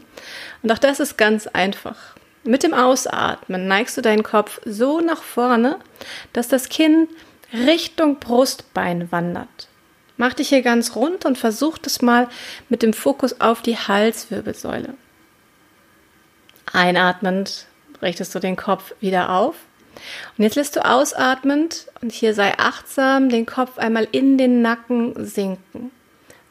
Und 0.61 0.71
auch 0.71 0.77
das 0.77 0.99
ist 0.99 1.17
ganz 1.17 1.47
einfach. 1.47 2.15
Mit 2.43 2.63
dem 2.63 2.73
Ausatmen 2.73 3.67
neigst 3.67 3.97
du 3.97 4.01
deinen 4.01 4.23
Kopf 4.23 4.61
so 4.65 4.99
nach 4.99 5.21
vorne, 5.21 5.77
dass 6.33 6.47
das 6.47 6.69
Kinn 6.69 7.07
Richtung 7.53 8.19
Brustbein 8.19 9.11
wandert. 9.11 9.67
Mach 10.21 10.35
dich 10.35 10.49
hier 10.49 10.61
ganz 10.61 10.95
rund 10.95 11.25
und 11.25 11.39
versuch 11.39 11.79
das 11.79 12.03
mal 12.03 12.29
mit 12.69 12.83
dem 12.83 12.93
Fokus 12.93 13.41
auf 13.41 13.63
die 13.63 13.75
Halswirbelsäule. 13.75 14.93
Einatmend 16.71 17.65
richtest 18.03 18.35
du 18.35 18.37
den 18.37 18.55
Kopf 18.55 18.93
wieder 18.99 19.31
auf. 19.31 19.55
Und 20.37 20.43
jetzt 20.43 20.57
lässt 20.57 20.75
du 20.75 20.85
ausatmend 20.85 21.87
und 22.03 22.11
hier 22.11 22.35
sei 22.35 22.53
achtsam 22.59 23.29
den 23.29 23.47
Kopf 23.47 23.79
einmal 23.79 24.07
in 24.11 24.37
den 24.37 24.61
Nacken 24.61 25.25
sinken 25.25 25.89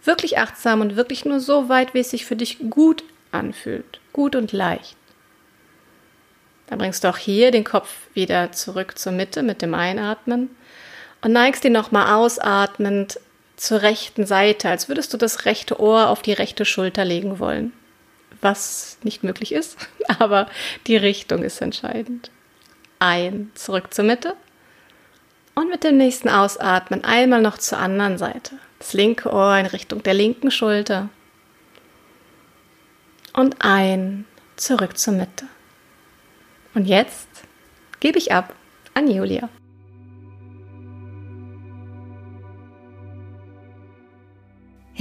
wirklich 0.03 0.39
achtsam 0.39 0.81
und 0.81 0.97
wirklich 0.97 1.25
nur 1.25 1.39
so 1.39 1.69
weit, 1.69 1.95
wie 1.95 2.01
es 2.01 2.11
sich 2.11 2.27
für 2.27 2.35
dich 2.35 2.59
gut 2.71 3.05
anfühlt. 3.31 4.01
gut 4.13 4.35
und 4.35 4.51
leicht. 4.51 4.97
Dann 6.67 6.79
bringst 6.79 7.05
du 7.05 7.09
auch 7.09 7.19
hier 7.19 7.53
den 7.53 7.63
Kopf 7.63 7.89
wieder 8.15 8.51
zurück 8.51 8.99
zur 8.99 9.13
Mitte 9.13 9.45
mit 9.45 9.63
dem 9.63 9.75
Einatmen 9.75 10.51
und 11.23 11.31
neigst 11.31 11.65
ihn 11.65 11.73
nochmal 11.73 12.15
ausatmend 12.17 13.21
zur 13.61 13.83
rechten 13.83 14.25
Seite, 14.25 14.71
als 14.71 14.89
würdest 14.89 15.13
du 15.13 15.19
das 15.19 15.45
rechte 15.45 15.79
Ohr 15.79 16.09
auf 16.09 16.23
die 16.23 16.33
rechte 16.33 16.65
Schulter 16.65 17.05
legen 17.05 17.39
wollen. 17.39 17.75
Was 18.41 18.97
nicht 19.03 19.23
möglich 19.23 19.53
ist, 19.53 19.77
aber 20.19 20.49
die 20.87 20.97
Richtung 20.97 21.43
ist 21.43 21.61
entscheidend. 21.61 22.31
Ein, 22.99 23.51
zurück 23.55 23.93
zur 23.93 24.07
Mitte. 24.07 24.35
Und 25.55 25.69
mit 25.69 25.85
dem 25.85 25.99
nächsten 25.99 26.31
Ausatmen 26.31 27.05
einmal 27.05 27.43
noch 27.43 27.59
zur 27.59 27.79
anderen 27.79 28.17
Seite. 28.17 28.53
Das 28.79 28.95
linke 28.95 29.31
Ohr 29.31 29.59
in 29.59 29.67
Richtung 29.67 30.03
der 30.03 30.15
linken 30.15 30.51
Schulter. 30.51 31.11
Und 33.35 33.57
ein, 33.59 34.25
zurück 34.57 34.97
zur 34.97 35.13
Mitte. 35.13 35.45
Und 36.73 36.87
jetzt 36.87 37.29
gebe 38.01 38.17
ich 38.17 38.33
ab 38.33 38.55
an 38.95 39.11
Julia. 39.11 39.51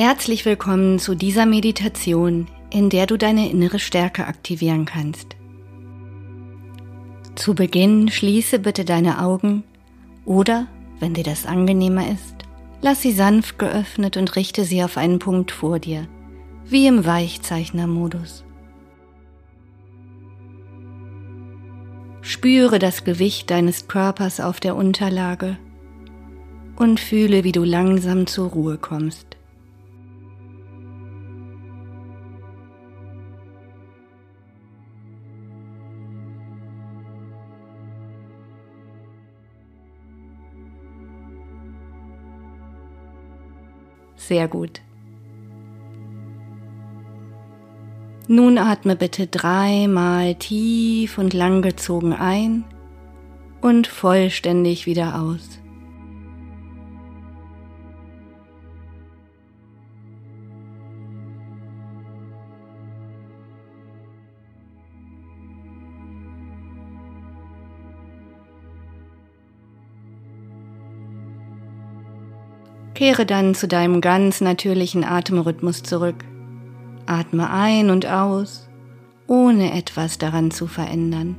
Herzlich 0.02 0.45
willkommen 0.45 0.97
zu 0.97 1.14
dieser 1.14 1.45
Meditation, 1.45 2.47
in 2.72 2.89
der 2.89 3.06
du 3.06 3.18
deine 3.18 3.50
innere 3.50 3.80
Stärke 3.80 4.28
aktivieren 4.28 4.86
kannst. 4.86 5.36
Zu 7.36 7.54
Beginn 7.54 8.08
schließe 8.08 8.60
bitte 8.60 8.86
deine 8.86 9.22
Augen 9.22 9.66
oder, 10.24 10.68
wenn 11.02 11.16
dir 11.16 11.26
das 11.26 11.45
angenehmer 11.45 12.10
ist, 12.10 12.34
lass 12.82 13.02
sie 13.02 13.12
sanft 13.12 13.60
geöffnet 13.60 14.16
und 14.16 14.38
richte 14.38 14.64
sie 14.64 14.86
auf 14.86 14.95
einen 14.95 15.20
Punkt 15.20 15.52
vor 15.52 15.80
dir, 15.80 16.08
wie 16.64 16.88
im 16.88 17.06
Weichzeichnermodus. 17.06 18.45
Spüre 22.22 22.80
das 22.80 23.04
Gewicht 23.04 23.52
deines 23.52 23.89
Körpers 23.89 24.39
auf 24.39 24.62
der 24.62 24.78
Unterlage 24.78 25.58
und 26.78 27.02
fühle, 27.02 27.43
wie 27.43 27.52
du 27.52 27.66
langsam 27.66 28.28
zur 28.28 28.52
Ruhe 28.52 28.78
kommst. 28.78 29.28
Sehr 44.30 44.47
gut. 44.47 44.82
Nun 48.27 48.59
atme 48.59 48.95
bitte 48.95 49.25
dreimal 49.25 50.36
tief 50.36 51.17
und 51.17 51.34
langgezogen 51.34 52.13
ein 52.13 52.63
und 53.61 53.88
vollständig 53.88 54.86
wieder 54.86 55.19
aus. 55.19 55.59
Kehre 73.00 73.26
dann 73.26 73.56
zu 73.56 73.66
deinem 73.66 74.02
ganz 74.02 74.41
natürlichen 74.41 75.06
Atemrhythmus 75.06 75.84
zurück. 75.84 76.18
Atme 77.06 77.50
ein 77.50 77.91
und 77.91 78.06
aus, 78.06 78.68
ohne 79.26 79.72
etwas 79.72 80.18
daran 80.18 80.52
zu 80.52 80.68
verändern. 80.68 81.38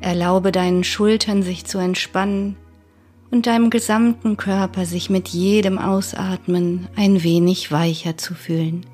Erlaube 0.00 0.50
deinen 0.50 0.82
Schultern 0.82 1.44
sich 1.44 1.66
zu 1.66 1.78
entspannen 1.78 2.56
und 3.30 3.46
deinem 3.46 3.70
gesamten 3.70 4.36
Körper 4.36 4.86
sich 4.86 5.08
mit 5.08 5.28
jedem 5.28 5.78
Ausatmen 5.78 6.88
ein 6.96 7.22
wenig 7.22 7.70
weicher 7.70 8.16
zu 8.16 8.34
fühlen. 8.34 8.84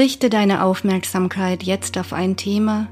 Richte 0.00 0.30
deine 0.30 0.64
Aufmerksamkeit 0.64 1.62
jetzt 1.62 1.98
auf 1.98 2.14
ein 2.14 2.34
Thema, 2.34 2.88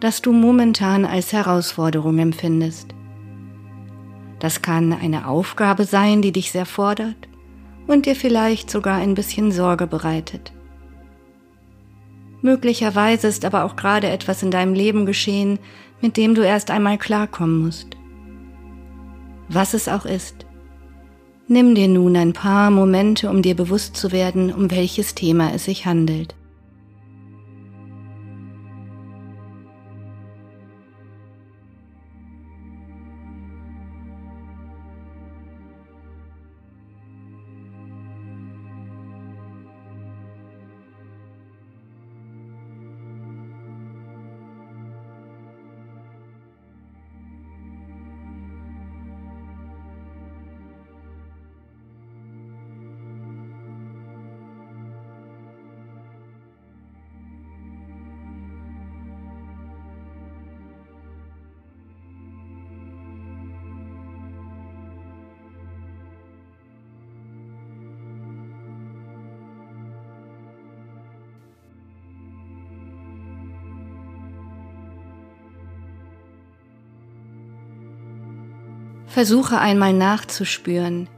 das 0.00 0.20
du 0.20 0.30
momentan 0.30 1.06
als 1.06 1.32
Herausforderung 1.32 2.18
empfindest. 2.18 2.94
Das 4.40 4.60
kann 4.60 4.92
eine 4.92 5.26
Aufgabe 5.26 5.86
sein, 5.86 6.20
die 6.20 6.32
dich 6.32 6.52
sehr 6.52 6.66
fordert 6.66 7.16
und 7.86 8.04
dir 8.04 8.14
vielleicht 8.14 8.70
sogar 8.70 8.98
ein 8.98 9.14
bisschen 9.14 9.52
Sorge 9.52 9.86
bereitet. 9.86 10.52
Möglicherweise 12.42 13.26
ist 13.26 13.46
aber 13.46 13.64
auch 13.64 13.74
gerade 13.74 14.10
etwas 14.10 14.42
in 14.42 14.50
deinem 14.50 14.74
Leben 14.74 15.06
geschehen, 15.06 15.58
mit 16.02 16.18
dem 16.18 16.34
du 16.34 16.42
erst 16.42 16.70
einmal 16.70 16.98
klarkommen 16.98 17.64
musst. 17.64 17.96
Was 19.48 19.72
es 19.72 19.88
auch 19.88 20.04
ist, 20.04 20.43
Nimm 21.46 21.74
dir 21.74 21.88
nun 21.88 22.16
ein 22.16 22.32
paar 22.32 22.70
Momente, 22.70 23.28
um 23.28 23.42
dir 23.42 23.54
bewusst 23.54 23.96
zu 23.96 24.12
werden, 24.12 24.50
um 24.52 24.70
welches 24.70 25.14
Thema 25.14 25.52
es 25.52 25.66
sich 25.66 25.84
handelt. 25.84 26.34
Versuche 79.14 79.60
einmal 79.60 79.92
nachzuspüren, 79.92 81.08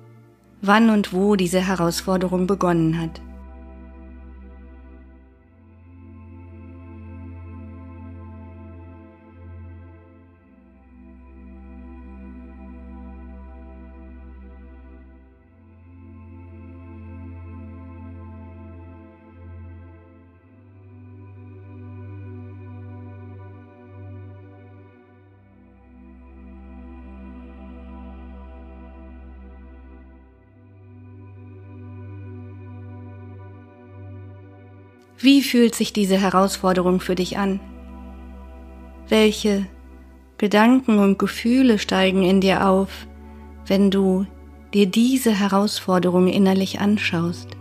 wann 0.61 0.90
und 0.90 1.14
wo 1.14 1.34
diese 1.34 1.66
Herausforderung 1.66 2.47
begonnen 2.47 3.01
hat. 3.01 3.22
Wie 35.18 35.42
fühlt 35.42 35.74
sich 35.74 35.92
diese 35.92 36.18
Herausforderung 36.18 37.00
für 37.00 37.14
dich 37.14 37.38
an? 37.38 37.60
Welche 39.08 39.66
Gedanken 40.38 40.98
und 40.98 41.18
Gefühle 41.18 41.78
steigen 41.78 42.22
in 42.22 42.40
dir 42.42 42.68
auf, 42.68 43.06
wenn 43.66 43.90
du 43.90 44.26
dir 44.74 44.86
diese 44.86 45.32
Herausforderung 45.32 46.28
innerlich 46.28 46.80
anschaust. 46.80 47.55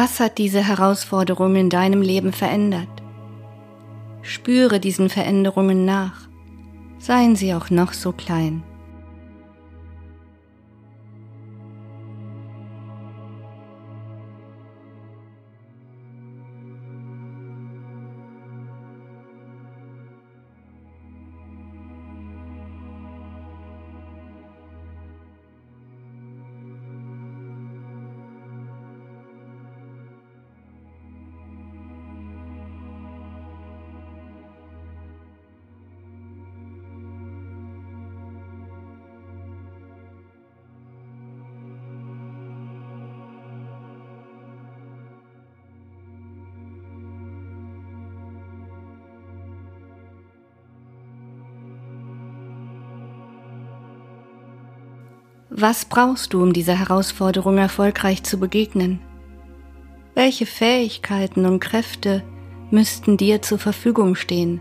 Was 0.00 0.20
hat 0.20 0.38
diese 0.38 0.62
Herausforderung 0.64 1.56
in 1.56 1.70
deinem 1.70 2.02
Leben 2.02 2.32
verändert? 2.32 2.86
Spüre 4.22 4.78
diesen 4.78 5.10
Veränderungen 5.10 5.84
nach, 5.84 6.28
seien 7.00 7.34
sie 7.34 7.52
auch 7.52 7.68
noch 7.70 7.92
so 7.92 8.12
klein. 8.12 8.62
Was 55.60 55.86
brauchst 55.86 56.34
du, 56.34 56.40
um 56.40 56.52
dieser 56.52 56.78
Herausforderung 56.78 57.58
erfolgreich 57.58 58.22
zu 58.22 58.38
begegnen? 58.38 59.00
Welche 60.14 60.46
Fähigkeiten 60.46 61.46
und 61.46 61.58
Kräfte 61.58 62.22
müssten 62.70 63.16
dir 63.16 63.42
zur 63.42 63.58
Verfügung 63.58 64.14
stehen? 64.14 64.60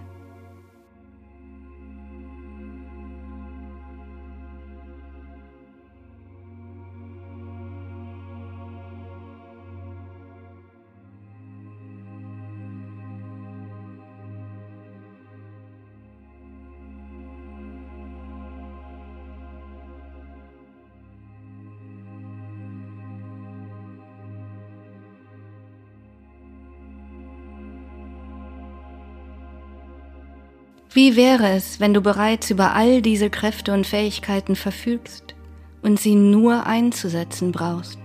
Wie 30.98 31.16
wäre 31.16 31.50
es, 31.50 31.80
wenn 31.80 31.94
du 31.94 32.02
bereits 32.02 32.50
über 32.50 32.74
all 32.74 33.04
diese 33.04 33.30
Kräfte 33.30 33.72
und 33.72 33.86
Fähigkeiten 33.86 34.56
verfügst 34.56 35.36
und 35.84 36.00
sie 36.00 36.16
nur 36.16 36.66
einzusetzen 36.66 37.52
brauchst? 37.52 38.00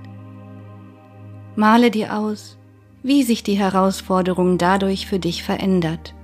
Male 1.56 1.90
dir 1.90 2.14
aus, 2.14 2.58
wie 3.02 3.22
sich 3.22 3.42
die 3.42 3.54
Herausforderung 3.54 4.58
dadurch 4.58 5.06
für 5.06 5.18
dich 5.18 5.42
verändert. 5.42 6.14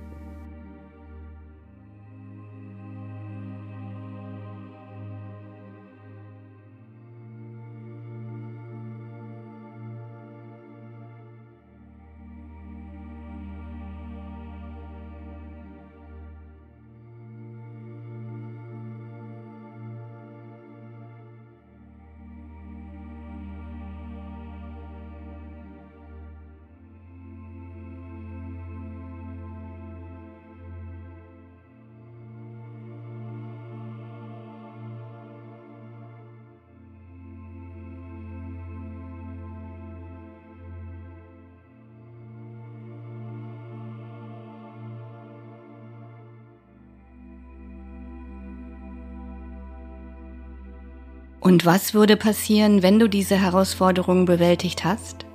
Und 51.49 51.65
was 51.65 51.95
würde 51.95 52.15
passieren, 52.15 52.83
wenn 52.83 52.99
du 52.99 53.07
diese 53.07 53.35
Herausforderung 53.35 54.25
bewältigt 54.25 54.85
hast? 54.85 55.25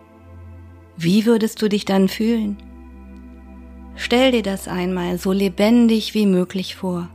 Wie 0.97 1.27
würdest 1.27 1.61
du 1.61 1.69
dich 1.69 1.87
dann 1.87 2.07
fühlen? 2.07 2.57
Stell 3.97 4.31
dir 4.31 4.45
das 4.45 4.69
einmal 4.69 5.19
so 5.19 5.33
lebendig 5.33 6.15
wie 6.15 6.27
möglich 6.27 6.77
vor. 6.77 7.09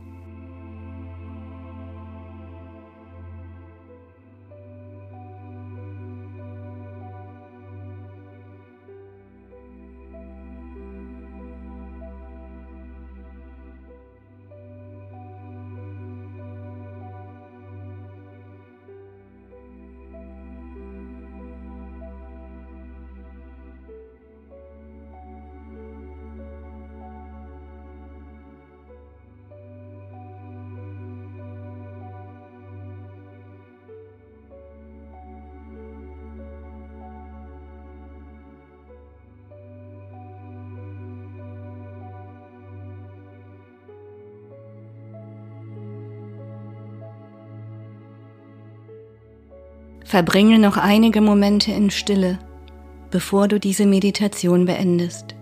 Verbringe 50.10 50.58
noch 50.58 50.76
einige 50.76 51.20
Momente 51.20 51.70
in 51.70 51.88
Stille, 51.88 52.40
bevor 53.12 53.46
du 53.46 53.60
diese 53.60 53.86
Meditation 53.86 54.64
beendest. 54.64 55.36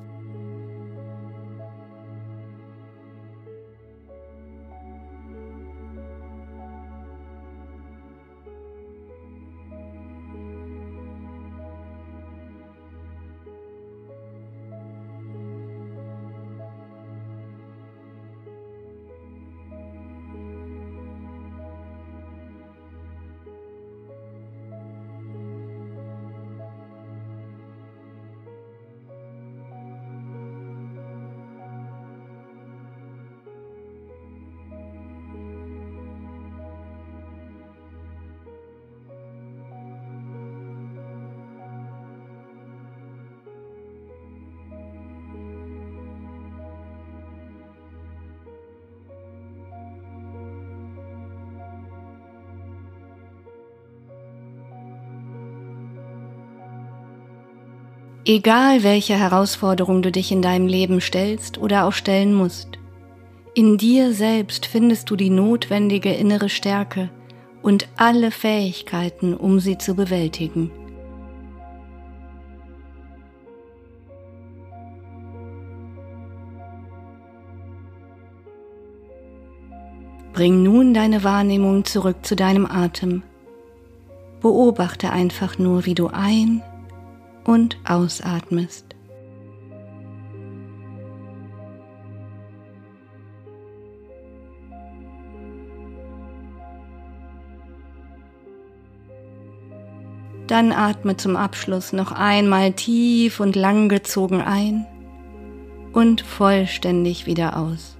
Egal 58.31 58.83
welche 58.83 59.14
Herausforderung 59.14 60.03
du 60.03 60.12
dich 60.12 60.31
in 60.31 60.43
deinem 60.43 60.66
Leben 60.66 61.01
stellst 61.01 61.57
oder 61.57 61.87
auch 61.87 61.95
stellen 61.95 62.35
musst, 62.35 62.68
in 63.55 63.79
dir 63.79 64.12
selbst 64.12 64.66
findest 64.66 65.09
du 65.09 65.16
die 65.16 65.31
notwendige 65.31 66.12
innere 66.12 66.51
Stärke 66.51 67.09
und 67.62 67.89
alle 67.97 68.31
Fähigkeiten, 68.31 69.33
um 69.33 69.61
sie 69.61 69.79
zu 69.79 69.95
bewältigen. 69.95 70.70
Bring 80.35 80.62
nun 80.62 80.93
deine 80.93 81.24
Wahrnehmung 81.24 81.87
zurück 81.87 82.18
zu 82.26 82.37
deinem 82.37 82.66
Atem. 82.66 83.22
Beobachte 84.43 85.11
einfach 85.11 85.59
nur, 85.59 85.87
wie 85.87 85.95
du 85.95 86.09
ein- 86.09 86.62
und 87.49 87.78
ausatmest. 87.82 88.84
Dann 100.46 100.72
atme 100.72 101.16
zum 101.16 101.36
Abschluss 101.36 101.94
noch 101.94 102.12
einmal 102.12 102.74
tief 102.74 103.40
und 103.40 103.57
lang 103.57 103.88
gezogen 103.88 104.42
ein 104.42 104.86
und 105.94 106.20
vollständig 106.20 107.24
wieder 107.24 107.57
aus. 107.57 107.96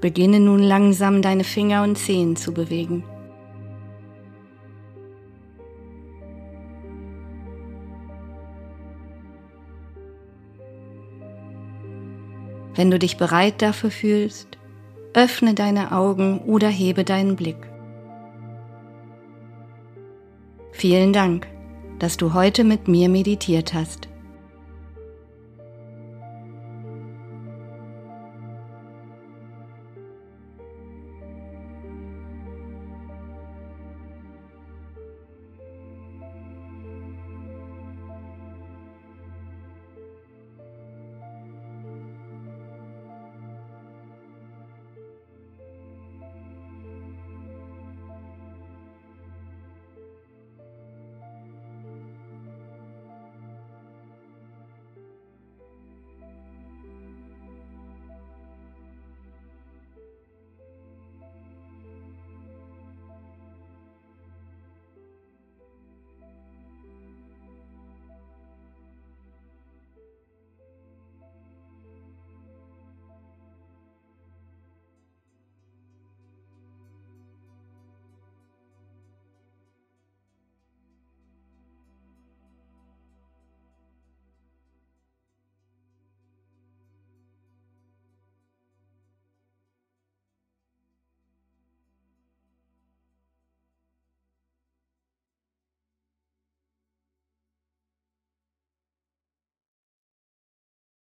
Beginne 0.00 0.38
nun 0.38 0.62
langsam 0.62 1.20
deine 1.20 1.42
Finger 1.42 1.82
und 1.82 1.98
Zehen 1.98 2.36
zu 2.36 2.54
bewegen. 2.54 3.02
Wenn 12.78 12.92
du 12.92 12.98
dich 13.00 13.16
bereit 13.16 13.60
dafür 13.60 13.90
fühlst, 13.90 14.56
öffne 15.12 15.54
deine 15.54 15.90
Augen 15.90 16.38
oder 16.38 16.68
hebe 16.68 17.02
deinen 17.02 17.34
Blick. 17.34 17.56
Vielen 20.70 21.12
Dank, 21.12 21.48
dass 21.98 22.18
du 22.18 22.34
heute 22.34 22.62
mit 22.62 22.86
mir 22.86 23.08
meditiert 23.08 23.74
hast. 23.74 24.08